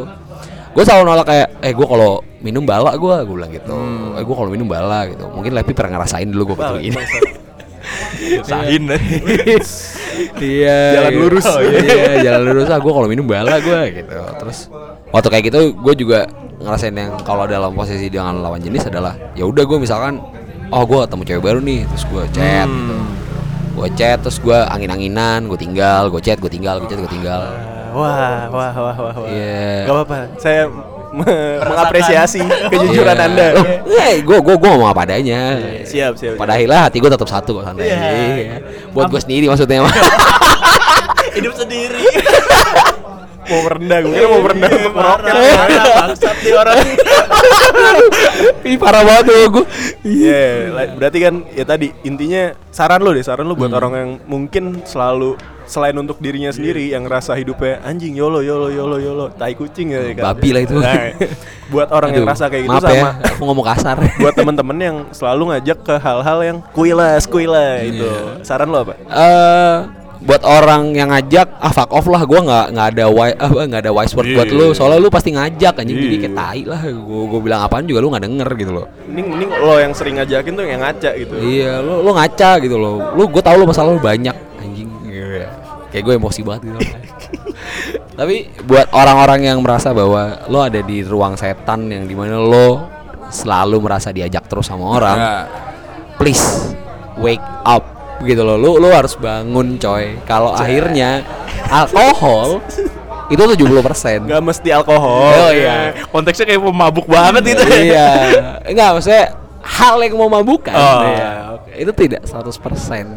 Gue 0.69 0.83
selalu 0.85 1.03
nolak 1.05 1.25
kayak 1.25 1.47
eh 1.61 1.73
gue 1.73 1.87
kalau 1.87 2.11
minum 2.39 2.63
bala 2.63 2.93
gue 2.95 3.15
gue 3.25 3.35
bilang 3.35 3.51
gitu. 3.51 3.75
Eh 4.15 4.23
gue 4.23 4.35
kalau 4.35 4.49
minum 4.49 4.67
bala 4.69 5.09
gitu. 5.09 5.25
Mungkin 5.29 5.51
Lepi 5.51 5.73
pernah 5.73 5.99
ngerasain 5.99 6.29
dulu 6.29 6.53
gue 6.53 6.57
Bala, 6.57 6.77
gitu 6.79 6.93
ini 6.93 7.38
Sahin. 8.43 8.83
iya 10.39 10.79
Jalan 10.99 11.11
gitu. 11.15 11.21
lurus. 11.25 11.45
Oh, 11.47 11.59
iya 11.63 12.13
jalan 12.23 12.41
lurus 12.51 12.67
ah 12.69 12.79
gue 12.79 12.91
kalau 12.91 13.07
minum 13.07 13.25
bala 13.25 13.57
gue 13.59 13.79
gitu 14.03 14.17
terus 14.39 14.67
waktu 15.09 15.27
kayak 15.31 15.43
gitu 15.51 15.59
gue 15.73 15.93
juga 15.95 16.19
ngerasain 16.59 16.91
yang 16.91 17.15
kalau 17.23 17.47
dalam 17.47 17.71
posisi 17.71 18.11
dengan 18.11 18.43
lawan 18.43 18.59
jenis 18.59 18.91
adalah 18.91 19.15
ya 19.33 19.47
udah 19.47 19.63
gue 19.63 19.77
misalkan 19.79 20.19
oh 20.69 20.83
gue 20.83 20.99
ketemu 21.07 21.23
cewek 21.23 21.43
baru 21.43 21.59
nih 21.63 21.87
terus 21.87 22.03
gue 22.05 22.23
chat 22.35 22.67
gitu. 22.67 22.95
gue 23.79 23.87
chat 23.95 24.17
terus 24.19 24.37
gue 24.43 24.59
angin-anginan 24.67 25.47
gue 25.47 25.55
tinggal 25.55 26.11
gue 26.11 26.19
chat 26.19 26.37
gue 26.37 26.51
tinggal 26.51 26.83
gue 26.83 26.87
chat 26.91 26.99
gue 26.99 27.11
tinggal 27.11 27.43
Wah, 27.89 28.45
wah, 28.53 28.69
wah, 28.69 28.93
wah, 29.01 29.15
wah. 29.17 29.25
Iya. 29.25 29.89
Gak 29.89 29.93
apa-apa. 29.97 30.17
Saya 30.37 30.69
mengapresiasi 31.69 32.41
kejujuran 32.71 33.15
Iya. 33.15 33.25
Anda. 33.25 33.47
Oh, 33.57 33.65
eh, 33.99 34.21
gue 34.23 34.37
gue 34.39 34.55
gue 34.55 34.69
ngomong 34.69 34.89
apa 34.89 35.03
adanya. 35.05 35.59
Siap, 35.83 36.13
siap. 36.15 36.35
Pada 36.37 36.55
akhirnya 36.55 36.87
hati 36.87 36.97
gue 37.01 37.11
tetap 37.11 37.29
satu 37.29 37.59
kok 37.59 37.63
santai. 37.67 37.89
Iya. 37.89 38.63
Buat 38.95 39.11
gue 39.11 39.21
sendiri 39.21 39.45
maksudnya. 39.49 39.85
hidup 41.37 41.53
sendiri. 41.55 42.03
Mau 43.49 43.61
merendah, 43.65 43.97
gue 44.05 44.13
kira 44.13 44.27
mau 44.29 44.41
merendah 44.45 44.69
untuk 44.69 44.93
meroket. 44.93 45.33
Bangsat 45.97 46.37
nih 46.45 46.53
orang. 46.53 46.77
Ih 48.69 48.77
parah 48.77 49.03
banget 49.03 49.23
tuh 49.27 49.39
gue. 49.49 49.65
Iya, 50.05 50.45
berarti 50.95 51.17
kan 51.19 51.35
ya 51.51 51.65
tadi 51.65 51.87
intinya 52.05 52.53
saran 52.69 53.01
lu 53.01 53.11
deh, 53.11 53.25
saran 53.25 53.45
lu 53.49 53.57
buat 53.57 53.73
orang 53.73 53.93
yang 53.97 54.11
mungkin 54.29 54.85
selalu 54.85 55.35
selain 55.69 55.93
untuk 56.01 56.17
dirinya 56.17 56.49
sendiri 56.49 56.89
yang 56.89 57.05
ngerasa 57.05 57.37
hidupnya 57.37 57.77
anjing 57.85 58.17
yolo 58.17 58.41
yolo 58.41 58.73
yolo 58.73 58.97
yolo 58.97 59.25
tai 59.37 59.53
kucing 59.53 59.93
ya 59.93 60.01
kan. 60.17 60.33
Babi 60.33 60.49
lah 60.49 60.61
itu. 60.65 60.75
Nah, 60.81 61.13
buat 61.69 61.93
orang 61.93 62.09
yang 62.17 62.25
Aduh, 62.25 62.27
ngerasa 62.33 62.45
kayak 62.49 62.63
gitu 62.65 62.77
sama 62.81 62.97
ya, 62.97 63.09
aku 63.37 63.41
ngomong 63.45 63.65
kasar. 63.69 63.97
buat 64.21 64.33
temen-temen 64.33 64.77
yang 64.81 64.97
selalu 65.13 65.53
ngajak 65.53 65.77
ke 65.85 65.95
hal-hal 66.01 66.39
yang 66.41 66.57
kuilas 66.73 67.29
kuilah 67.29 67.85
itu. 67.85 68.01
Iya. 68.01 68.41
Saran 68.41 68.73
lu 68.73 68.81
apa? 68.81 68.97
Eh 68.97 69.98
buat 70.19 70.43
orang 70.43 70.91
yang 70.91 71.15
ngajak 71.15 71.47
ah 71.63 71.71
fuck 71.71 71.95
off 71.95 72.03
lah 72.11 72.27
gue 72.27 72.35
nggak 72.35 72.65
nggak 72.75 72.87
ada 72.91 73.05
wi 73.07 73.31
apa 73.47 73.61
nggak 73.71 73.81
ada 73.87 73.91
wise 73.95 74.11
word 74.11 74.35
buat 74.35 74.51
lu 74.51 74.75
soalnya 74.75 74.99
lu 74.99 75.07
pasti 75.07 75.31
ngajak 75.31 75.79
anjing 75.79 75.95
jadi 75.95 76.17
kayak 76.27 76.35
tai 76.35 76.61
lah 76.67 76.81
gue 76.83 77.21
gue 77.31 77.39
bilang 77.39 77.63
apaan 77.63 77.87
juga 77.87 78.03
lu 78.03 78.11
nggak 78.11 78.23
denger 78.27 78.49
gitu 78.59 78.71
loh 78.75 78.85
Mending, 79.07 79.27
mending 79.31 79.49
lo 79.63 79.75
yang 79.79 79.93
sering 79.95 80.15
ngajakin 80.19 80.53
tuh 80.53 80.63
yang 80.69 80.81
ngaca 80.85 81.09
gitu. 81.17 81.33
Iya, 81.41 81.81
lu 81.81 82.05
lu 82.05 82.11
ngaca 82.13 82.61
gitu 82.61 82.77
loh. 82.77 83.17
Lu 83.17 83.25
gue 83.25 83.41
tau 83.41 83.57
lu 83.57 83.65
masalah 83.65 83.89
lu 83.89 83.97
banyak 83.97 84.37
anjing. 84.61 84.85
Ya. 85.09 85.49
Kayak 85.89 86.03
gue 86.05 86.13
emosi 86.21 86.39
banget 86.45 86.61
gitu. 86.69 86.79
Tapi 88.21 88.35
buat 88.69 88.93
orang-orang 88.93 89.49
yang 89.49 89.59
merasa 89.65 89.89
bahwa 89.97 90.45
lo 90.45 90.61
ada 90.61 90.77
di 90.85 91.01
ruang 91.01 91.33
setan 91.35 91.89
yang 91.89 92.05
di 92.05 92.13
mana 92.13 92.37
lo 92.37 92.85
selalu 93.33 93.81
merasa 93.81 94.13
diajak 94.13 94.45
terus 94.45 94.69
sama 94.69 94.85
orang, 94.93 95.17
Nah, 95.17 95.43
please 96.17 96.73
wake 97.17 97.43
up 97.65 97.81
gitu 98.23 98.41
loh. 98.43 98.55
Lu 98.59 98.77
lu 98.79 98.89
harus 98.91 99.15
bangun 99.15 99.79
coy. 99.79 100.19
Kalau 100.23 100.55
akhirnya 100.55 101.23
alkohol 101.69 102.63
itu 103.29 103.37
70% 103.37 104.25
Gak 104.25 104.41
mesti 104.41 104.69
alkohol. 104.73 105.29
Oh 105.29 105.51
iya. 105.53 105.93
konteksnya 106.09 106.49
kayak 106.49 106.61
pemabuk 106.65 107.05
banget 107.05 107.53
itu. 107.53 107.63
iya. 107.93 108.09
Enggak, 108.65 108.89
maksudnya 108.97 109.25
hal 109.61 109.95
yang 110.01 110.17
memabukkan. 110.17 110.73
Oh, 110.73 111.01
Iya. 111.05 111.31
Itu 111.79 111.95
tidak 111.95 112.27
100% 112.27 112.43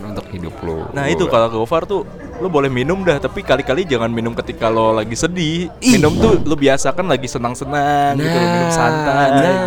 untuk 0.07 0.22
hidup 0.30 0.55
lu. 0.62 0.86
Nah 0.94 1.11
itu 1.11 1.26
kalau 1.26 1.50
Gofar 1.50 1.82
tuh 1.82 2.07
lo 2.38 2.46
boleh 2.46 2.70
minum 2.70 3.03
dah 3.03 3.18
tapi 3.18 3.42
kali-kali 3.42 3.82
jangan 3.82 4.07
minum 4.07 4.36
ketika 4.38 4.70
lo 4.70 4.94
lagi 4.94 5.18
sedih. 5.18 5.66
Ih. 5.82 5.98
Minum 5.98 6.14
tuh 6.14 6.38
lo 6.46 6.55
biasakan 6.55 7.11
lagi 7.11 7.26
senang-senang 7.26 8.14
gitu, 8.20 8.36
lo 8.36 8.46
minum 8.46 8.70
santai. 8.70 9.28
Nah. 9.34 9.40
Nah, 9.42 9.59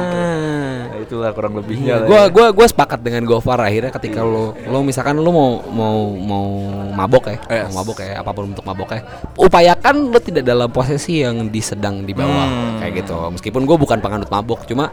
itulah 1.05 1.31
kurang 1.31 1.53
lebihnya. 1.53 2.01
lah 2.01 2.05
Gua 2.05 2.21
ya. 2.21 2.27
gua 2.27 2.45
gua 2.49 2.65
sepakat 2.65 2.99
dengan 2.99 3.23
Gofar 3.23 3.59
akhirnya 3.59 3.91
ketika 3.91 4.19
lo 4.19 4.51
lo 4.59 4.81
misalkan 4.81 5.15
lo 5.15 5.29
mau 5.29 5.49
mau 5.63 5.97
mau 6.11 6.45
mabok 6.91 7.29
ya, 7.29 7.37
Yes. 7.47 7.69
mau 7.69 7.79
mabok 7.79 7.97
ya, 7.99 8.17
apa 8.17 8.29
pun 8.29 8.49
bentuk 8.49 8.63
mabok 8.63 8.89
ya. 8.91 9.01
Upayakan 9.35 9.95
lo 10.07 10.17
tidak 10.17 10.43
dalam 10.43 10.67
posisi 10.67 11.21
yang 11.21 11.47
di 11.47 11.59
sedang 11.59 12.01
di 12.01 12.11
bawah 12.11 12.45
Hmm. 12.45 12.77
kayak 12.79 12.93
gitu. 12.99 13.15
Meskipun 13.31 13.63
gue 13.63 13.77
bukan 13.77 13.97
penganut 13.99 14.27
mabok, 14.27 14.65
cuma 14.65 14.89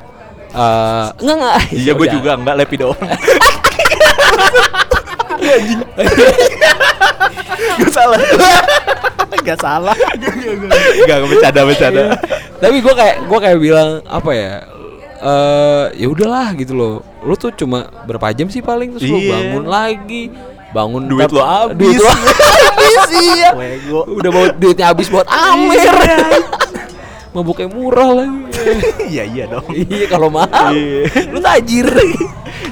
eh 0.48 1.06
enggak 1.18 1.36
enggak. 1.38 1.56
Iya 1.80 1.92
gue 1.94 2.06
juga 2.10 2.30
enggak 2.36 2.56
lepi 2.58 2.76
doang. 2.76 3.00
Gak 7.72 7.90
salah. 7.90 8.20
Gak 9.42 9.58
salah. 9.58 9.96
Gue 11.02 11.28
bercanda 11.28 11.60
bercanda. 11.64 12.02
tapi 12.58 12.78
gue 12.78 12.94
kayak 12.94 13.16
gue 13.26 13.38
kayak 13.40 13.58
bilang 13.58 13.90
apa 14.06 14.30
ya 14.30 14.62
eh 15.23 15.87
ya 15.97 16.07
udahlah 16.07 16.51
gitu 16.53 16.73
loh 16.73 16.95
lu 17.23 17.35
tuh 17.35 17.51
cuma 17.53 17.87
berapa 18.03 18.31
jam 18.33 18.47
sih 18.47 18.59
paling 18.59 18.91
terus 18.93 19.07
lu 19.07 19.16
Iya. 19.16 19.31
bangun 19.33 19.64
lagi 19.64 20.23
bangun 20.73 21.03
Duit 21.07 21.29
lu 21.29 21.39
habis. 21.39 21.79
duit 21.79 21.97
lu 21.97 22.09
habis 22.11 23.01
iya 23.14 23.51
Wego. 23.53 24.01
udah 24.11 24.31
mau 24.31 24.45
duitnya 24.53 24.87
habis 24.89 25.07
buat 25.07 25.25
Amer 25.25 25.95
mabuknya 27.33 27.64
murah 27.66 28.11
lagi 28.14 28.41
Iya 29.12 29.25
iya 29.25 29.45
dong. 29.49 29.64
iya 29.70 30.05
kalau 30.07 30.29
mahal 30.29 30.70
Iya. 30.70 31.31
lu 31.31 31.39
tajir 31.39 31.89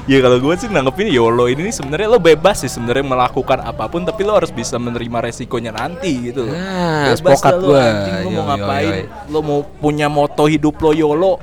Ya 0.05 0.17
kalau 0.19 0.37
gue 0.37 0.53
sih 0.55 0.67
nanggepin 0.67 1.09
YOLO 1.09 1.45
ini 1.45 1.67
nih 1.67 1.73
sebenarnya 1.73 2.07
lo 2.07 2.17
bebas 2.17 2.61
sih 2.61 2.69
sebenarnya 2.69 3.05
melakukan 3.05 3.59
apa 3.59 3.85
pun 3.85 4.01
tapi 4.01 4.21
lo 4.21 4.33
harus 4.33 4.49
bisa 4.49 4.75
menerima 4.75 5.23
resikonya 5.23 5.71
nanti 5.71 6.31
gitu 6.31 6.45
loh. 6.45 6.53
Nah, 6.53 7.11
Bebas 7.11 7.37
dah 7.39 7.53
lo, 7.53 7.69
gua. 7.69 7.81
anjing, 7.81 8.13
lo 8.17 8.29
mau 8.29 8.33
Yo, 8.33 8.33
yo, 8.33 8.41
ngapain? 8.45 8.91
yo. 8.91 9.05
Lo 9.29 9.39
mau 9.41 9.59
punya 9.63 10.07
moto 10.07 10.43
hidup 10.45 10.75
lo 10.79 10.91
YOLO 10.91 11.33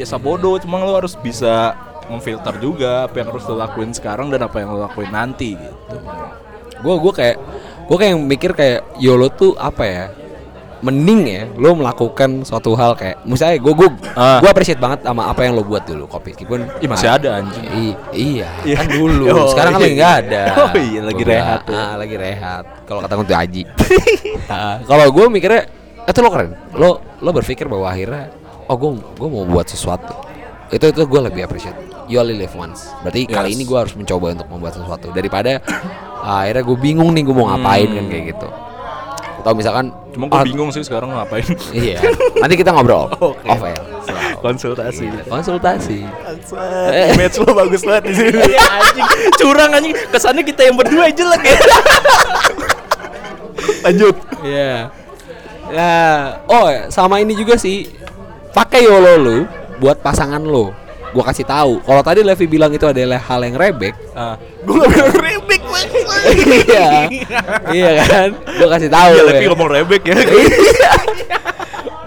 ya 0.00 0.06
sabodo 0.06 0.56
cuma 0.56 0.80
lo 0.80 0.96
harus 0.96 1.12
bisa 1.14 1.76
memfilter 2.06 2.56
juga 2.56 3.04
apa 3.04 3.20
yang 3.20 3.28
harus 3.28 3.44
lo 3.44 3.54
lakuin 3.54 3.92
sekarang 3.92 4.28
dan 4.28 4.40
apa 4.40 4.56
yang 4.58 4.72
lo 4.72 4.80
lakuin 4.80 5.08
nanti 5.08 5.54
gitu. 5.54 5.96
gue 6.74 6.94
gue 6.98 7.12
kayak 7.12 7.36
gue 7.84 7.96
kayak 7.96 8.14
mikir 8.16 8.50
kayak 8.50 8.78
YOLO 8.96 9.28
tuh 9.30 9.52
apa 9.54 9.84
ya 9.84 10.04
mending 10.80 11.22
ya 11.22 11.44
lo 11.54 11.76
melakukan 11.76 12.40
suatu 12.40 12.72
hal 12.72 12.96
kayak 12.96 13.20
misalnya 13.22 13.60
gue 13.60 13.74
gue 13.74 13.88
Ah. 14.16 14.40
gue 14.40 14.48
appreciate 14.48 14.80
banget 14.80 15.04
sama 15.04 15.28
apa 15.28 15.44
yang 15.44 15.52
lo 15.52 15.62
buat 15.62 15.84
dulu 15.84 16.08
kopi 16.08 16.32
meskipun 16.32 16.64
Ih, 16.80 16.88
masih 16.88 17.08
ada 17.10 17.36
anjing. 17.36 17.64
I- 17.68 17.98
iya 18.10 18.48
Iya. 18.64 18.76
kan 18.80 18.88
dulu 18.88 19.24
Oh, 19.36 19.46
sekarang 19.46 19.70
kan 19.70 19.80
iya. 19.80 19.84
lagi 19.84 19.94
nggak 19.94 20.14
ada 20.18 20.42
Oh, 20.64 20.72
iya, 20.74 21.00
lagi 21.04 21.20
Gua- 21.20 21.30
rehat 21.30 21.60
ah, 21.68 21.92
lagi 21.94 22.16
rehat 22.16 22.64
kalau 22.88 23.00
kata 23.04 23.12
tuh 23.20 23.36
Aji 23.36 23.62
Ah, 24.48 24.80
kalau 24.82 25.04
gue 25.06 25.24
mikirnya 25.28 25.62
itu 26.00 26.18
lo 26.18 26.28
keren 26.28 26.50
lo 26.72 26.90
lo 27.20 27.30
berpikir 27.30 27.68
bahwa 27.68 27.86
akhirnya 27.86 28.32
oh 28.70 28.76
gue 28.78 28.90
gue 29.18 29.28
mau 29.28 29.44
buat 29.44 29.66
sesuatu 29.66 30.14
itu 30.70 30.86
itu 30.86 31.02
gue 31.02 31.20
lebih 31.26 31.42
appreciate 31.42 31.74
you 32.06 32.22
only 32.22 32.38
live 32.38 32.54
once 32.54 32.94
berarti 33.02 33.26
kali 33.26 33.50
Yes. 33.50 33.56
ini 33.58 33.62
gue 33.66 33.78
harus 33.78 33.94
mencoba 33.98 34.38
untuk 34.38 34.46
membuat 34.46 34.78
sesuatu 34.78 35.10
daripada 35.10 35.58
ah, 36.22 36.46
akhirnya 36.46 36.62
gue 36.62 36.76
bingung 36.78 37.10
nih 37.10 37.26
gue 37.26 37.34
mau 37.34 37.50
ngapain 37.50 37.90
kan 37.90 38.04
kayak 38.06 38.24
gitu 38.34 38.48
atau 39.40 39.56
misalkan 39.56 39.88
Cuma 40.12 40.28
gue 40.28 40.36
ah, 40.36 40.44
bingung 40.44 40.68
sih 40.68 40.84
sekarang 40.84 41.16
ngapain. 41.16 41.40
iya 41.74 41.96
nanti 42.38 42.54
kita 42.60 42.70
ngobrol 42.76 43.08
off 43.50 43.62
air 43.64 43.80
konsultasi. 44.40 45.06
konsultasi 45.26 46.00
Eh, 46.92 47.12
Image 47.14 47.36
lo 47.40 47.52
bagus 47.52 47.84
banget 47.84 48.08
di 48.08 48.14
sini. 48.16 48.40
Iya 48.40 48.64
anjing, 48.80 49.08
curang 49.36 49.70
anjing. 49.76 49.94
Kesannya 50.08 50.42
kita 50.42 50.64
yang 50.64 50.76
berdua 50.80 51.12
jelek 51.12 51.42
ya. 51.44 51.58
Lanjut. 53.84 54.16
Iya. 54.40 54.88
Nah, 55.70 56.40
oh 56.48 56.66
ya, 56.72 56.88
sama 56.88 57.20
ini 57.20 57.36
juga 57.36 57.54
sih. 57.60 57.86
Pakai 58.50 58.82
YOLO 58.84 59.14
lu 59.20 59.38
buat 59.78 59.98
pasangan 60.02 60.42
lo. 60.42 60.74
Gua 61.10 61.26
kasih 61.26 61.42
tahu. 61.42 61.82
Kalau 61.82 62.02
tadi 62.06 62.22
Levi 62.22 62.46
bilang 62.46 62.70
itu 62.70 62.86
adalah 62.86 63.18
hal 63.18 63.40
yang 63.42 63.58
rebek. 63.58 63.94
Ah. 64.14 64.38
Gue 64.62 64.78
gak 64.78 64.90
bilang 64.94 65.14
rebek 65.18 65.60
iya. 66.70 66.90
iya 67.70 67.90
kan? 68.04 68.28
Gua 68.58 68.68
kasih 68.78 68.90
tahu. 68.90 69.12
Iya, 69.14 69.22
ya. 69.22 69.28
Levi 69.30 69.44
ngomong 69.50 69.70
rebek 69.70 70.02
ya. 70.06 70.14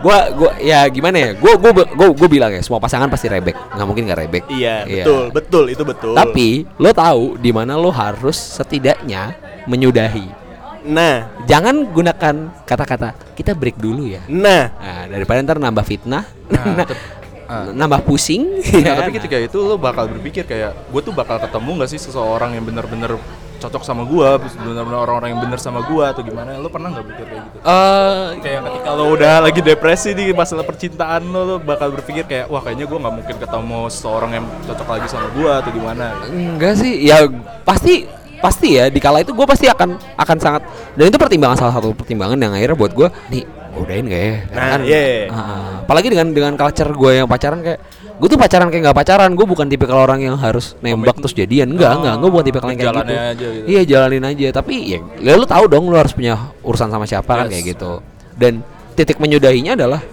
gua 0.04 0.18
gua 0.36 0.52
ya 0.60 0.84
gimana 0.92 1.16
ya? 1.16 1.30
Gua 1.40 1.56
gua 1.56 1.72
gua, 1.72 2.08
gua 2.12 2.28
bilang 2.28 2.52
ya, 2.52 2.60
semua 2.60 2.80
pasangan 2.84 3.08
pasti 3.08 3.32
rebek. 3.32 3.56
nggak 3.56 3.88
mungkin 3.88 4.04
nggak 4.08 4.20
rebek. 4.28 4.44
Iya, 4.52 4.84
betul, 4.84 5.24
betul, 5.32 5.64
itu 5.72 5.84
betul. 5.88 6.14
Tapi 6.16 6.68
lo 6.76 6.92
tahu 6.92 7.40
di 7.40 7.52
mana 7.56 7.80
lo 7.80 7.90
harus 7.92 8.36
setidaknya 8.36 9.36
menyudahi. 9.68 10.43
Nah, 10.84 11.28
Jangan 11.44 11.76
gunakan 11.90 12.36
kata-kata 12.64 13.10
kita 13.34 13.52
break 13.52 13.80
dulu 13.80 14.08
ya. 14.08 14.24
nah, 14.28 14.72
Nah, 14.74 15.04
daripada 15.08 15.40
ntar 15.42 15.58
nambah 15.60 15.84
fitnah, 15.84 16.24
Nah, 16.52 16.86
ah. 17.52 17.68
nambah 17.72 18.04
pusing. 18.06 18.64
Nah, 18.84 18.94
ya. 18.94 18.94
tapi 19.04 19.12
ketika 19.16 19.38
itu 19.40 19.58
lo 19.60 19.76
bakal 19.76 20.08
berpikir 20.08 20.48
kayak 20.48 20.72
gue 20.90 21.02
tuh 21.04 21.12
bakal 21.12 21.40
ketemu 21.40 21.84
gak 21.84 21.90
sih 21.92 22.00
seseorang 22.00 22.56
yang 22.56 22.64
bener-bener 22.64 23.20
cocok 23.64 23.84
sama 23.88 24.04
gua, 24.04 24.36
bener-bener 24.36 25.00
orang-orang 25.00 25.32
yang 25.32 25.40
bener 25.40 25.56
sama 25.56 25.80
gua 25.88 26.12
atau 26.12 26.20
gimana? 26.20 26.60
Lo 26.60 26.68
pernah 26.68 26.92
nggak 26.92 27.04
berpikir 27.08 27.26
kayak 27.32 27.44
gitu? 27.48 27.58
Eh, 27.64 28.26
Kayak 28.44 28.60
ketika 28.68 28.90
lo 28.92 29.04
udah 29.16 29.36
lagi 29.40 29.62
depresi 29.64 30.12
di 30.12 30.36
masalah 30.36 30.68
percintaan 30.68 31.24
lo, 31.32 31.42
lo 31.48 31.56
bakal 31.64 31.96
berpikir 31.96 32.28
kayak 32.28 32.52
wah 32.52 32.60
kayaknya 32.60 32.92
gua 32.92 33.08
nggak 33.08 33.16
mungkin 33.24 33.36
ketemu 33.40 33.80
seseorang 33.88 34.32
yang 34.36 34.46
cocok 34.68 34.88
lagi 34.92 35.08
sama 35.08 35.28
gua 35.32 35.64
atau 35.64 35.72
gimana? 35.72 36.06
enggak 36.28 36.76
sih, 36.76 37.08
ya 37.08 37.24
pasti 37.64 38.04
pasti 38.44 38.76
ya 38.76 38.92
di 38.92 39.00
kala 39.00 39.24
itu 39.24 39.32
gue 39.32 39.48
pasti 39.48 39.72
akan 39.72 39.96
akan 40.20 40.38
sangat 40.38 40.62
dan 41.00 41.08
itu 41.08 41.16
pertimbangan 41.16 41.56
salah 41.56 41.74
satu 41.80 41.96
pertimbangan 41.96 42.36
yang 42.36 42.52
akhirnya 42.52 42.76
buat 42.76 42.92
gue 42.92 43.08
nih 43.32 43.44
gua 43.72 43.82
udahin 43.88 44.06
gak 44.12 44.20
ya 44.22 44.36
Nah, 44.52 44.78
iya, 44.84 45.00
iya. 45.00 45.26
ah, 45.32 45.80
apalagi 45.88 46.12
dengan 46.12 46.28
dengan 46.36 46.54
culture 46.60 46.92
gue 46.92 47.24
yang 47.24 47.28
pacaran 47.32 47.64
kayak 47.64 47.80
gue 48.14 48.28
tuh 48.30 48.38
pacaran 48.38 48.68
kayak 48.70 48.84
nggak 48.92 48.98
pacaran 49.00 49.32
gue 49.34 49.46
bukan 49.48 49.66
tipe 49.72 49.88
kalau 49.88 50.04
orang 50.06 50.22
yang 50.22 50.36
harus 50.36 50.76
nembak 50.84 51.18
terus 51.24 51.34
jadian 51.34 51.72
enggak 51.74 51.98
enggak 51.98 52.20
gue 52.20 52.30
bukan 52.30 52.46
tipe 52.46 52.58
yang 52.60 52.68
kayak 52.68 52.80
gitu 52.84 52.92
Jalanin 52.94 53.18
aja 53.18 53.48
gitu. 53.48 53.66
iya 53.66 53.82
jalanin 53.88 54.24
aja 54.28 54.48
tapi 54.54 54.74
ya, 54.92 55.00
ya 55.24 55.34
lu 55.40 55.46
tahu 55.48 55.64
dong 55.72 55.88
lu 55.90 55.96
harus 55.96 56.12
punya 56.14 56.36
urusan 56.62 56.92
sama 56.92 57.08
siapa 57.08 57.32
kan 57.34 57.46
Yes. 57.48 57.52
kayak 57.56 57.66
gitu 57.74 57.92
dan 58.38 58.54
titik 58.94 59.18
menyudahinya 59.18 59.74
adalah 59.74 60.04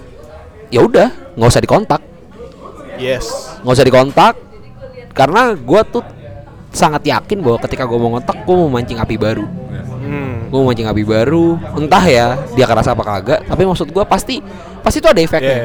ya 0.70 0.80
udah 0.80 1.34
nggak 1.36 1.50
usah 1.50 1.60
dikontak 1.60 2.00
yes. 2.96 3.58
nggak 3.60 3.74
usah 3.74 3.86
dikontak 3.86 4.34
karena 5.12 5.52
gue 5.58 5.80
tuh 5.90 6.02
sangat 6.70 7.02
yakin 7.02 7.38
bahwa 7.38 7.58
ketika 7.60 7.84
gue 7.84 7.96
mau 7.96 8.10
ngontak 8.10 8.36
gue 8.40 8.54
mau 8.54 8.68
mancing 8.68 8.96
api 8.96 9.16
baru 9.16 9.46
Hmm. 10.00 10.48
gue 10.48 10.56
mau 10.56 10.66
mancing 10.66 10.86
api 10.86 11.02
baru 11.02 11.54
entah 11.76 12.02
ya 12.02 12.26
dia 12.50 12.64
kerasa 12.64 12.90
apa 12.90 13.04
kagak 13.04 13.40
tapi 13.44 13.62
maksud 13.62 13.86
gue 13.86 14.02
pasti 14.02 14.42
pasti 14.80 14.98
itu 14.98 15.06
ada 15.06 15.20
efeknya 15.20 15.58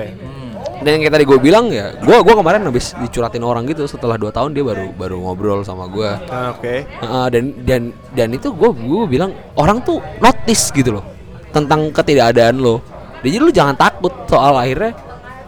Yeah. 0.76 0.84
dan 0.84 0.90
yang 0.92 1.02
kayak 1.02 1.14
tadi 1.14 1.26
gue 1.26 1.40
bilang 1.40 1.66
ya 1.68 1.96
gue 1.96 2.14
gua 2.16 2.36
kemarin 2.36 2.62
habis 2.62 2.92
dicuratin 2.96 3.42
orang 3.42 3.64
gitu 3.64 3.86
setelah 3.86 4.16
2 4.16 4.30
tahun 4.30 4.52
dia 4.52 4.62
baru 4.62 4.92
baru 4.92 5.18
ngobrol 5.20 5.64
sama 5.64 5.88
gue 5.88 6.10
Ah, 6.28 6.52
Oke. 6.52 6.84
Heeh, 6.84 7.26
dan 7.32 7.44
dan 7.64 7.82
dan 8.12 8.30
itu 8.30 8.52
gue 8.52 8.70
gue 8.70 9.06
bilang 9.08 9.30
orang 9.56 9.82
tuh 9.82 10.04
notice 10.20 10.70
gitu 10.70 10.94
loh 10.94 11.06
tentang 11.50 11.90
ketidakadaan 11.90 12.60
lo 12.60 12.84
jadi 13.22 13.40
lu 13.40 13.50
jangan 13.50 13.74
takut 13.74 14.12
soal 14.26 14.54
akhirnya 14.54 14.94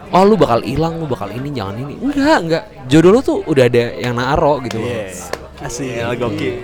oh 0.08 0.24
lu 0.24 0.34
bakal 0.34 0.58
hilang 0.60 0.96
lu 0.96 1.04
bakal 1.04 1.28
ini 1.28 1.52
jangan 1.52 1.76
ini 1.78 1.94
enggak 2.00 2.38
enggak 2.40 2.62
jodoh 2.88 3.12
lu 3.12 3.20
tuh 3.20 3.38
udah 3.44 3.64
ada 3.64 3.94
yang 3.94 4.16
naro 4.16 4.58
gitu 4.64 4.80
loh 4.80 4.88
Iya. 4.88 5.12
Asik, 5.58 5.90
gokil. 6.16 6.54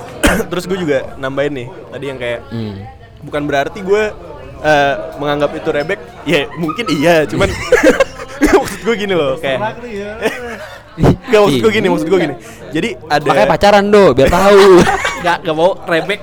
Terus 0.50 0.64
gue 0.64 0.78
juga 0.78 0.98
nambahin 1.16 1.52
nih 1.54 1.68
tadi 1.88 2.04
yang 2.06 2.18
kayak 2.18 2.40
Hmm. 2.48 2.76
bukan 3.20 3.42
berarti 3.44 3.78
gue 3.80 4.02
eh, 4.60 4.94
menganggap 5.16 5.50
itu 5.52 5.68
rebek. 5.68 6.00
Ya 6.22 6.46
mungkin 6.52 6.84
iya, 6.90 7.24
cuman 7.24 7.48
maksud 8.60 8.80
gue 8.82 8.94
gini 8.96 9.14
loh 9.14 9.36
kayak 9.36 9.58
Gak 11.30 11.40
maksud 11.40 11.60
gue 11.62 11.72
gini, 11.72 11.86
maksud 11.88 12.06
gue 12.06 12.20
gini. 12.20 12.34
Jadi 12.70 12.88
ada 13.06 13.24
makanya 13.24 13.48
pacaran 13.48 13.84
do 13.88 14.12
biar 14.12 14.28
tahu 14.28 14.82
Gak, 15.24 15.38
gak 15.42 15.54
mau 15.54 15.72
rebek. 15.80 16.20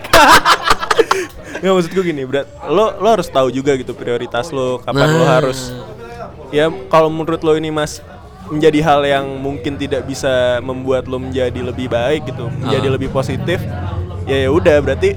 Nggak 1.57 1.73
maksud 1.73 1.91
gue 1.91 2.03
gini, 2.05 2.21
berat 2.23 2.45
lo 2.67 2.93
lo 2.95 3.07
harus 3.09 3.25
tahu 3.28 3.49
juga 3.49 3.73
gitu 3.73 3.91
prioritas 3.91 4.51
lo, 4.51 4.78
kapan 4.78 5.09
lo 5.09 5.23
Nah. 5.23 5.41
harus 5.41 5.73
ya 6.47 6.69
kalau 6.88 7.09
menurut 7.09 7.41
lo 7.41 7.53
ini 7.53 7.67
Mas 7.67 7.99
menjadi 8.52 8.80
hal 8.84 9.02
yang 9.04 9.26
mungkin 9.39 9.76
tidak 9.76 10.08
bisa 10.08 10.64
membuat 10.64 11.06
lo 11.08 11.20
menjadi 11.20 11.60
lebih 11.60 11.88
baik 11.91 12.32
gitu, 12.32 12.48
menjadi 12.64 12.88
Ah. 12.88 12.93
lebih 12.95 13.10
positif. 13.12 13.60
Ya 14.28 14.48
ya 14.48 14.50
udah 14.52 14.76
berarti 14.84 15.16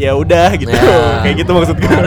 ya 0.00 0.12
udah 0.16 0.48
gitu. 0.58 0.72
Ya. 0.72 1.22
Kayak 1.22 1.36
gitu 1.46 1.50
maksud 1.54 1.76
gue. 1.78 1.98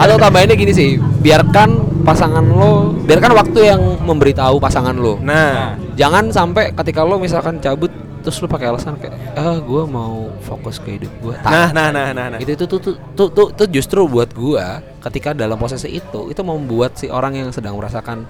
atau 0.00 0.16
tambahinnya 0.16 0.56
gini 0.56 0.72
sih 0.72 0.88
biarkan 1.20 2.00
pasangan 2.06 2.44
lo 2.44 2.94
biarkan 3.02 3.32
waktu 3.34 3.60
yang 3.74 3.82
memberitahu 4.06 4.62
pasangan 4.62 4.94
lo 4.94 5.18
Nah, 5.20 5.74
jangan 5.98 6.30
sampai 6.30 6.70
ketika 6.70 7.02
lo 7.02 7.18
misalkan 7.18 7.58
cabut 7.58 7.90
terus 8.22 8.38
lo 8.42 8.50
pakai 8.50 8.70
alasan 8.70 8.98
kayak 8.98 9.38
ah 9.38 9.58
gue 9.58 9.82
mau 9.86 10.30
fokus 10.42 10.82
ke 10.82 10.98
hidup 10.98 11.12
gue 11.22 11.34
nah, 11.46 11.70
nah, 11.70 11.94
nah, 11.94 12.10
nah, 12.10 12.26
nah. 12.34 12.38
itu 12.42 12.58
itu 12.58 12.66
tuh 12.66 12.78
tuh, 12.82 12.94
tuh, 13.14 13.28
tuh, 13.30 13.48
tuh 13.54 13.66
justru 13.70 14.02
buat 14.06 14.34
gua 14.34 14.82
ketika 15.06 15.30
dalam 15.30 15.54
posisi 15.54 15.86
itu 15.94 16.30
itu 16.34 16.42
membuat 16.42 16.98
si 16.98 17.06
orang 17.06 17.38
yang 17.38 17.50
sedang 17.54 17.78
merasakan 17.78 18.26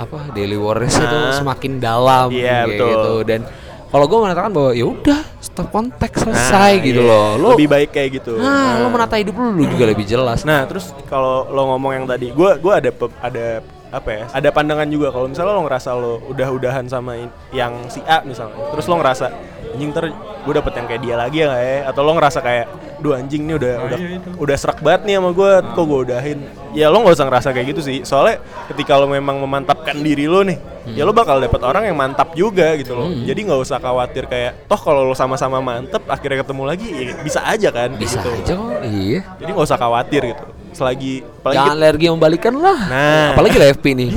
apa 0.00 0.32
daily 0.32 0.56
worries 0.56 0.96
itu 0.96 1.04
Ah. 1.12 1.36
semakin 1.36 1.76
dalam 1.76 2.32
Iya, 2.32 2.64
kayak 2.64 2.66
betul. 2.66 2.88
gitu 2.88 3.12
dan 3.22 3.40
kalau 3.86 4.04
gua 4.06 4.18
mengatakan 4.24 4.50
bahwa 4.50 4.70
ya 4.70 4.86
udah 4.86 5.20
stop 5.38 5.68
kontak 5.68 6.12
selesai 6.14 6.72
Nah, 6.72 6.82
gitu 6.82 7.02
iya. 7.02 7.10
loh 7.10 7.28
lo 7.36 7.48
lebih 7.52 7.68
baik 7.68 7.90
kayak 7.90 8.10
gitu. 8.16 8.32
nah, 8.34 8.78
lo 8.78 8.88
menata 8.88 9.14
hidup 9.14 9.34
lu, 9.34 9.52
lu 9.52 9.64
juga 9.66 9.84
lebih 9.84 10.04
jelas 10.04 10.40
Nah, 10.42 10.64
terus 10.64 10.94
kalau 11.04 11.44
lo 11.46 11.62
ngomong 11.68 11.92
yang 11.94 12.06
tadi, 12.06 12.30
gua 12.30 12.56
gua 12.56 12.78
ada 12.78 12.88
pe- 12.88 13.18
ada 13.20 13.46
apa 13.90 14.06
ya? 14.08 14.24
Ada 14.30 14.48
pandangan 14.48 14.86
juga 14.86 15.10
kalau 15.10 15.26
misalnya 15.26 15.50
lo 15.50 15.66
ngerasa 15.66 15.90
lo 15.92 16.22
udah-udahan 16.26 16.86
sama 16.86 17.18
in- 17.18 17.34
yang 17.50 17.74
si 17.90 17.98
A 18.04 18.22
misalnya. 18.22 18.54
Terus 18.70 18.86
lo 18.86 18.94
ngerasa 18.94 19.26
anjing 19.70 19.90
ntar 19.90 20.04
gue 20.40 20.52
dapet 20.52 20.72
yang 20.72 20.86
kayak 20.86 21.00
dia 21.00 21.14
lagi 21.14 21.36
ya 21.38 21.46
nggak 21.46 21.62
ya? 21.62 21.78
Atau 21.86 22.00
lo 22.02 22.12
ngerasa 22.12 22.38
kayak 22.40 22.66
duh 23.00 23.16
anjing 23.16 23.42
nih 23.44 23.54
udah 23.56 23.74
udah 23.80 23.98
udah 24.36 24.56
serak 24.56 24.78
banget 24.80 25.00
nih 25.04 25.14
sama 25.16 25.30
gue, 25.30 25.50
kok 25.70 25.84
gue 25.84 25.98
udahin. 26.04 26.38
Ya 26.70 26.86
lo 26.86 27.00
nggak 27.00 27.14
usah 27.14 27.26
ngerasa 27.26 27.48
kayak 27.50 27.66
gitu 27.70 27.80
sih. 27.80 27.98
Soalnya 28.02 28.38
ketika 28.66 28.94
lo 28.94 29.06
memang 29.06 29.38
memantapkan 29.38 29.96
diri 29.96 30.26
lo 30.26 30.42
nih, 30.42 30.58
ya 30.90 31.02
lo 31.02 31.10
bakal 31.10 31.38
dapet 31.38 31.60
orang 31.60 31.86
yang 31.86 31.96
mantap 31.96 32.30
juga 32.32 32.76
gitu 32.76 32.92
loh. 32.92 33.08
Jadi 33.10 33.40
nggak 33.42 33.60
usah 33.60 33.78
khawatir 33.78 34.26
kayak 34.26 34.66
toh 34.66 34.76
kalau 34.76 35.02
lo 35.02 35.14
sama-sama 35.14 35.58
mantep 35.58 36.02
akhirnya 36.06 36.40
ketemu 36.40 36.62
lagi 36.64 36.86
ya 36.86 37.14
bisa 37.20 37.40
aja 37.42 37.68
kan 37.68 37.90
bisa 37.94 38.18
gitu. 38.18 38.30
aja 38.32 38.52
kok 38.54 38.80
iya 38.86 39.20
Jadi 39.38 39.50
nggak 39.50 39.66
usah 39.66 39.78
khawatir 39.78 40.22
gitu. 40.30 40.44
Selagi 40.70 41.26
apalagi 41.26 41.56
jangan 41.58 41.74
alergi 41.74 42.06
membalikan 42.06 42.54
lah 42.54 42.78
Nah. 42.86 43.26
apalagi 43.34 43.58
Levi 43.58 43.90
nih 43.96 44.10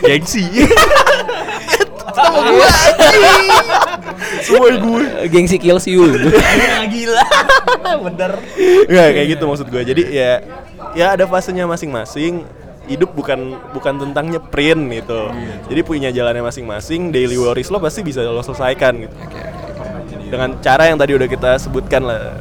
gengsi. 0.00 0.44
Semua 4.40 4.68
gue. 4.72 5.04
gengsi 5.28 5.56
kills 5.56 5.84
you 5.90 6.04
Gila. 6.88 7.24
Bener. 8.04 8.32
Nggak 8.86 9.06
kayak 9.14 9.28
gitu 9.28 9.44
maksud 9.44 9.66
gue. 9.68 9.82
Jadi 9.84 10.02
ya 10.08 10.40
ya 10.94 11.06
ada 11.14 11.24
fasenya 11.24 11.64
masing-masing. 11.64 12.44
Hidup 12.88 13.12
bukan 13.12 13.36
bukan 13.70 14.00
tentang 14.00 14.32
nyeprint 14.32 14.80
gitu. 14.94 15.28
Jadi 15.68 15.80
punya 15.82 16.08
jalannya 16.08 16.40
masing-masing. 16.40 17.12
Daily 17.12 17.36
worries 17.36 17.68
lo 17.68 17.76
pasti 17.78 18.00
bisa 18.00 18.22
lo 18.22 18.40
selesaikan 18.40 18.92
gitu. 18.98 19.16
Dengan 20.28 20.56
cara 20.60 20.88
yang 20.88 20.96
tadi 20.96 21.12
udah 21.12 21.28
kita 21.28 21.56
sebutkan 21.58 22.04
lah. 22.04 22.40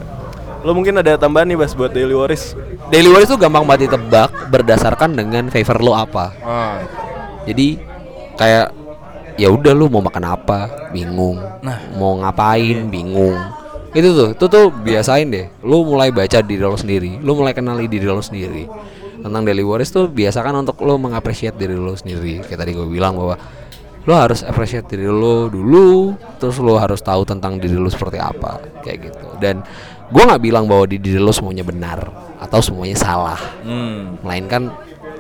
Lo 0.63 0.72
mungkin 0.72 0.95
ada 0.97 1.15
tambahan 1.15 1.47
nih 1.47 1.55
Bas 1.55 1.72
buat 1.72 1.91
daily 1.91 2.11
worries. 2.11 2.55
daily 2.88 3.07
worries 3.07 3.28
tuh 3.28 3.36
gampang 3.36 3.68
banget 3.68 3.91
ditebak 3.91 4.32
berdasarkan 4.47 5.11
dengan 5.11 5.51
favor 5.51 5.78
lo 5.78 5.91
apa 5.91 6.32
Ah. 6.39 6.80
Jadi 7.43 7.76
kayak 8.36 8.72
ya 9.38 9.47
udah 9.53 9.71
lu 9.71 9.88
mau 9.88 10.01
makan 10.01 10.25
apa 10.25 10.91
bingung. 10.91 11.38
Nah. 11.61 11.77
mau 11.95 12.17
ngapain 12.19 12.89
bingung. 12.89 13.38
Itu 13.93 14.13
tuh, 14.13 14.29
itu 14.35 14.45
tuh 14.49 14.65
biasain 14.69 15.29
deh. 15.29 15.47
Lu 15.63 15.88
mulai 15.88 16.11
baca 16.11 16.41
diri 16.43 16.61
lo 16.61 16.75
sendiri, 16.75 17.21
lu 17.21 17.38
mulai 17.38 17.55
kenali 17.55 17.88
diri 17.88 18.05
lo 18.05 18.19
sendiri. 18.19 18.67
Tentang 19.17 19.41
Daily 19.41 19.65
Warriors 19.65 19.89
tuh 19.89 20.05
biasakan 20.09 20.61
untuk 20.61 20.77
lu 20.85 20.97
mengapresiasi 21.01 21.57
diri 21.57 21.73
lo 21.73 21.97
sendiri. 21.97 22.45
Kayak 22.45 22.65
tadi 22.65 22.71
gue 22.77 22.85
bilang 22.85 23.17
bahwa 23.17 23.38
lu 24.07 24.13
harus 24.15 24.39
appreciate 24.41 24.88
diri 24.88 25.11
lo 25.11 25.51
dulu, 25.51 26.15
terus 26.39 26.55
lu 26.63 26.79
harus 26.79 27.03
tahu 27.03 27.27
tentang 27.27 27.59
diri 27.59 27.75
lo 27.75 27.91
seperti 27.91 28.15
apa, 28.15 28.63
kayak 28.79 29.11
gitu. 29.11 29.27
Dan 29.35 29.59
gua 30.07 30.31
nggak 30.31 30.41
bilang 30.47 30.63
bahwa 30.63 30.88
di 30.88 30.95
diri 30.95 31.19
lo 31.19 31.35
semuanya 31.35 31.67
benar 31.67 32.07
atau 32.39 32.63
semuanya 32.63 32.95
salah. 32.95 33.39
Hmm. 33.67 34.15
Melainkan 34.23 34.71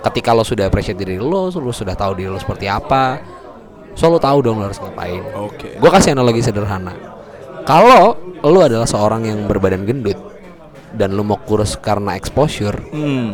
ketika 0.07 0.31
lo 0.31 0.47
sudah 0.47 0.71
appreciate 0.71 0.95
diri 0.95 1.19
lo, 1.19 1.51
lo 1.51 1.73
sudah 1.75 1.99
tahu 1.99 2.15
diri 2.15 2.31
lo 2.31 2.39
seperti 2.39 2.71
apa, 2.71 3.19
so 3.97 4.07
lo 4.07 4.17
tahu 4.17 4.39
dong 4.39 4.61
lo 4.61 4.69
harus 4.69 4.77
ngapain. 4.77 5.25
Oke. 5.35 5.75
Gue 5.75 5.89
kasih 5.89 6.13
analogi 6.13 6.39
sederhana. 6.39 6.93
Kalau 7.65 8.13
lo 8.39 8.59
adalah 8.61 8.85
seorang 8.85 9.25
yang 9.25 9.43
berbadan 9.43 9.83
gendut 9.83 10.15
dan 10.93 11.11
lo 11.11 11.21
mau 11.21 11.35
kurus 11.37 11.75
karena 11.75 12.13
exposure, 12.13 12.77
Hmm. 12.87 13.33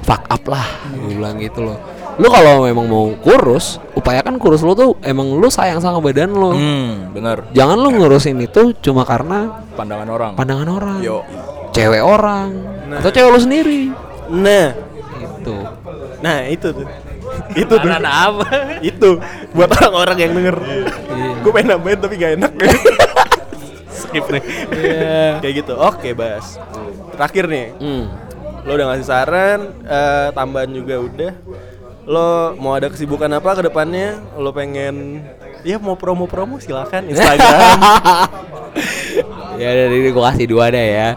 fuck 0.00 0.24
up 0.24 0.46
lah. 0.46 0.64
Gue 0.88 1.12
bilang 1.12 1.36
gitu 1.36 1.60
loh. 1.60 1.76
Lo 2.16 2.26
kalau 2.28 2.64
memang 2.64 2.82
mau 2.84 3.14
kurus, 3.16 3.78
upayakan 3.92 4.38
kurus 4.38 4.58
lo 4.60 4.72
tuh 4.72 4.90
emang 5.00 5.28
lo 5.28 5.46
sayang 5.46 5.78
sama 5.78 6.00
badan 6.00 6.32
lo. 6.32 6.50
Hmm, 6.50 7.12
benar. 7.12 7.46
Jangan 7.52 7.76
lo 7.76 7.92
ngurusin 7.92 8.38
itu 8.40 8.74
cuma 8.80 9.04
karena 9.04 9.62
Pandangan 9.74 10.08
orang. 10.08 10.32
pandangan 10.34 10.68
orang, 10.68 10.96
Yo. 10.98 11.22
cewek 11.70 12.00
orang, 12.00 12.58
atau 12.90 13.10
cewek 13.12 13.28
lo 13.28 13.38
sendiri. 13.38 13.94
Nah, 14.30 14.74
Itu. 15.48 15.56
nah 16.20 16.36
itu 16.44 16.68
tuh. 16.70 16.86
itu 17.64 17.74
tuh. 17.74 17.88
Anak 17.88 18.14
apa? 18.28 18.46
itu 18.84 19.08
buat 19.56 19.70
orang-orang 19.72 20.16
yang 20.20 20.32
denger. 20.36 20.56
Gue 21.40 21.50
pengen 21.56 21.68
nambahin 21.72 21.98
tapi 21.98 22.14
gak 22.20 22.32
enak. 22.36 22.52
Skip 24.04 24.24
nih. 24.28 24.42
Kayak 25.40 25.54
gitu. 25.64 25.74
Oke, 25.74 26.12
Bas. 26.12 26.60
Terakhir 27.16 27.44
nih, 27.50 27.66
Hmm. 27.76 28.04
lo 28.62 28.76
udah 28.76 28.86
ngasih 28.92 29.06
saran, 29.08 29.60
eh, 29.82 30.28
tambahan 30.32 30.70
juga 30.70 31.00
udah. 31.00 31.32
Lo 32.04 32.54
mau 32.56 32.72
ada 32.72 32.88
kesibukan 32.88 33.28
apa 33.32 33.58
ke 33.58 33.62
depannya? 33.66 34.20
Lo 34.38 34.52
pengen 34.54 35.24
ya 35.66 35.76
mau 35.76 35.98
promo-promo 35.98 36.62
silakan 36.62 37.10
Instagram. 37.10 37.78
ya 39.58 39.70
dari 39.74 40.06
gue 40.06 40.22
kasih 40.22 40.46
dua 40.46 40.70
deh 40.70 40.86
ya 40.94 41.08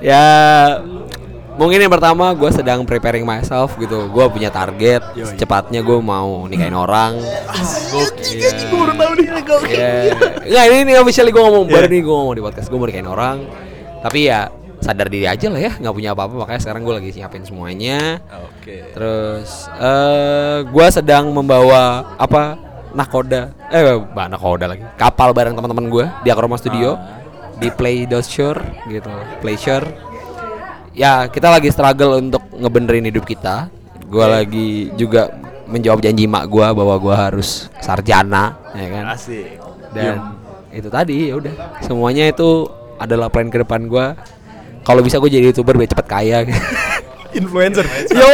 ya 0.00 0.24
mungkin 1.56 1.78
yang 1.84 1.92
pertama 1.92 2.32
gue 2.32 2.50
sedang 2.52 2.84
preparing 2.84 3.24
myself 3.26 3.74
gitu. 3.76 4.08
Gue 4.08 4.24
punya 4.28 4.48
target. 4.48 5.02
Secepatnya 5.16 5.80
gue 5.84 5.98
mau 6.00 6.46
nikahin 6.48 6.76
orang. 6.76 7.18
Iya. 8.32 8.68
baru 8.72 8.92
tahu 8.96 9.12
nih 9.18 9.26
nggak 10.42 10.64
ini 10.72 10.76
ini 10.88 10.92
officially 10.96 11.30
gue 11.30 11.42
ngomong 11.42 11.68
baru 11.68 11.86
nih 11.88 12.00
gue 12.00 12.14
ngomong 12.14 12.34
di 12.36 12.42
podcast. 12.42 12.66
Gue 12.68 12.78
mau 12.78 12.88
nikahin 12.88 13.08
orang. 13.10 13.36
Tapi 14.02 14.18
ya 14.26 14.50
sadar 14.82 15.06
diri 15.06 15.26
aja 15.30 15.46
lah 15.52 15.60
ya. 15.60 15.72
Nggak 15.78 15.94
punya 15.94 16.10
apa-apa. 16.16 16.34
Makanya 16.42 16.60
sekarang 16.60 16.82
gue 16.82 16.94
lagi 16.98 17.10
siapin 17.14 17.42
semuanya. 17.44 18.18
Oke. 18.48 18.92
Terus 18.92 19.68
eh 19.78 20.58
gua 20.68 20.86
sedang 20.90 21.30
membawa 21.30 22.16
apa 22.18 22.58
nakoda. 22.92 23.52
Eh 23.70 23.82
bah 24.12 24.26
nakoda 24.26 24.66
lagi. 24.66 24.84
Kapal 24.98 25.32
bareng 25.32 25.54
teman-teman 25.54 25.86
gua 25.88 26.06
di 26.22 26.28
Akroma 26.32 26.58
Studio. 26.58 26.98
Di 27.62 27.70
Play 27.70 28.10
Shore 28.26 28.58
gitu. 28.90 29.12
Play 29.38 29.54
Shore 29.54 30.11
ya 30.92 31.28
kita 31.28 31.48
lagi 31.48 31.68
struggle 31.72 32.20
untuk 32.20 32.42
ngebenerin 32.52 33.08
hidup 33.08 33.24
kita 33.24 33.68
gua 34.08 34.40
lagi 34.40 34.92
juga 34.96 35.32
menjawab 35.68 36.04
janji 36.04 36.28
mak 36.28 36.48
gua 36.52 36.76
bahwa 36.76 36.96
gua 37.00 37.16
harus 37.28 37.72
sarjana 37.80 38.56
ya 38.76 38.86
kan 38.92 39.04
Asik. 39.12 39.56
dan 39.96 40.36
itu 40.72 40.88
tadi 40.88 41.32
ya 41.32 41.36
udah 41.36 41.54
semuanya 41.84 42.28
itu 42.28 42.68
adalah 43.00 43.32
plan 43.32 43.48
ke 43.48 43.60
depan 43.60 43.88
gua 43.88 44.16
kalau 44.82 44.98
bisa 44.98 45.22
gue 45.22 45.30
jadi 45.30 45.54
youtuber 45.54 45.78
biar 45.78 45.90
cepet 45.94 46.06
kaya 46.10 46.38
Influencer. 47.32 47.84
Yo, 48.12 48.28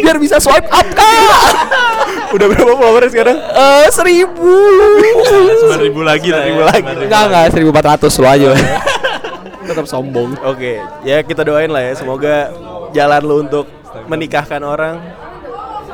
biar 0.00 0.16
bisa 0.16 0.40
swipe 0.40 0.64
up 0.72 0.86
kak. 0.96 1.52
Udah 2.34 2.46
berapa 2.48 2.72
follower 2.72 3.04
sekarang? 3.12 3.36
Eh 3.36 3.88
seribu. 3.92 4.48
Sembilan 5.60 5.80
ribu 5.84 6.00
lagi 6.00 6.32
lah. 6.32 6.40
Seribu 6.48 6.62
lagi. 6.64 6.88
Enggak 7.04 7.22
enggak 7.28 7.44
seribu 7.52 7.68
empat 7.76 7.86
ratus 7.96 8.12
lo 8.16 8.28
aja. 8.32 8.56
Tetap 9.70 9.86
sombong. 9.86 10.34
Oke, 10.42 10.82
ya 11.06 11.22
kita 11.22 11.46
doain 11.46 11.70
lah 11.70 11.82
ya 11.86 11.92
semoga 11.94 12.50
jalan 12.90 13.22
lu 13.22 13.36
untuk 13.46 13.66
menikahkan 14.10 14.60
orang 14.66 14.98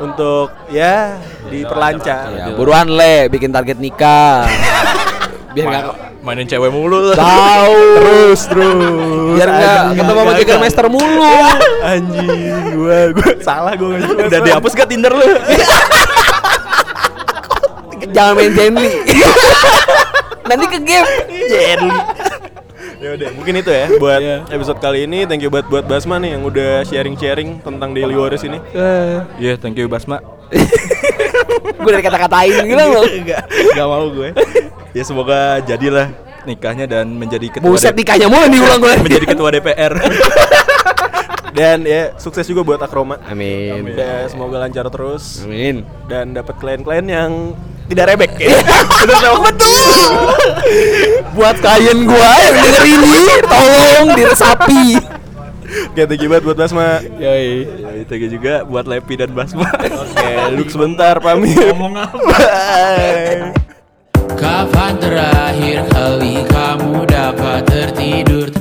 untuk 0.00 0.52
ya 0.72 1.20
diperlancar. 1.48 2.26
Ya, 2.32 2.46
buruan 2.56 2.88
le, 2.88 3.28
bikin 3.28 3.52
target 3.52 3.76
nikah. 3.80 4.48
Biar 5.56 5.66
nggak 5.72 5.84
Mainin 6.20 6.42
cewek 6.44 6.74
mulu 6.74 7.14
tahu. 7.14 7.80
Terus 8.02 8.40
terus. 8.50 9.30
Biar 9.38 9.48
nggak 9.48 9.80
ketemu 9.94 10.20
sama 10.20 10.32
Tiger 10.36 10.58
Master 10.58 10.86
mulu. 10.90 11.32
Anjing, 11.86 12.52
gua 12.76 12.98
gua 13.14 13.30
salah 13.40 13.72
gua 13.78 13.94
ngasih 13.94 14.26
Udah 14.26 14.40
dihapus 14.42 14.72
gak 14.74 14.88
Tinder 14.90 15.14
lu? 15.14 15.22
Jangan 18.16 18.32
main 18.36 18.52
Jenly. 18.58 18.90
Nanti 20.50 20.64
ke 20.66 20.78
game. 20.82 21.08
Jenly. 21.46 21.90
Ya 23.16 23.24
udah, 23.24 23.30
mungkin 23.32 23.54
itu 23.56 23.70
ya 23.72 23.86
buat 24.02 24.20
episode 24.52 24.78
kali 24.78 25.08
ini. 25.08 25.24
Thank 25.24 25.40
you 25.40 25.48
buat 25.48 25.64
buat 25.64 25.88
Basma 25.88 26.20
nih 26.20 26.36
yang 26.36 26.44
udah 26.44 26.84
sharing-sharing 26.84 27.64
tentang 27.64 27.96
Daily 27.96 28.12
Warriors 28.12 28.44
ini. 28.44 28.60
Iya, 29.40 29.56
thank 29.56 29.80
you 29.80 29.88
Basma. 29.88 30.20
Gue 31.80 31.90
dari 31.90 32.04
kata-katain 32.04 32.62
gitu 32.62 32.76
loh. 32.78 33.04
Enggak, 33.20 33.42
enggak 33.50 33.86
mau 33.86 34.06
gue. 34.08 34.30
Ya 34.92 35.02
semoga 35.02 35.60
jadilah 35.62 36.08
Nikahnya 36.46 36.86
dan 36.86 37.10
menjadi 37.10 37.58
ketua 37.58 37.66
Buset 37.66 37.90
D- 37.90 37.98
nikahnya 38.06 38.30
mulu 38.30 38.46
diulang 38.46 38.78
gue. 38.78 38.94
menjadi 39.02 39.26
ketua 39.26 39.50
DPR. 39.50 39.92
dan 41.50 41.82
ya 41.82 42.14
sukses 42.20 42.46
juga 42.46 42.62
buat 42.62 42.78
Akroma. 42.78 43.18
Amin. 43.26 43.90
Dan 43.98 44.30
semoga 44.30 44.62
lancar 44.62 44.86
terus 44.86 45.42
Amin. 45.42 45.82
dan 46.06 46.30
dapat 46.30 46.54
klien-klien 46.62 47.02
yang 47.02 47.32
tidak 47.86 48.04
rebek 48.14 48.32
ya. 48.38 48.58
Betul 49.06 49.36
betul. 49.46 49.98
Buat 51.36 51.56
klien 51.62 51.98
gua 52.08 52.30
yang 52.42 52.56
denger 52.58 52.84
ini, 52.88 53.14
tolong 53.46 54.08
diresapi. 54.18 54.84
Oke, 55.66 56.02
thank 56.06 56.22
you 56.22 56.28
banget 56.30 56.44
buat 56.46 56.58
Basma. 56.58 57.02
Yoi. 57.18 57.66
Ya, 57.82 57.90
thank 58.06 58.22
you 58.22 58.30
juga 58.30 58.64
buat 58.64 58.86
Lepi 58.88 59.14
dan 59.18 59.30
Basma. 59.34 59.68
Oke, 59.76 60.28
duduk 60.54 60.68
sebentar 60.72 61.18
pamit. 61.20 61.54
Ngomong 61.54 61.94
apa? 61.96 62.16
Bye. 62.16 63.52
Kapan 64.36 64.92
terakhir 65.00 65.86
kali 65.88 66.44
kamu 66.50 67.08
dapat 67.08 67.60
tertidur 67.64 68.52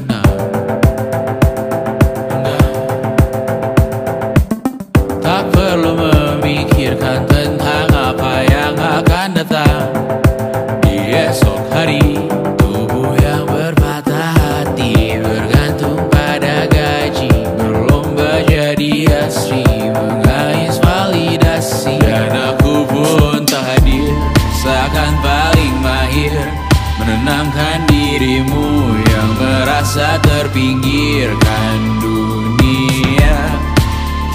merasa 29.96 30.20
terpinggirkan 30.20 32.04
dunia. 32.04 33.40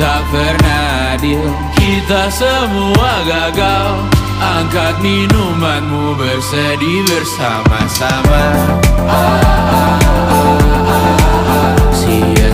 Tak 0.01 0.25
pernah 0.33 1.13
adil 1.13 1.45
Kita 1.77 2.33
semua 2.33 3.21
gagal. 3.29 4.09
Angkat 4.41 5.05
minumanmu 5.05 6.17
bersedih 6.17 7.05
bersama-sama. 7.05 8.45
Ah, 9.05 9.13
ah, 9.13 9.45
ah, 9.61 10.01
ah, 10.01 10.33
ah, 10.33 10.73
ah, 10.89 11.21
ah, 11.45 11.77
ah, 12.41 12.49